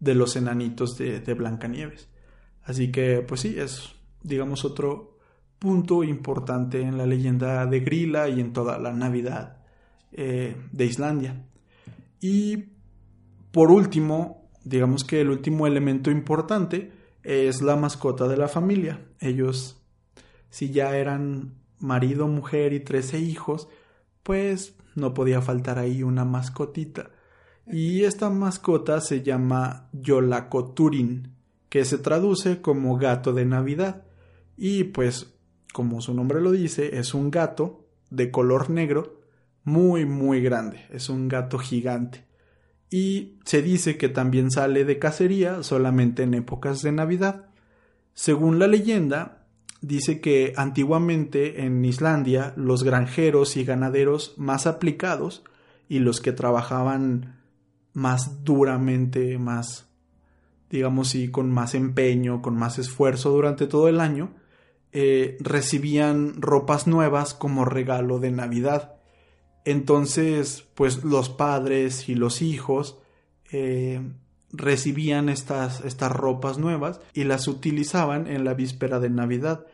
de 0.00 0.14
los 0.14 0.36
enanitos 0.36 0.96
de, 0.96 1.34
Blancanieves. 1.34 2.08
Así 2.62 2.90
que 2.90 3.20
pues 3.20 3.42
sí, 3.42 3.58
es 3.58 3.94
digamos 4.22 4.64
otro 4.64 5.18
punto 5.58 6.02
importante 6.02 6.80
en 6.80 6.96
la 6.96 7.04
leyenda 7.04 7.66
de 7.66 7.80
Grilla 7.80 8.26
y 8.28 8.40
en 8.40 8.54
toda 8.54 8.78
la 8.78 8.94
Navidad 8.94 9.58
eh, 10.12 10.56
de 10.72 10.86
Islandia. 10.86 11.44
Y 12.18 12.70
por 13.50 13.70
último, 13.70 14.48
digamos 14.64 15.04
que 15.04 15.20
el 15.20 15.28
último 15.28 15.66
elemento 15.66 16.10
importante 16.10 16.90
es 17.22 17.60
la 17.60 17.76
mascota 17.76 18.28
de 18.28 18.38
la 18.38 18.48
familia. 18.48 19.04
Ellos, 19.20 19.76
si 20.48 20.70
ya 20.70 20.96
eran 20.96 21.58
marido, 21.78 22.28
mujer 22.28 22.72
y 22.72 22.80
trece 22.80 23.18
hijos, 23.18 23.68
pues 24.22 24.74
no 24.94 25.14
podía 25.14 25.40
faltar 25.40 25.78
ahí 25.78 26.02
una 26.02 26.24
mascotita. 26.24 27.10
Y 27.66 28.04
esta 28.04 28.30
mascota 28.30 29.00
se 29.00 29.22
llama 29.22 29.88
Yolacoturin, 29.92 31.32
que 31.68 31.84
se 31.84 31.98
traduce 31.98 32.60
como 32.60 32.96
gato 32.96 33.32
de 33.32 33.44
Navidad. 33.44 34.04
Y 34.56 34.84
pues, 34.84 35.34
como 35.72 36.00
su 36.00 36.14
nombre 36.14 36.40
lo 36.40 36.50
dice, 36.50 36.98
es 36.98 37.14
un 37.14 37.30
gato 37.30 37.86
de 38.10 38.30
color 38.30 38.68
negro 38.68 39.22
muy 39.64 40.04
muy 40.04 40.42
grande, 40.42 40.86
es 40.90 41.08
un 41.08 41.28
gato 41.28 41.58
gigante. 41.58 42.24
Y 42.90 43.38
se 43.44 43.62
dice 43.62 43.96
que 43.96 44.08
también 44.08 44.50
sale 44.50 44.84
de 44.84 44.98
cacería 44.98 45.62
solamente 45.62 46.24
en 46.24 46.34
épocas 46.34 46.82
de 46.82 46.92
Navidad. 46.92 47.46
Según 48.12 48.58
la 48.58 48.66
leyenda, 48.66 49.41
dice 49.82 50.20
que 50.20 50.54
antiguamente 50.56 51.64
en 51.64 51.84
Islandia 51.84 52.54
los 52.56 52.84
granjeros 52.84 53.56
y 53.56 53.64
ganaderos 53.64 54.34
más 54.38 54.66
aplicados 54.66 55.42
y 55.88 55.98
los 55.98 56.20
que 56.20 56.32
trabajaban 56.32 57.40
más 57.92 58.44
duramente, 58.44 59.36
más, 59.38 59.88
digamos, 60.70 61.14
y 61.14 61.30
con 61.30 61.50
más 61.50 61.74
empeño, 61.74 62.40
con 62.40 62.56
más 62.56 62.78
esfuerzo 62.78 63.30
durante 63.30 63.66
todo 63.66 63.88
el 63.88 64.00
año, 64.00 64.32
eh, 64.92 65.36
recibían 65.40 66.40
ropas 66.40 66.86
nuevas 66.86 67.34
como 67.34 67.64
regalo 67.64 68.18
de 68.20 68.30
Navidad. 68.30 68.94
Entonces, 69.64 70.64
pues 70.74 71.04
los 71.04 71.28
padres 71.28 72.08
y 72.08 72.14
los 72.14 72.40
hijos 72.40 72.98
eh, 73.50 74.00
recibían 74.52 75.28
estas, 75.28 75.80
estas 75.84 76.12
ropas 76.12 76.58
nuevas 76.58 77.00
y 77.14 77.24
las 77.24 77.48
utilizaban 77.48 78.26
en 78.26 78.44
la 78.44 78.54
víspera 78.54 79.00
de 79.00 79.10
Navidad. 79.10 79.66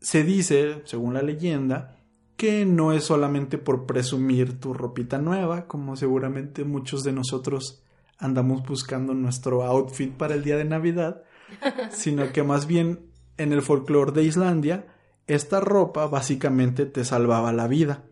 Se 0.00 0.22
dice, 0.22 0.82
según 0.84 1.14
la 1.14 1.22
leyenda, 1.22 1.96
que 2.36 2.64
no 2.64 2.92
es 2.92 3.04
solamente 3.04 3.58
por 3.58 3.84
presumir 3.86 4.60
tu 4.60 4.72
ropita 4.72 5.18
nueva, 5.18 5.66
como 5.66 5.96
seguramente 5.96 6.64
muchos 6.64 7.02
de 7.02 7.12
nosotros 7.12 7.82
andamos 8.18 8.64
buscando 8.64 9.12
nuestro 9.14 9.64
outfit 9.64 10.12
para 10.12 10.34
el 10.34 10.44
día 10.44 10.56
de 10.56 10.64
Navidad, 10.64 11.22
sino 11.90 12.32
que 12.32 12.44
más 12.44 12.66
bien 12.66 13.00
en 13.38 13.52
el 13.52 13.62
folclore 13.62 14.12
de 14.12 14.22
Islandia, 14.24 14.86
esta 15.26 15.60
ropa 15.60 16.06
básicamente 16.06 16.86
te 16.86 17.04
salvaba 17.04 17.52
la 17.52 17.66
vida, 17.66 18.04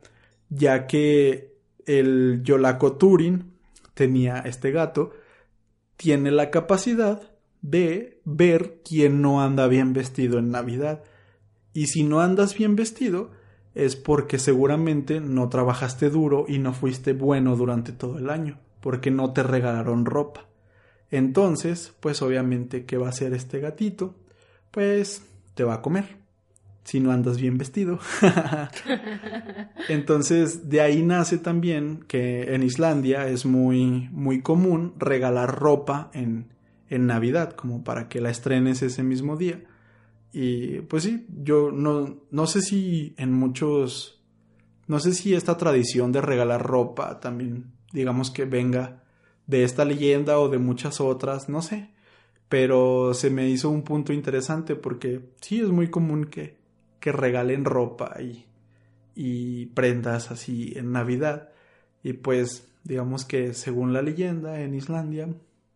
ya 0.49 0.87
que 0.87 1.55
el 1.87 2.43
Yolako 2.43 2.95
Turin 2.95 3.53
tenía 3.95 4.41
este 4.41 4.71
gato, 4.71 5.13
tiene 5.97 6.31
la 6.31 6.51
capacidad 6.51 7.23
de 7.63 8.21
ver 8.25 8.81
quién 8.85 9.23
no 9.23 9.43
anda 9.43 9.67
bien 9.67 9.93
vestido 9.93 10.39
en 10.39 10.51
Navidad. 10.51 11.03
Y 11.73 11.89
si 11.89 12.05
no 12.05 12.21
andas 12.21 12.57
bien 12.57 12.77
vestido, 12.77 13.31
es 13.75 13.97
porque 13.97 14.39
seguramente 14.39 15.21
no 15.21 15.49
trabajaste 15.49 16.09
duro 16.09 16.47
y 16.49 16.59
no 16.59 16.73
fuiste 16.73 17.13
bueno 17.13 17.57
durante 17.57 17.93
todo 17.93 18.19
el 18.19 18.31
año, 18.31 18.59
porque 18.81 19.11
no 19.11 19.33
te 19.33 19.43
regalaron 19.43 20.07
ropa. 20.07 20.47
Entonces, 21.11 21.93
pues 22.01 22.23
obviamente, 22.23 22.85
¿qué 22.85 22.97
va 22.97 23.07
a 23.07 23.11
hacer 23.11 23.35
este 23.35 23.61
gatito? 23.61 24.15
Pues 24.71 25.23
te 25.55 25.65
va 25.65 25.75
a 25.75 25.83
comer, 25.83 26.17
si 26.87 27.01
no 27.01 27.11
andas 27.11 27.41
bien 27.41 27.59
vestido. 27.59 27.99
Entonces, 29.89 30.71
de 30.71 30.81
ahí 30.81 31.03
nace 31.03 31.37
también 31.37 32.05
que 32.07 32.55
en 32.55 32.63
Islandia 32.63 33.27
es 33.27 33.45
muy, 33.45 34.09
muy 34.13 34.41
común 34.41 34.95
regalar 34.97 35.59
ropa 35.59 36.11
en, 36.15 36.47
en 36.89 37.07
Navidad, 37.09 37.55
como 37.55 37.83
para 37.83 38.09
que 38.09 38.21
la 38.21 38.31
estrenes 38.31 38.83
ese 38.83 39.03
mismo 39.03 39.37
día. 39.37 39.65
Y 40.33 40.83
pues 40.83 41.03
sí, 41.03 41.27
yo 41.43 41.73
no, 41.73 42.21
no 42.31 42.47
sé 42.47 42.63
si 42.63 43.15
en 43.19 43.33
muchos, 43.33 44.23
no 44.87 45.01
sé 45.01 45.13
si 45.13 45.35
esta 45.35 45.57
tradición 45.57 46.13
de 46.13 46.21
regalar 46.21 46.63
ropa 46.63 47.19
también, 47.19 47.73
digamos 47.93 48.31
que 48.31 48.45
venga 48.45 49.03
de 49.49 49.65
esta 49.65 49.85
leyenda 49.85 50.39
o 50.39 50.49
de 50.49 50.59
muchas 50.59 51.01
otras, 51.01 51.49
no 51.49 51.63
sé. 51.63 51.91
Pero 52.49 53.13
se 53.13 53.29
me 53.29 53.49
hizo 53.49 53.71
un 53.71 53.83
punto 53.83 54.13
interesante 54.13 54.77
porque 54.77 55.31
sí 55.41 55.61
es 55.61 55.71
muy 55.71 55.91
común 55.91 56.27
que 56.27 56.65
que 57.01 57.13
regalen 57.13 57.65
ropa 57.65 58.17
y, 58.21 58.47
y 59.15 59.67
prendas 59.67 60.31
así 60.31 60.73
en 60.77 60.93
Navidad. 60.93 61.51
Y 62.03 62.15
pues 62.15 62.69
digamos 62.85 63.25
que 63.25 63.55
según 63.55 63.93
la 63.93 64.03
leyenda 64.03 64.61
en 64.61 64.75
Islandia 64.75 65.29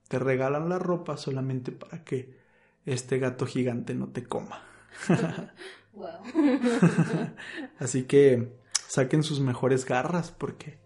te 0.08 0.18
regalan 0.18 0.68
la 0.68 0.78
ropa 0.78 1.16
solamente 1.16 1.72
para 1.72 2.04
que 2.04 2.38
este 2.86 3.18
gato 3.18 3.46
gigante 3.46 3.94
no 3.94 4.08
te 4.08 4.24
coma. 4.24 4.62
Así 7.78 8.04
que 8.04 8.52
saquen 8.88 9.22
sus 9.22 9.40
mejores 9.40 9.84
garras 9.84 10.30
porque 10.30 10.78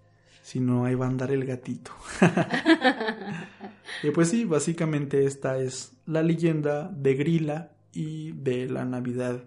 si 0.42 0.60
no 0.60 0.84
ahí 0.84 0.94
va 0.94 1.06
a 1.06 1.08
andar 1.08 1.30
el 1.30 1.44
gatito. 1.44 1.92
y 4.02 4.10
pues 4.10 4.28
sí, 4.28 4.44
básicamente 4.44 5.24
esta 5.24 5.58
es 5.58 5.92
la 6.06 6.22
leyenda 6.22 6.88
de 6.88 7.14
Grilla 7.14 7.72
y 7.92 8.32
de 8.32 8.66
la 8.66 8.84
Navidad 8.84 9.44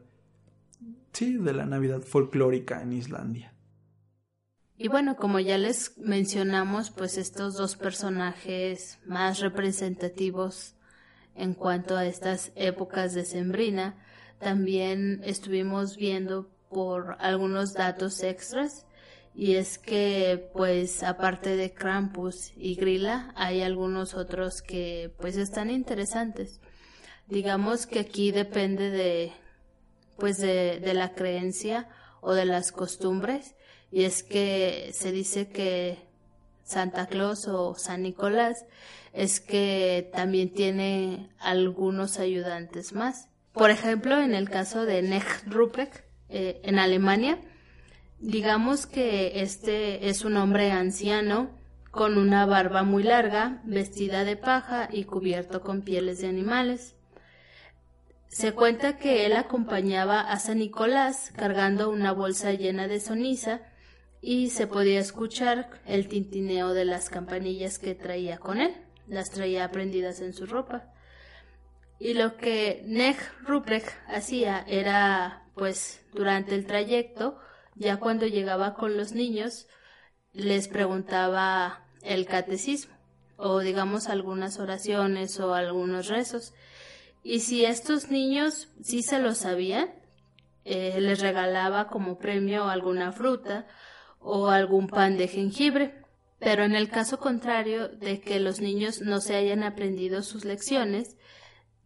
sí, 1.17 1.37
de 1.37 1.53
la 1.53 1.65
Navidad 1.65 2.01
folclórica 2.01 2.81
en 2.83 2.93
Islandia. 2.93 3.51
Y 4.77 4.87
bueno, 4.89 5.15
como 5.15 5.39
ya 5.39 5.57
les 5.57 5.97
mencionamos, 5.97 6.91
pues 6.91 7.17
estos 7.17 7.55
dos 7.55 7.75
personajes 7.75 8.99
más 9.07 9.39
representativos 9.39 10.75
en 11.33 11.55
cuanto 11.55 11.97
a 11.97 12.05
estas 12.05 12.51
épocas 12.55 13.15
de 13.15 13.25
Sembrina, 13.25 13.95
también 14.37 15.21
estuvimos 15.23 15.97
viendo 15.97 16.51
por 16.69 17.17
algunos 17.19 17.73
datos 17.73 18.21
extras 18.21 18.85
y 19.33 19.55
es 19.55 19.79
que 19.79 20.51
pues 20.53 21.01
aparte 21.01 21.55
de 21.55 21.73
Krampus 21.73 22.51
y 22.55 22.75
Grilla 22.75 23.33
hay 23.35 23.63
algunos 23.63 24.13
otros 24.13 24.61
que 24.61 25.11
pues 25.19 25.37
están 25.37 25.71
interesantes. 25.71 26.61
Digamos 27.27 27.87
que 27.87 27.99
aquí 27.99 28.31
depende 28.31 28.91
de 28.91 29.31
pues 30.19 30.37
de, 30.37 30.79
de 30.79 30.93
la 30.93 31.13
creencia 31.13 31.87
o 32.21 32.33
de 32.33 32.45
las 32.45 32.71
costumbres 32.71 33.55
y 33.91 34.03
es 34.03 34.23
que 34.23 34.91
se 34.93 35.11
dice 35.11 35.49
que 35.49 35.97
Santa 36.63 37.07
Claus 37.07 37.47
o 37.47 37.75
San 37.75 38.03
Nicolás 38.03 38.65
es 39.13 39.39
que 39.39 40.09
también 40.13 40.53
tiene 40.53 41.29
algunos 41.39 42.19
ayudantes 42.19 42.93
más. 42.93 43.29
por 43.53 43.71
ejemplo, 43.71 44.21
en 44.21 44.35
el 44.35 44.49
caso 44.49 44.85
de 44.85 45.01
Nech 45.01 45.47
Ruprecht, 45.47 46.03
eh, 46.29 46.61
en 46.63 46.77
Alemania, 46.77 47.39
digamos 48.19 48.85
que 48.85 49.41
este 49.41 50.09
es 50.09 50.25
un 50.25 50.37
hombre 50.37 50.71
anciano 50.71 51.49
con 51.89 52.19
una 52.19 52.45
barba 52.45 52.83
muy 52.83 53.01
larga, 53.01 53.61
vestida 53.63 54.25
de 54.25 54.35
paja 54.35 54.89
y 54.91 55.05
cubierto 55.05 55.61
con 55.61 55.81
pieles 55.81 56.19
de 56.19 56.27
animales. 56.27 56.96
Se 58.27 58.53
cuenta 58.53 58.97
que 58.97 59.25
él 59.25 59.33
acompañaba 59.33 60.21
a 60.21 60.37
San 60.39 60.59
Nicolás 60.59 61.31
cargando 61.35 61.89
una 61.89 62.11
bolsa 62.11 62.51
llena 62.53 62.87
de 62.87 62.99
ceniza 62.99 63.61
y 64.21 64.49
se 64.49 64.67
podía 64.67 64.99
escuchar 64.99 65.69
el 65.85 66.07
tintineo 66.07 66.73
de 66.73 66.85
las 66.85 67.09
campanillas 67.09 67.79
que 67.79 67.95
traía 67.95 68.37
con 68.37 68.59
él, 68.59 68.75
las 69.07 69.31
traía 69.31 69.69
prendidas 69.71 70.21
en 70.21 70.33
su 70.33 70.45
ropa. 70.45 70.93
Y 71.99 72.13
lo 72.13 72.37
que 72.37 72.83
Neg 72.85 73.17
Ruprecht 73.43 73.87
hacía 74.07 74.63
era, 74.67 75.49
pues, 75.55 76.05
durante 76.13 76.53
el 76.53 76.65
trayecto, 76.65 77.39
ya 77.75 77.97
cuando 77.97 78.27
llegaba 78.27 78.75
con 78.75 78.97
los 78.97 79.13
niños, 79.13 79.67
les 80.31 80.67
preguntaba 80.67 81.87
el 82.03 82.25
catecismo, 82.27 82.95
o 83.35 83.59
digamos 83.59 84.07
algunas 84.09 84.59
oraciones 84.59 85.39
o 85.39 85.53
algunos 85.53 86.07
rezos. 86.07 86.53
Y 87.29 87.41
si 87.41 87.65
estos 87.65 88.09
niños 88.09 88.69
sí 88.81 89.03
se 89.03 89.19
lo 89.19 89.35
sabían, 89.35 89.93
eh, 90.63 90.97
les 91.01 91.19
regalaba 91.19 91.89
como 91.89 92.17
premio 92.17 92.69
alguna 92.69 93.11
fruta 93.11 93.67
o 94.21 94.47
algún 94.47 94.87
pan 94.87 95.17
de 95.17 95.27
jengibre. 95.27 96.05
Pero 96.39 96.63
en 96.63 96.73
el 96.73 96.87
caso 96.89 97.19
contrario 97.19 97.89
de 97.89 98.21
que 98.21 98.39
los 98.39 98.61
niños 98.61 99.01
no 99.01 99.19
se 99.19 99.35
hayan 99.35 99.63
aprendido 99.63 100.23
sus 100.23 100.45
lecciones, 100.45 101.17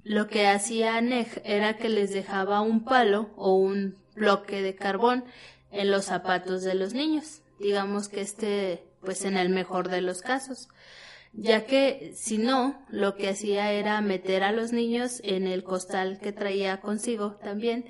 lo 0.04 0.28
que 0.28 0.46
hacía 0.46 1.02
Neg 1.02 1.42
era 1.44 1.76
que 1.76 1.90
les 1.90 2.14
dejaba 2.14 2.62
un 2.62 2.86
palo 2.86 3.32
o 3.36 3.56
un 3.56 3.98
bloque 4.14 4.62
de 4.62 4.76
carbón 4.76 5.24
en 5.72 5.90
los 5.90 6.06
zapatos 6.06 6.62
de 6.62 6.76
los 6.76 6.94
niños. 6.94 7.42
Digamos 7.58 8.10
que 8.10 8.22
este, 8.22 8.84
pues 9.02 9.26
en 9.26 9.38
el 9.38 9.50
mejor 9.50 9.90
de 9.90 10.02
los 10.02 10.22
casos 10.22 10.70
ya 11.34 11.66
que 11.66 12.12
si 12.16 12.38
no, 12.38 12.86
lo 12.90 13.16
que 13.16 13.30
hacía 13.30 13.72
era 13.72 14.02
meter 14.02 14.44
a 14.44 14.52
los 14.52 14.74
niños 14.74 15.22
en 15.24 15.48
el 15.48 15.64
costal 15.64 16.20
que 16.20 16.34
traía 16.34 16.82
consigo 16.82 17.38
también 17.42 17.86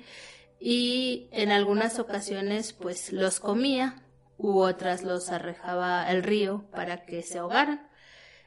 y 0.60 1.28
en 1.32 1.50
algunas 1.50 1.98
ocasiones 1.98 2.72
pues 2.72 3.12
los 3.12 3.40
comía 3.40 4.02
u 4.38 4.60
otras 4.60 5.02
los 5.02 5.30
arrejaba 5.30 6.02
al 6.02 6.22
río 6.22 6.64
para 6.70 7.04
que 7.04 7.22
se 7.22 7.38
ahogaran. 7.38 7.88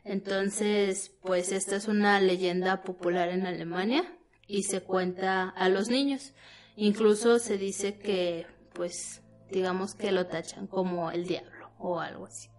Entonces, 0.03 1.11
pues 1.21 1.51
esta 1.51 1.75
es 1.75 1.87
una 1.87 2.19
leyenda 2.21 2.83
popular 2.83 3.29
en 3.29 3.45
Alemania 3.45 4.03
y 4.47 4.63
se 4.63 4.81
cuenta 4.81 5.49
a 5.49 5.67
los 5.69 5.89
niños. 5.89 6.33
Incluso 6.75 7.39
se 7.39 7.57
dice 7.57 7.97
que, 7.97 8.45
pues, 8.73 9.23
digamos 9.49 9.95
que 9.95 10.11
lo 10.11 10.27
tachan 10.27 10.67
como 10.67 11.09
el 11.11 11.25
diablo 11.25 11.71
o 11.79 11.99
algo 11.99 12.25
así 12.27 12.49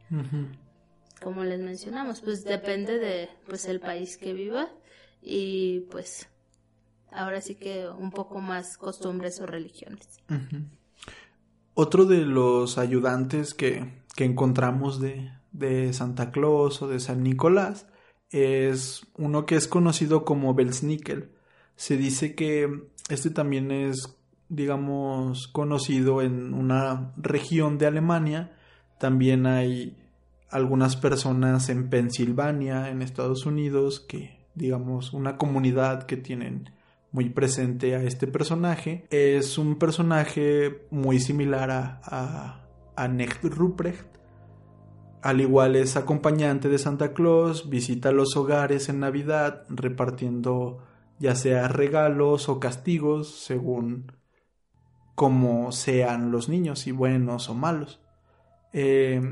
como 1.23 1.45
les 1.45 1.61
mencionamos, 1.61 2.21
pues 2.21 2.45
depende 2.45 2.99
de 2.99 3.29
pues 3.47 3.67
el 3.67 3.81
país 3.81 4.17
que 4.17 4.33
viva 4.33 4.69
y 5.23 5.81
pues 5.91 6.29
ahora 7.11 7.41
sí 7.41 7.55
que 7.55 7.89
un 7.89 8.11
poco 8.11 8.41
más 8.41 8.77
costumbres 8.77 9.41
o 9.41 9.47
religiones. 9.47 10.21
Otro 11.75 12.05
de 12.05 12.19
los 12.19 12.79
ayudantes 12.79 13.55
que, 13.55 14.03
que 14.15 14.25
encontramos 14.25 15.01
de, 15.01 15.31
de, 15.53 15.93
Santa 15.93 16.31
Claus 16.31 16.83
o 16.83 16.89
de 16.89 17.01
San 17.01 17.23
Nicolás 17.23 17.87
es 18.31 19.07
uno 19.17 19.47
que 19.47 19.57
es 19.57 19.69
conocido 19.69 20.25
como 20.25 20.55
Belsnickel. 20.55 21.31
Se 21.77 21.97
dice 21.97 22.35
que 22.35 22.89
este 23.09 23.31
también 23.31 23.71
es, 23.71 24.17
digamos, 24.49 25.49
conocido 25.49 26.23
en 26.23 26.55
una 26.55 27.13
región 27.17 27.79
de 27.79 27.87
Alemania. 27.87 28.57
También 28.99 29.47
hay 29.47 29.97
algunas 30.51 30.97
personas 30.97 31.69
en 31.69 31.89
Pensilvania, 31.91 32.89
en 32.89 33.03
Estados 33.03 33.47
Unidos, 33.47 34.01
que 34.01 34.39
digamos 34.55 35.13
una 35.13 35.37
comunidad 35.37 36.05
que 36.05 36.17
tienen 36.17 36.71
muy 37.13 37.31
presente 37.31 37.95
a 37.95 38.03
este 38.03 38.27
personaje. 38.27 39.07
Es 39.11 39.59
un 39.59 39.77
personaje 39.77 40.87
muy 40.91 41.21
similar 41.21 41.71
a, 41.71 42.01
a, 42.05 42.67
a 42.97 43.09
Ruprecht. 43.43 44.07
Al 45.23 45.41
igual 45.41 45.77
es 45.77 45.97
acompañante 45.97 46.69
de 46.69 46.79
Santa 46.79 47.13
Claus, 47.13 47.69
visita 47.69 48.13
los 48.13 48.37
hogares 48.37 48.89
en 48.89 49.01
Navidad 49.01 49.65
repartiendo 49.69 50.79
ya 51.19 51.35
sea 51.35 51.69
regalos 51.69 52.49
o 52.49 52.61
castigos 52.61 53.41
según 53.41 54.13
como 55.15 55.73
sean 55.73 56.31
los 56.31 56.49
niños, 56.49 56.81
si 56.81 56.93
buenos 56.93 57.49
o 57.49 57.55
malos. 57.55 58.01
Eh, 58.73 59.23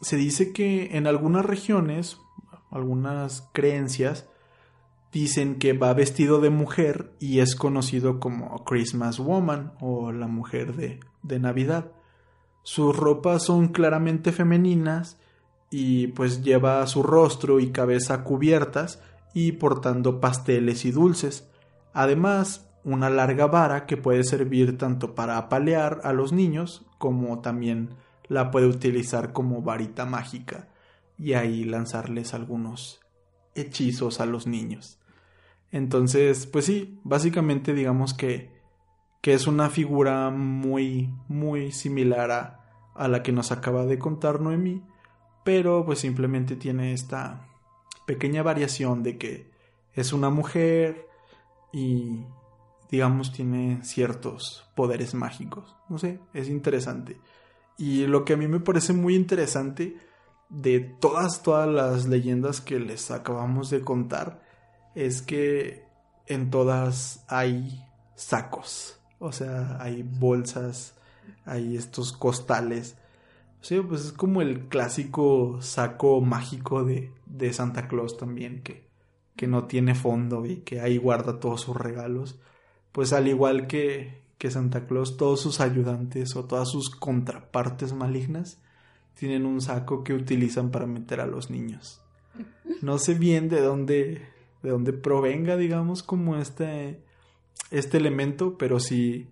se 0.00 0.16
dice 0.16 0.52
que 0.52 0.96
en 0.96 1.06
algunas 1.06 1.44
regiones, 1.44 2.18
algunas 2.70 3.48
creencias, 3.52 4.28
dicen 5.12 5.56
que 5.58 5.72
va 5.72 5.92
vestido 5.92 6.40
de 6.40 6.50
mujer 6.50 7.12
y 7.18 7.40
es 7.40 7.56
conocido 7.56 8.20
como 8.20 8.64
Christmas 8.64 9.18
Woman 9.18 9.72
o 9.80 10.12
la 10.12 10.26
mujer 10.26 10.76
de, 10.76 11.00
de 11.22 11.38
Navidad. 11.38 11.92
Sus 12.62 12.96
ropas 12.96 13.44
son 13.44 13.68
claramente 13.68 14.32
femeninas 14.32 15.18
y 15.70 16.08
pues 16.08 16.42
lleva 16.42 16.86
su 16.86 17.02
rostro 17.02 17.60
y 17.60 17.70
cabeza 17.70 18.22
cubiertas 18.22 19.02
y 19.34 19.52
portando 19.52 20.20
pasteles 20.20 20.84
y 20.84 20.90
dulces. 20.90 21.48
Además, 21.92 22.68
una 22.84 23.10
larga 23.10 23.46
vara 23.46 23.86
que 23.86 23.96
puede 23.96 24.24
servir 24.24 24.78
tanto 24.78 25.14
para 25.14 25.36
apalear 25.36 26.00
a 26.04 26.12
los 26.12 26.32
niños 26.32 26.86
como 26.98 27.40
también 27.40 27.90
la 28.30 28.52
puede 28.52 28.68
utilizar 28.68 29.32
como 29.32 29.60
varita 29.60 30.06
mágica 30.06 30.68
y 31.18 31.32
ahí 31.32 31.64
lanzarles 31.64 32.32
algunos 32.32 33.00
hechizos 33.56 34.20
a 34.20 34.26
los 34.26 34.46
niños. 34.46 35.00
Entonces, 35.72 36.46
pues 36.46 36.64
sí, 36.64 37.00
básicamente 37.02 37.74
digamos 37.74 38.14
que, 38.14 38.52
que 39.20 39.34
es 39.34 39.48
una 39.48 39.68
figura 39.68 40.30
muy, 40.30 41.12
muy 41.26 41.72
similar 41.72 42.30
a, 42.30 42.60
a 42.94 43.08
la 43.08 43.24
que 43.24 43.32
nos 43.32 43.50
acaba 43.50 43.84
de 43.84 43.98
contar 43.98 44.40
Noemí, 44.40 44.80
pero 45.44 45.84
pues 45.84 45.98
simplemente 45.98 46.54
tiene 46.54 46.92
esta 46.92 47.48
pequeña 48.06 48.44
variación 48.44 49.02
de 49.02 49.18
que 49.18 49.50
es 49.92 50.12
una 50.12 50.30
mujer 50.30 51.08
y 51.72 52.24
digamos 52.92 53.32
tiene 53.32 53.82
ciertos 53.82 54.70
poderes 54.76 55.14
mágicos. 55.14 55.74
No 55.88 55.98
sé, 55.98 56.20
es 56.32 56.48
interesante. 56.48 57.18
Y 57.80 58.06
lo 58.06 58.26
que 58.26 58.34
a 58.34 58.36
mí 58.36 58.46
me 58.46 58.60
parece 58.60 58.92
muy 58.92 59.14
interesante 59.14 59.96
de 60.50 60.80
todas, 60.80 61.42
todas 61.42 61.66
las 61.66 62.06
leyendas 62.06 62.60
que 62.60 62.78
les 62.78 63.10
acabamos 63.10 63.70
de 63.70 63.80
contar 63.80 64.42
es 64.94 65.22
que 65.22 65.86
en 66.26 66.50
todas 66.50 67.24
hay 67.26 67.82
sacos. 68.16 69.00
O 69.18 69.32
sea, 69.32 69.78
hay 69.80 70.02
bolsas, 70.02 70.94
hay 71.46 71.74
estos 71.74 72.12
costales. 72.12 72.98
O 73.62 73.64
sea, 73.64 73.82
pues 73.82 74.04
es 74.04 74.12
como 74.12 74.42
el 74.42 74.68
clásico 74.68 75.62
saco 75.62 76.20
mágico 76.20 76.84
de, 76.84 77.14
de 77.24 77.50
Santa 77.54 77.88
Claus 77.88 78.18
también, 78.18 78.62
que, 78.62 78.90
que 79.36 79.46
no 79.46 79.64
tiene 79.64 79.94
fondo 79.94 80.44
y 80.44 80.56
que 80.56 80.82
ahí 80.82 80.98
guarda 80.98 81.40
todos 81.40 81.62
sus 81.62 81.76
regalos. 81.78 82.38
Pues 82.92 83.14
al 83.14 83.26
igual 83.26 83.66
que, 83.66 84.20
que 84.40 84.50
Santa 84.50 84.86
Claus, 84.86 85.18
todos 85.18 85.42
sus 85.42 85.60
ayudantes 85.60 86.34
o 86.34 86.46
todas 86.46 86.70
sus 86.70 86.88
contrapartes 86.88 87.92
malignas 87.92 88.58
tienen 89.12 89.44
un 89.44 89.60
saco 89.60 90.02
que 90.02 90.14
utilizan 90.14 90.70
para 90.70 90.86
meter 90.86 91.20
a 91.20 91.26
los 91.26 91.50
niños. 91.50 92.00
No 92.80 92.96
sé 92.96 93.12
bien 93.12 93.50
de 93.50 93.60
dónde, 93.60 94.22
de 94.62 94.70
dónde 94.70 94.94
provenga, 94.94 95.58
digamos, 95.58 96.02
como 96.02 96.36
este, 96.36 97.02
este 97.70 97.98
elemento, 97.98 98.56
pero 98.56 98.80
si, 98.80 99.28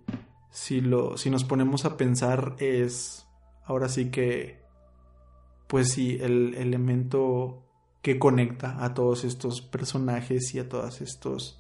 si, 0.51 0.83
lo, 0.83 1.17
si 1.17 1.31
nos 1.31 1.43
ponemos 1.43 1.87
a 1.87 1.97
pensar 1.97 2.55
es 2.59 3.27
ahora 3.65 3.89
sí 3.89 4.11
que, 4.11 4.61
pues 5.69 5.91
sí, 5.91 6.19
el 6.21 6.55
elemento 6.55 7.63
que 8.03 8.19
conecta 8.19 8.85
a 8.85 8.93
todos 8.93 9.25
estos 9.25 9.63
personajes 9.63 10.55
y 10.55 10.59
a 10.59 10.69
todos 10.69 11.01
estos 11.01 11.58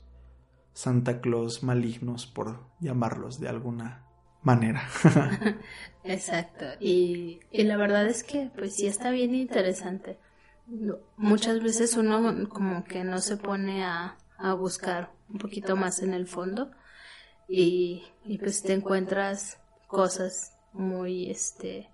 Santa 0.72 1.20
Claus 1.20 1.62
malignos, 1.62 2.26
por 2.26 2.66
llamarlos 2.80 3.40
de 3.40 3.48
alguna 3.48 4.04
manera. 4.42 4.88
Exacto. 6.04 6.66
Y, 6.80 7.40
y, 7.50 7.64
la 7.64 7.76
verdad 7.76 8.06
es 8.06 8.24
que, 8.24 8.50
pues 8.56 8.76
sí 8.76 8.86
está 8.86 9.10
bien 9.10 9.34
interesante. 9.34 10.18
Muchas 11.16 11.62
veces 11.62 11.96
uno 11.96 12.48
como 12.48 12.84
que 12.84 13.02
no 13.04 13.18
se 13.18 13.36
pone 13.36 13.84
a, 13.84 14.18
a 14.38 14.54
buscar 14.54 15.12
un 15.28 15.38
poquito 15.38 15.76
más 15.76 16.00
en 16.00 16.14
el 16.14 16.26
fondo 16.26 16.70
y, 17.48 18.04
pues 18.38 18.62
te 18.62 18.74
encuentras 18.74 19.58
cosas 19.86 20.56
muy, 20.72 21.30
este, 21.30 21.90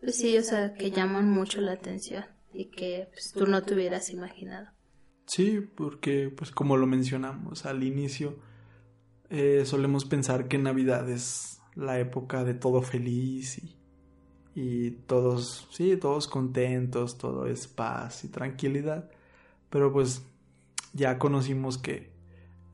pues 0.00 0.16
sí, 0.16 0.36
o 0.38 0.42
sea, 0.42 0.74
que 0.74 0.90
llaman 0.90 1.30
mucho 1.30 1.60
la 1.60 1.72
atención 1.72 2.24
y 2.52 2.70
que 2.70 3.08
pues, 3.12 3.32
tú 3.32 3.46
no 3.46 3.62
te 3.62 3.74
hubieras 3.74 4.10
imaginado. 4.10 4.68
Sí, 5.26 5.60
porque 5.60 6.32
pues 6.36 6.50
como 6.50 6.76
lo 6.76 6.86
mencionamos 6.86 7.64
al 7.64 7.82
inicio, 7.82 8.38
eh, 9.30 9.62
solemos 9.64 10.04
pensar 10.04 10.48
que 10.48 10.58
Navidad 10.58 11.08
es 11.08 11.60
la 11.74 11.98
época 11.98 12.44
de 12.44 12.54
todo 12.54 12.82
feliz 12.82 13.58
y, 13.58 13.76
y 14.54 14.90
todos, 15.06 15.68
sí, 15.70 15.96
todos 15.96 16.28
contentos, 16.28 17.16
todo 17.18 17.46
es 17.46 17.66
paz 17.66 18.24
y 18.24 18.28
tranquilidad. 18.28 19.10
Pero 19.70 19.92
pues 19.92 20.26
ya 20.92 21.18
conocimos 21.18 21.78
que 21.78 22.12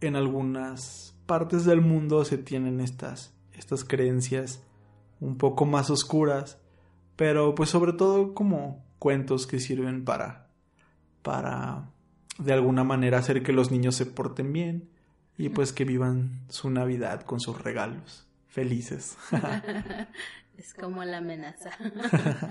en 0.00 0.16
algunas 0.16 1.16
partes 1.26 1.64
del 1.64 1.80
mundo 1.80 2.24
se 2.24 2.38
tienen 2.38 2.80
estas, 2.80 3.34
estas 3.52 3.84
creencias 3.84 4.62
un 5.20 5.36
poco 5.36 5.66
más 5.66 5.90
oscuras, 5.90 6.58
pero 7.16 7.54
pues 7.54 7.70
sobre 7.70 7.92
todo 7.92 8.34
como 8.34 8.84
cuentos 8.98 9.46
que 9.46 9.60
sirven 9.60 10.04
para, 10.04 10.50
para 11.22 11.90
de 12.38 12.52
alguna 12.52 12.84
manera 12.84 13.18
hacer 13.18 13.42
que 13.42 13.52
los 13.52 13.70
niños 13.70 13.96
se 13.96 14.06
porten 14.06 14.52
bien 14.52 14.88
y 15.36 15.50
pues 15.50 15.72
que 15.72 15.84
vivan 15.84 16.40
su 16.48 16.70
Navidad 16.70 17.22
con 17.22 17.40
sus 17.40 17.60
regalos 17.60 18.28
felices. 18.48 19.16
es 20.56 20.74
como 20.74 21.04
la 21.04 21.18
amenaza. 21.18 21.70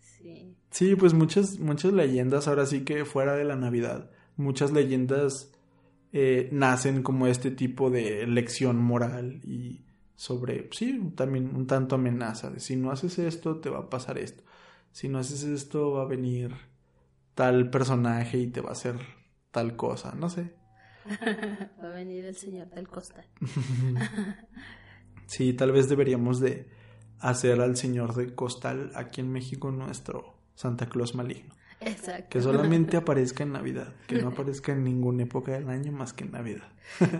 sí. 0.00 0.56
sí, 0.70 0.96
pues 0.96 1.12
muchas, 1.12 1.58
muchas 1.58 1.92
leyendas 1.92 2.48
ahora 2.48 2.66
sí 2.66 2.84
que 2.84 3.04
fuera 3.04 3.34
de 3.34 3.44
la 3.44 3.56
Navidad, 3.56 4.10
muchas 4.36 4.72
leyendas 4.72 5.52
eh, 6.12 6.48
nacen 6.52 7.02
como 7.02 7.26
este 7.26 7.50
tipo 7.50 7.90
de 7.90 8.26
lección 8.26 8.78
moral 8.78 9.40
y 9.44 9.84
sobre, 10.14 10.68
sí, 10.72 11.12
también 11.16 11.54
un 11.54 11.66
tanto 11.66 11.96
amenaza 11.96 12.50
de 12.50 12.60
si 12.60 12.76
no 12.76 12.90
haces 12.90 13.18
esto 13.18 13.56
te 13.60 13.70
va 13.70 13.80
a 13.80 13.90
pasar 13.90 14.18
esto, 14.18 14.42
si 14.92 15.08
no 15.08 15.18
haces 15.18 15.42
esto 15.42 15.92
va 15.92 16.02
a 16.02 16.06
venir 16.06 16.54
tal 17.34 17.70
personaje 17.70 18.38
y 18.38 18.46
te 18.48 18.60
va 18.60 18.70
a 18.70 18.72
hacer 18.72 18.96
tal 19.50 19.76
cosa, 19.76 20.14
no 20.14 20.28
sé. 20.28 20.52
va 21.82 21.88
a 21.88 21.94
venir 21.94 22.24
el 22.24 22.36
señor 22.36 22.68
del 22.70 22.88
costal. 22.88 23.26
sí, 25.26 25.52
tal 25.52 25.72
vez 25.72 25.88
deberíamos 25.88 26.40
de 26.40 26.68
hacer 27.18 27.60
al 27.60 27.76
señor 27.76 28.14
del 28.14 28.34
costal 28.34 28.90
aquí 28.94 29.20
en 29.20 29.30
México 29.30 29.70
nuestro 29.70 30.34
Santa 30.54 30.88
Claus 30.88 31.14
maligno. 31.14 31.54
Exacto. 31.80 32.28
Que 32.30 32.40
solamente 32.40 32.96
aparezca 32.96 33.42
en 33.42 33.52
Navidad, 33.52 33.92
que 34.06 34.22
no 34.22 34.28
aparezca 34.28 34.72
en 34.72 34.84
ninguna 34.84 35.24
época 35.24 35.52
del 35.52 35.68
año 35.68 35.90
más 35.90 36.12
que 36.12 36.24
en 36.24 36.30
Navidad. 36.30 36.68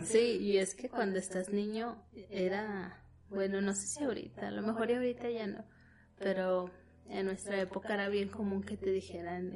sí, 0.05 0.39
y 0.41 0.59
es 0.59 0.77
que 0.77 0.89
cuando 0.89 1.19
estás 1.19 1.53
niño 1.53 2.01
era, 2.31 3.03
bueno, 3.29 3.61
no 3.61 3.75
sé 3.75 3.89
si 3.89 4.05
ahorita, 4.05 4.49
a 4.49 4.51
lo 4.53 4.63
mejor 4.63 4.93
ahorita 4.93 5.29
ya 5.31 5.49
no, 5.49 5.65
pero 6.17 6.71
en 7.09 7.27
nuestra 7.27 7.61
época 7.61 7.95
era 7.95 8.09
bien 8.09 8.29
común 8.29 8.63
que 8.63 8.77
te 8.77 8.91
dijeran 8.93 9.53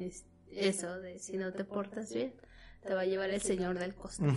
eso 0.51 0.99
de 0.99 1.19
si 1.19 1.37
no 1.37 1.53
te 1.53 1.63
portas 1.63 2.13
bien, 2.13 2.33
te 2.81 2.93
va 2.93 3.01
a 3.01 3.05
llevar 3.05 3.29
el 3.29 3.41
señor 3.41 3.77
del 3.79 3.95
costal. 3.95 4.35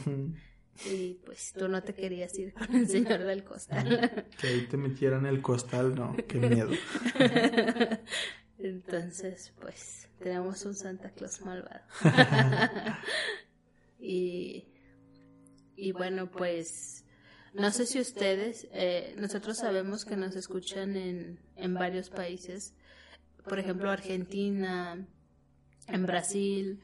Y 0.87 1.15
pues 1.27 1.53
tú 1.53 1.69
no 1.69 1.83
te 1.83 1.95
querías 1.95 2.37
ir 2.39 2.55
con 2.55 2.75
el 2.75 2.89
señor 2.89 3.21
del 3.21 3.45
costal. 3.45 4.27
que 4.41 4.47
ahí 4.47 4.67
te 4.67 4.77
metieran 4.77 5.27
el 5.27 5.43
costal, 5.43 5.95
no, 5.95 6.17
qué 6.27 6.39
miedo. 6.39 6.71
Entonces, 8.59 9.53
pues, 9.61 10.09
tenemos 10.19 10.65
un 10.65 10.75
Santa 10.75 11.11
Claus 11.11 11.41
malvado. 11.43 11.81
y, 13.99 14.69
y 15.77 15.93
bueno, 15.93 16.31
pues, 16.31 17.05
no 17.55 17.71
sé 17.71 17.87
si 17.87 18.01
ustedes, 18.01 18.69
eh, 18.73 19.15
nosotros 19.19 19.59
sabemos 19.59 20.05
que 20.05 20.17
nos 20.17 20.37
escuchan 20.37 20.97
en, 20.97 21.41
en 21.57 21.75
varios 21.75 22.11
países, 22.11 22.75
por 23.49 23.59
ejemplo, 23.59 23.91
Argentina, 23.91 25.07
en 25.93 26.07
Brasil, 26.07 26.81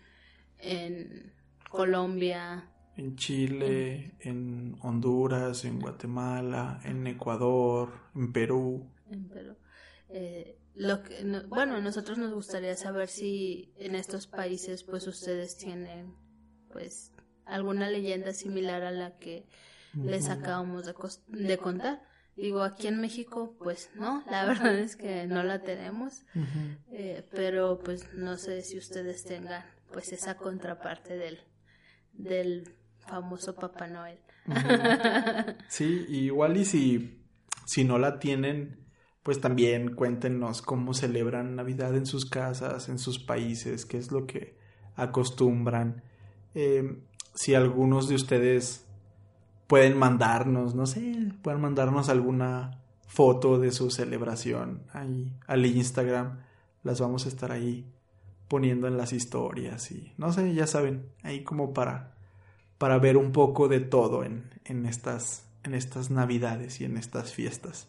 en 0.58 1.32
Colombia. 1.70 2.70
En 2.96 3.16
Chile, 3.16 4.14
en 4.20 4.76
Honduras, 4.82 5.64
en 5.64 5.80
Guatemala, 5.80 6.80
en 6.84 7.06
Ecuador, 7.06 7.92
en 8.14 8.32
Perú. 8.32 8.90
En 9.10 9.28
Perú. 9.28 9.56
Eh, 10.08 10.58
lo 10.74 11.02
que, 11.02 11.22
bueno, 11.48 11.80
nosotros 11.80 12.18
nos 12.18 12.32
gustaría 12.32 12.76
saber 12.76 13.08
si 13.08 13.72
en 13.76 13.94
estos 13.94 14.26
países 14.26 14.82
pues 14.82 15.06
ustedes 15.06 15.56
tienen 15.56 16.14
pues 16.70 17.12
alguna 17.44 17.88
leyenda 17.90 18.32
similar 18.32 18.82
a 18.82 18.90
la 18.90 19.16
que 19.16 19.46
les 19.94 20.28
acabamos 20.28 20.84
de, 20.84 20.94
de 21.28 21.58
contar. 21.58 22.02
Digo, 22.36 22.62
aquí 22.62 22.86
en 22.86 23.00
México, 23.00 23.56
pues 23.58 23.90
no, 23.94 24.22
la 24.30 24.44
verdad 24.46 24.78
es 24.78 24.96
que 24.96 25.26
no 25.26 25.42
la 25.42 25.62
tenemos, 25.62 26.24
eh, 26.90 27.24
pero 27.32 27.78
pues 27.78 28.12
no 28.12 28.36
sé 28.36 28.62
si 28.62 28.76
ustedes 28.76 29.24
tengan 29.24 29.64
pues 29.92 30.12
esa 30.12 30.36
contraparte 30.36 31.16
del, 31.16 31.38
del 32.12 32.74
famoso 32.98 33.54
Papá 33.54 33.86
Noel. 33.86 34.18
sí, 35.68 36.04
igual 36.08 36.58
y 36.58 36.64
si, 36.66 37.22
si 37.64 37.84
no 37.84 37.98
la 37.98 38.18
tienen, 38.18 38.84
pues 39.22 39.40
también 39.40 39.94
cuéntenos 39.94 40.60
cómo 40.62 40.92
celebran 40.92 41.56
Navidad 41.56 41.96
en 41.96 42.06
sus 42.06 42.26
casas, 42.26 42.88
en 42.88 42.98
sus 42.98 43.18
países, 43.18 43.86
qué 43.86 43.96
es 43.96 44.12
lo 44.12 44.26
que 44.26 44.58
acostumbran. 44.94 46.02
Eh, 46.54 47.02
si 47.34 47.54
algunos 47.54 48.08
de 48.08 48.14
ustedes 48.14 48.85
pueden 49.66 49.98
mandarnos, 49.98 50.74
no 50.74 50.86
sé, 50.86 51.32
pueden 51.42 51.60
mandarnos 51.60 52.08
alguna 52.08 52.82
foto 53.06 53.58
de 53.58 53.72
su 53.72 53.90
celebración 53.90 54.82
ahí 54.92 55.32
al 55.46 55.64
Instagram, 55.64 56.40
las 56.82 57.00
vamos 57.00 57.26
a 57.26 57.28
estar 57.28 57.52
ahí 57.52 57.86
poniendo 58.48 58.86
en 58.86 58.96
las 58.96 59.12
historias 59.12 59.90
y 59.90 60.12
no 60.18 60.32
sé, 60.32 60.54
ya 60.54 60.66
saben, 60.66 61.06
ahí 61.22 61.42
como 61.42 61.72
para 61.72 62.14
para 62.78 62.98
ver 62.98 63.16
un 63.16 63.32
poco 63.32 63.68
de 63.68 63.80
todo 63.80 64.22
en, 64.22 64.50
en 64.64 64.86
estas 64.86 65.46
en 65.66 65.74
estas 65.74 66.10
navidades 66.10 66.80
y 66.80 66.84
en 66.84 66.96
estas 66.96 67.32
fiestas. 67.32 67.88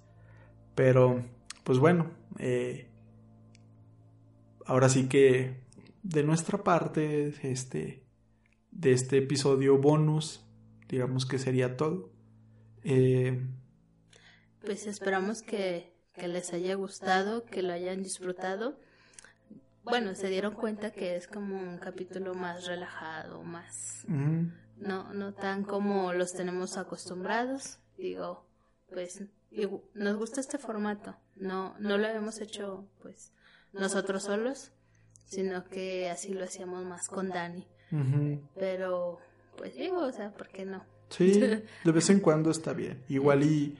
Pero, 0.75 1.23
pues 1.63 1.79
bueno, 1.79 2.11
eh, 2.39 2.89
ahora 4.65 4.89
sí 4.89 5.07
que 5.07 5.61
de 6.03 6.23
nuestra 6.23 6.63
parte, 6.63 7.33
este, 7.43 8.03
de 8.71 8.91
este 8.91 9.19
episodio 9.19 9.77
bonus, 9.77 10.45
digamos 10.87 11.25
que 11.25 11.39
sería 11.39 11.77
todo. 11.77 12.09
Eh, 12.83 13.45
pues 14.65 14.87
esperamos 14.87 15.41
que, 15.41 15.93
que 16.13 16.27
les 16.27 16.53
haya 16.53 16.75
gustado, 16.75 17.45
que 17.45 17.61
lo 17.61 17.73
hayan 17.73 18.03
disfrutado. 18.03 18.79
Bueno, 19.83 20.15
se 20.15 20.27
dieron 20.27 20.53
cuenta 20.53 20.91
que 20.91 21.15
es 21.15 21.27
como 21.27 21.57
un 21.57 21.77
capítulo 21.77 22.33
más 22.33 22.65
relajado, 22.65 23.43
más... 23.43 24.05
No, 24.07 25.11
no 25.13 25.33
tan 25.33 25.63
como 25.63 26.13
los 26.13 26.33
tenemos 26.33 26.77
acostumbrados. 26.77 27.79
Digo, 27.97 28.45
pues 28.89 29.23
nos 29.93 30.17
gusta 30.17 30.41
este 30.41 30.57
formato. 30.57 31.17
No, 31.35 31.75
no 31.79 31.97
lo 31.97 32.07
habíamos 32.07 32.41
hecho 32.41 32.87
pues 33.01 33.33
nosotros 33.73 34.23
solos, 34.23 34.71
sino 35.25 35.63
que 35.65 36.09
así 36.09 36.33
lo 36.33 36.43
hacíamos 36.43 36.85
más 36.85 37.07
con 37.07 37.29
Dani. 37.29 37.67
Pero, 38.55 39.19
pues 39.57 39.75
digo, 39.75 39.99
o 39.99 40.11
sea, 40.11 40.31
¿por 40.31 40.47
qué 40.49 40.65
no? 40.65 40.83
Sí, 41.09 41.39
de 41.39 41.91
vez 41.91 42.09
en 42.09 42.19
cuando 42.19 42.51
está 42.51 42.73
bien. 42.73 43.03
Igual 43.09 43.43
y, 43.43 43.77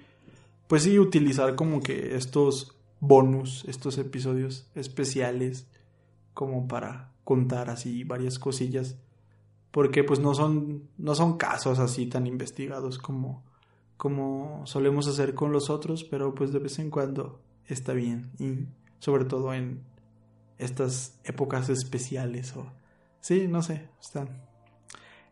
pues 0.67 0.84
sí, 0.84 0.97
utilizar 0.99 1.55
como 1.55 1.82
que 1.82 2.15
estos 2.15 2.75
bonus, 2.99 3.65
estos 3.65 3.97
episodios 3.97 4.67
especiales, 4.75 5.67
como 6.34 6.67
para 6.67 7.11
contar 7.23 7.69
así 7.69 8.03
varias 8.03 8.39
cosillas. 8.39 8.97
Porque 9.71 10.03
pues 10.03 10.19
no 10.19 10.34
son, 10.34 10.89
no 10.97 11.13
son 11.15 11.38
casos 11.38 11.80
así 11.80 12.07
tan 12.07 12.25
investigados 12.25 12.97
como 12.97 13.43
como 13.97 14.61
solemos 14.65 15.07
hacer 15.07 15.34
con 15.34 15.51
los 15.51 15.69
otros, 15.69 16.03
pero 16.03 16.34
pues 16.36 16.53
de 16.53 16.59
vez 16.59 16.78
en 16.80 16.91
cuando 16.91 17.41
está 17.65 17.93
bien 17.93 18.32
y 18.39 18.67
sobre 18.99 19.25
todo 19.25 19.53
en 19.53 19.84
estas 20.59 21.19
épocas 21.23 21.69
especiales 21.69 22.55
o 22.55 22.71
sí, 23.19 23.47
no 23.47 23.61
sé, 23.61 23.89
está 23.99 24.28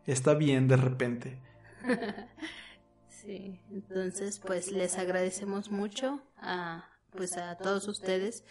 está 0.06 0.34
bien 0.34 0.68
de 0.68 0.76
repente. 0.76 1.38
sí, 3.08 3.60
entonces 3.70 4.38
pues 4.38 4.72
les 4.72 4.98
agradecemos 4.98 5.70
mucho 5.70 6.20
a 6.38 6.88
pues 7.12 7.36
a 7.36 7.56
todos 7.56 7.88
ustedes 7.88 8.44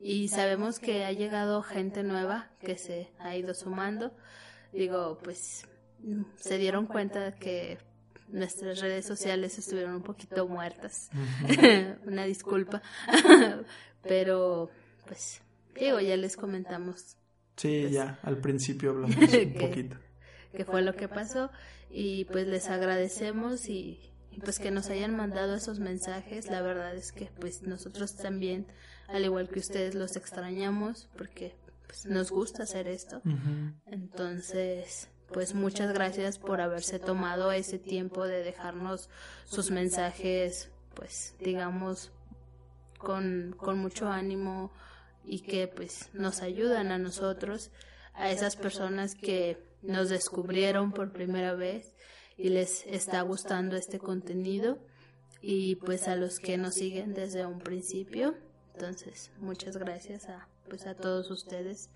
y 0.00 0.28
sabemos 0.28 0.78
que 0.78 1.04
ha 1.04 1.12
llegado 1.12 1.62
gente 1.62 2.02
nueva 2.02 2.50
que 2.60 2.76
se 2.78 3.10
ha 3.18 3.36
ido 3.36 3.54
sumando. 3.54 4.12
Digo, 4.72 5.18
pues 5.22 5.66
se 6.36 6.58
dieron 6.58 6.86
cuenta 6.86 7.34
que 7.34 7.78
nuestras 8.28 8.80
redes 8.80 9.06
sociales 9.06 9.58
estuvieron 9.58 9.94
un 9.94 10.02
poquito 10.02 10.46
muertas. 10.46 11.10
Una 12.06 12.24
disculpa. 12.24 12.82
Pero, 14.02 14.70
pues, 15.06 15.40
digo, 15.74 16.00
ya 16.00 16.16
les 16.16 16.36
comentamos. 16.36 17.16
Sí, 17.56 17.80
pues, 17.82 17.92
ya, 17.92 18.18
al 18.22 18.38
principio 18.38 18.90
hablamos 18.90 19.16
un 19.16 19.54
poquito. 19.54 19.96
Que 20.58 20.64
fue 20.64 20.82
lo 20.82 20.96
que 20.96 21.06
pasó. 21.06 21.52
Y 21.88 22.24
pues 22.24 22.48
les 22.48 22.68
agradecemos 22.68 23.68
y, 23.68 24.00
pues 24.44 24.58
que 24.58 24.72
nos 24.72 24.90
hayan 24.90 25.16
mandado 25.16 25.54
esos 25.54 25.78
mensajes. 25.78 26.50
La 26.50 26.62
verdad 26.62 26.96
es 26.96 27.12
que 27.12 27.30
pues 27.38 27.62
nosotros 27.62 28.16
también, 28.16 28.66
al 29.06 29.24
igual 29.24 29.48
que 29.48 29.60
ustedes, 29.60 29.94
los 29.94 30.16
extrañamos 30.16 31.08
porque 31.16 31.54
pues 31.86 32.06
nos 32.06 32.32
gusta 32.32 32.64
hacer 32.64 32.88
esto. 32.88 33.22
Entonces, 33.86 35.08
pues 35.32 35.54
muchas 35.54 35.94
gracias 35.94 36.40
por 36.40 36.60
haberse 36.60 36.98
tomado 36.98 37.52
ese 37.52 37.78
tiempo 37.78 38.26
de 38.26 38.42
dejarnos 38.42 39.10
sus 39.44 39.70
mensajes, 39.70 40.70
pues 40.94 41.36
digamos, 41.38 42.10
con, 42.98 43.54
con 43.56 43.78
mucho 43.78 44.08
ánimo 44.08 44.72
y 45.24 45.42
que 45.42 45.68
pues 45.68 46.08
nos 46.14 46.42
ayudan 46.42 46.90
a 46.90 46.98
nosotros, 46.98 47.70
a 48.14 48.32
esas 48.32 48.56
personas 48.56 49.14
que 49.14 49.67
nos 49.82 50.08
descubrieron 50.08 50.92
por 50.92 51.12
primera 51.12 51.54
vez 51.54 51.94
y 52.36 52.50
les 52.50 52.86
está 52.86 53.22
gustando 53.22 53.76
este 53.76 53.98
contenido 53.98 54.78
y 55.40 55.76
pues 55.76 56.08
a 56.08 56.16
los 56.16 56.38
que 56.38 56.56
nos 56.56 56.74
siguen 56.74 57.14
desde 57.14 57.46
un 57.46 57.58
principio. 57.58 58.34
Entonces, 58.74 59.30
muchas 59.38 59.76
gracias 59.76 60.28
a 60.28 60.48
pues 60.68 60.86
a 60.86 60.94
todos 60.94 61.30
ustedes 61.30 61.90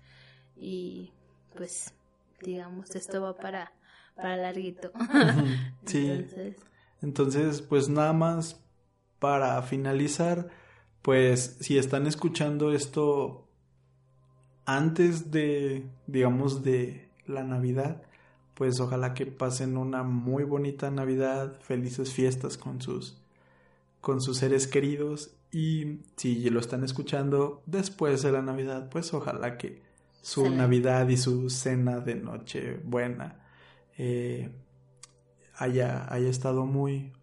y 0.55 1.13
pues 1.55 1.93
digamos 2.41 2.95
esto 2.95 3.21
va 3.21 3.35
para 3.35 3.71
para 4.15 4.37
larguito. 4.37 4.91
sí. 5.85 6.09
Entonces, 6.09 6.55
Entonces, 7.01 7.61
pues 7.61 7.89
nada 7.89 8.13
más 8.13 8.59
para 9.19 9.61
finalizar, 9.61 10.49
pues 11.01 11.57
si 11.61 11.77
están 11.77 12.07
escuchando 12.07 12.73
esto 12.73 13.47
antes 14.65 15.31
de 15.31 15.89
digamos 16.07 16.63
de 16.63 17.02
la 17.25 17.43
Navidad, 17.43 18.03
pues 18.53 18.79
ojalá 18.79 19.13
que 19.13 19.25
pasen 19.25 19.77
una 19.77 20.03
muy 20.03 20.43
bonita 20.43 20.91
Navidad, 20.91 21.59
felices 21.61 22.13
fiestas 22.13 22.57
con 22.57 22.81
sus 22.81 23.17
con 24.01 24.21
sus 24.21 24.37
seres 24.37 24.67
queridos 24.67 25.33
y 25.49 25.99
si 26.17 26.49
lo 26.49 26.59
están 26.59 26.83
escuchando 26.83 27.63
después 27.65 28.21
de 28.21 28.33
la 28.33 28.41
Navidad, 28.41 28.89
pues 28.89 29.13
ojalá 29.13 29.57
que 29.57 29.81
su 30.21 30.49
Navidad 30.49 31.07
y 31.07 31.15
su 31.15 31.49
cena 31.49 31.99
de 31.99 32.15
noche 32.15 32.79
buena 32.83 33.45
eh, 33.97 34.49
haya, 35.55 36.11
haya 36.11 36.29
estado 36.29 36.65
muy, 36.65 37.13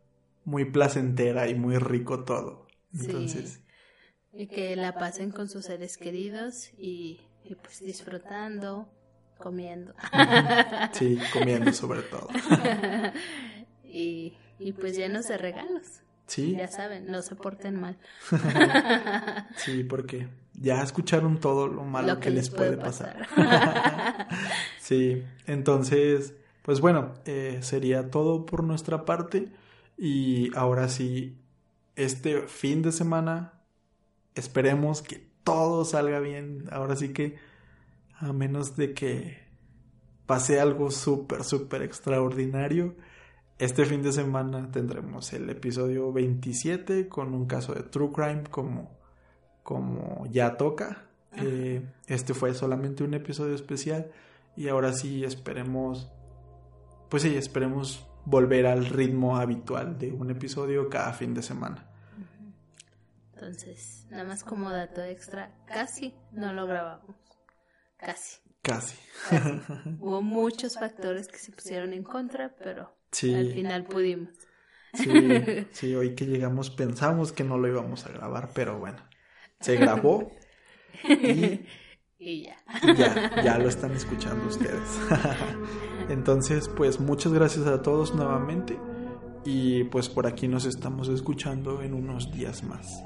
muy 0.45 0.65
placentera 0.65 1.49
y 1.49 1.55
muy 1.55 1.77
rico 1.79 2.25
todo. 2.25 2.67
Entonces. 2.95 3.61
Y 4.33 4.47
que 4.47 4.77
la 4.77 4.95
pasen 4.95 5.33
con 5.33 5.49
sus 5.49 5.67
seres 5.67 5.99
queridos 5.99 6.71
y, 6.79 7.21
y 7.45 7.57
pues 7.57 7.81
disfrutando, 7.81 8.89
comiendo. 9.41 9.95
Sí, 10.93 11.19
comiendo 11.33 11.73
sobre 11.73 12.03
todo. 12.03 12.29
y, 13.85 14.35
y 14.59 14.73
pues 14.73 14.97
llenos 14.97 15.27
de 15.29 15.39
regalos. 15.39 16.03
Sí. 16.27 16.55
Ya 16.57 16.69
saben, 16.69 17.11
no 17.11 17.23
se 17.23 17.35
porten 17.35 17.81
mal. 17.81 17.99
sí, 19.57 19.83
porque 19.83 20.29
ya 20.61 20.83
escucharon 20.83 21.41
todo 21.41 21.67
lo 21.67 21.83
malo 21.85 22.21
que, 22.21 22.31
les 22.31 22.51
puede, 22.51 22.77
pasar. 22.77 23.27
sí, 24.81 25.25
entonces, 25.47 26.35
pues 26.63 26.81
bueno, 26.81 27.15
eh, 27.25 27.59
sería 27.63 28.11
todo 28.11 28.47
por 28.47 28.63
nuestra 28.63 29.05
parte. 29.05 29.49
Y 29.99 30.55
ahora 30.55 30.89
sí, 30.89 31.37
este 31.97 32.43
fin 32.43 32.83
de 32.83 32.93
semana, 32.93 33.55
esperemos 34.35 35.03
que 35.03 35.27
todo 35.43 35.85
salga 35.85 36.21
bien. 36.21 36.69
Ahora 36.71 36.95
sí 36.95 37.13
que, 37.13 37.39
a 38.21 38.33
menos 38.33 38.77
de 38.77 38.95
que 38.95 39.39
pase 40.27 40.61
algo 40.61 40.91
súper, 40.91 41.43
súper 41.45 41.83
extraordinario 41.83 42.95
este 43.61 43.85
fin 43.85 44.03
de 44.03 44.11
semana 44.11 44.71
tendremos 44.73 45.35
el 45.35 45.51
episodio 45.51 46.11
27 46.15 47.11
con 47.11 47.35
un 47.35 47.45
caso 47.45 47.75
de 47.75 47.83
True 47.83 48.11
Crime 48.11 48.45
como, 48.45 48.99
como 49.63 50.25
ya 50.31 50.57
toca. 50.57 51.11
Eh, 51.37 51.87
este 52.07 52.33
fue 52.33 52.55
solamente 52.55 53.05
un 53.05 53.13
episodio 53.13 53.55
especial 53.55 54.11
y 54.57 54.69
ahora 54.69 54.95
sí 54.95 55.25
esperemos, 55.25 56.11
pues 57.11 57.23
sí, 57.23 57.37
esperemos 57.37 58.09
volver 58.25 58.67
al 58.67 58.87
ritmo 58.87 59.37
habitual 59.37 59.99
de 59.99 60.11
un 60.11 60.31
episodio 60.31 60.89
cada 60.89 61.13
fin 61.13 61.35
de 61.35 61.43
semana. 61.43 61.87
Entonces, 63.35 64.07
nada 64.09 64.25
más 64.25 64.43
como 64.43 64.71
dato 64.71 65.05
extra, 65.05 65.55
casi 65.67 66.15
no 66.33 66.55
lo 66.55 66.67
grabamos. 66.67 67.30
Casi. 68.01 68.41
Casi. 68.63 68.97
Hubo 70.01 70.23
muchos 70.23 70.75
factores 70.75 71.29
que 71.29 71.39
se 71.39 71.53
pusieron 71.53 71.93
en 71.93 72.03
contra, 72.03 72.55
pero 72.57 72.97
al 73.23 73.53
final 73.53 73.85
pudimos. 73.85 74.31
Sí, 74.93 75.67
sí, 75.71 75.95
hoy 75.95 76.15
que 76.15 76.27
llegamos 76.27 76.71
pensamos 76.71 77.33
que 77.33 77.45
no 77.45 77.59
lo 77.59 77.69
íbamos 77.69 78.07
a 78.07 78.09
grabar, 78.11 78.51
pero 78.55 78.79
bueno, 78.79 78.99
se 79.61 79.77
grabó 79.77 80.33
y, 81.09 81.61
y 82.19 82.45
ya. 82.45 82.57
ya. 82.97 83.43
Ya 83.43 83.59
lo 83.59 83.69
están 83.69 83.93
escuchando 83.93 84.49
ustedes. 84.49 85.01
Entonces, 86.09 86.69
pues 86.69 86.99
muchas 86.99 87.33
gracias 87.33 87.67
a 87.67 87.83
todos 87.83 88.15
nuevamente 88.15 88.79
y 89.45 89.85
pues 89.85 90.09
por 90.09 90.27
aquí 90.27 90.49
nos 90.49 90.65
estamos 90.65 91.09
escuchando 91.09 91.83
en 91.83 91.95
unos 91.95 92.33
días 92.33 92.63
más. 92.65 93.03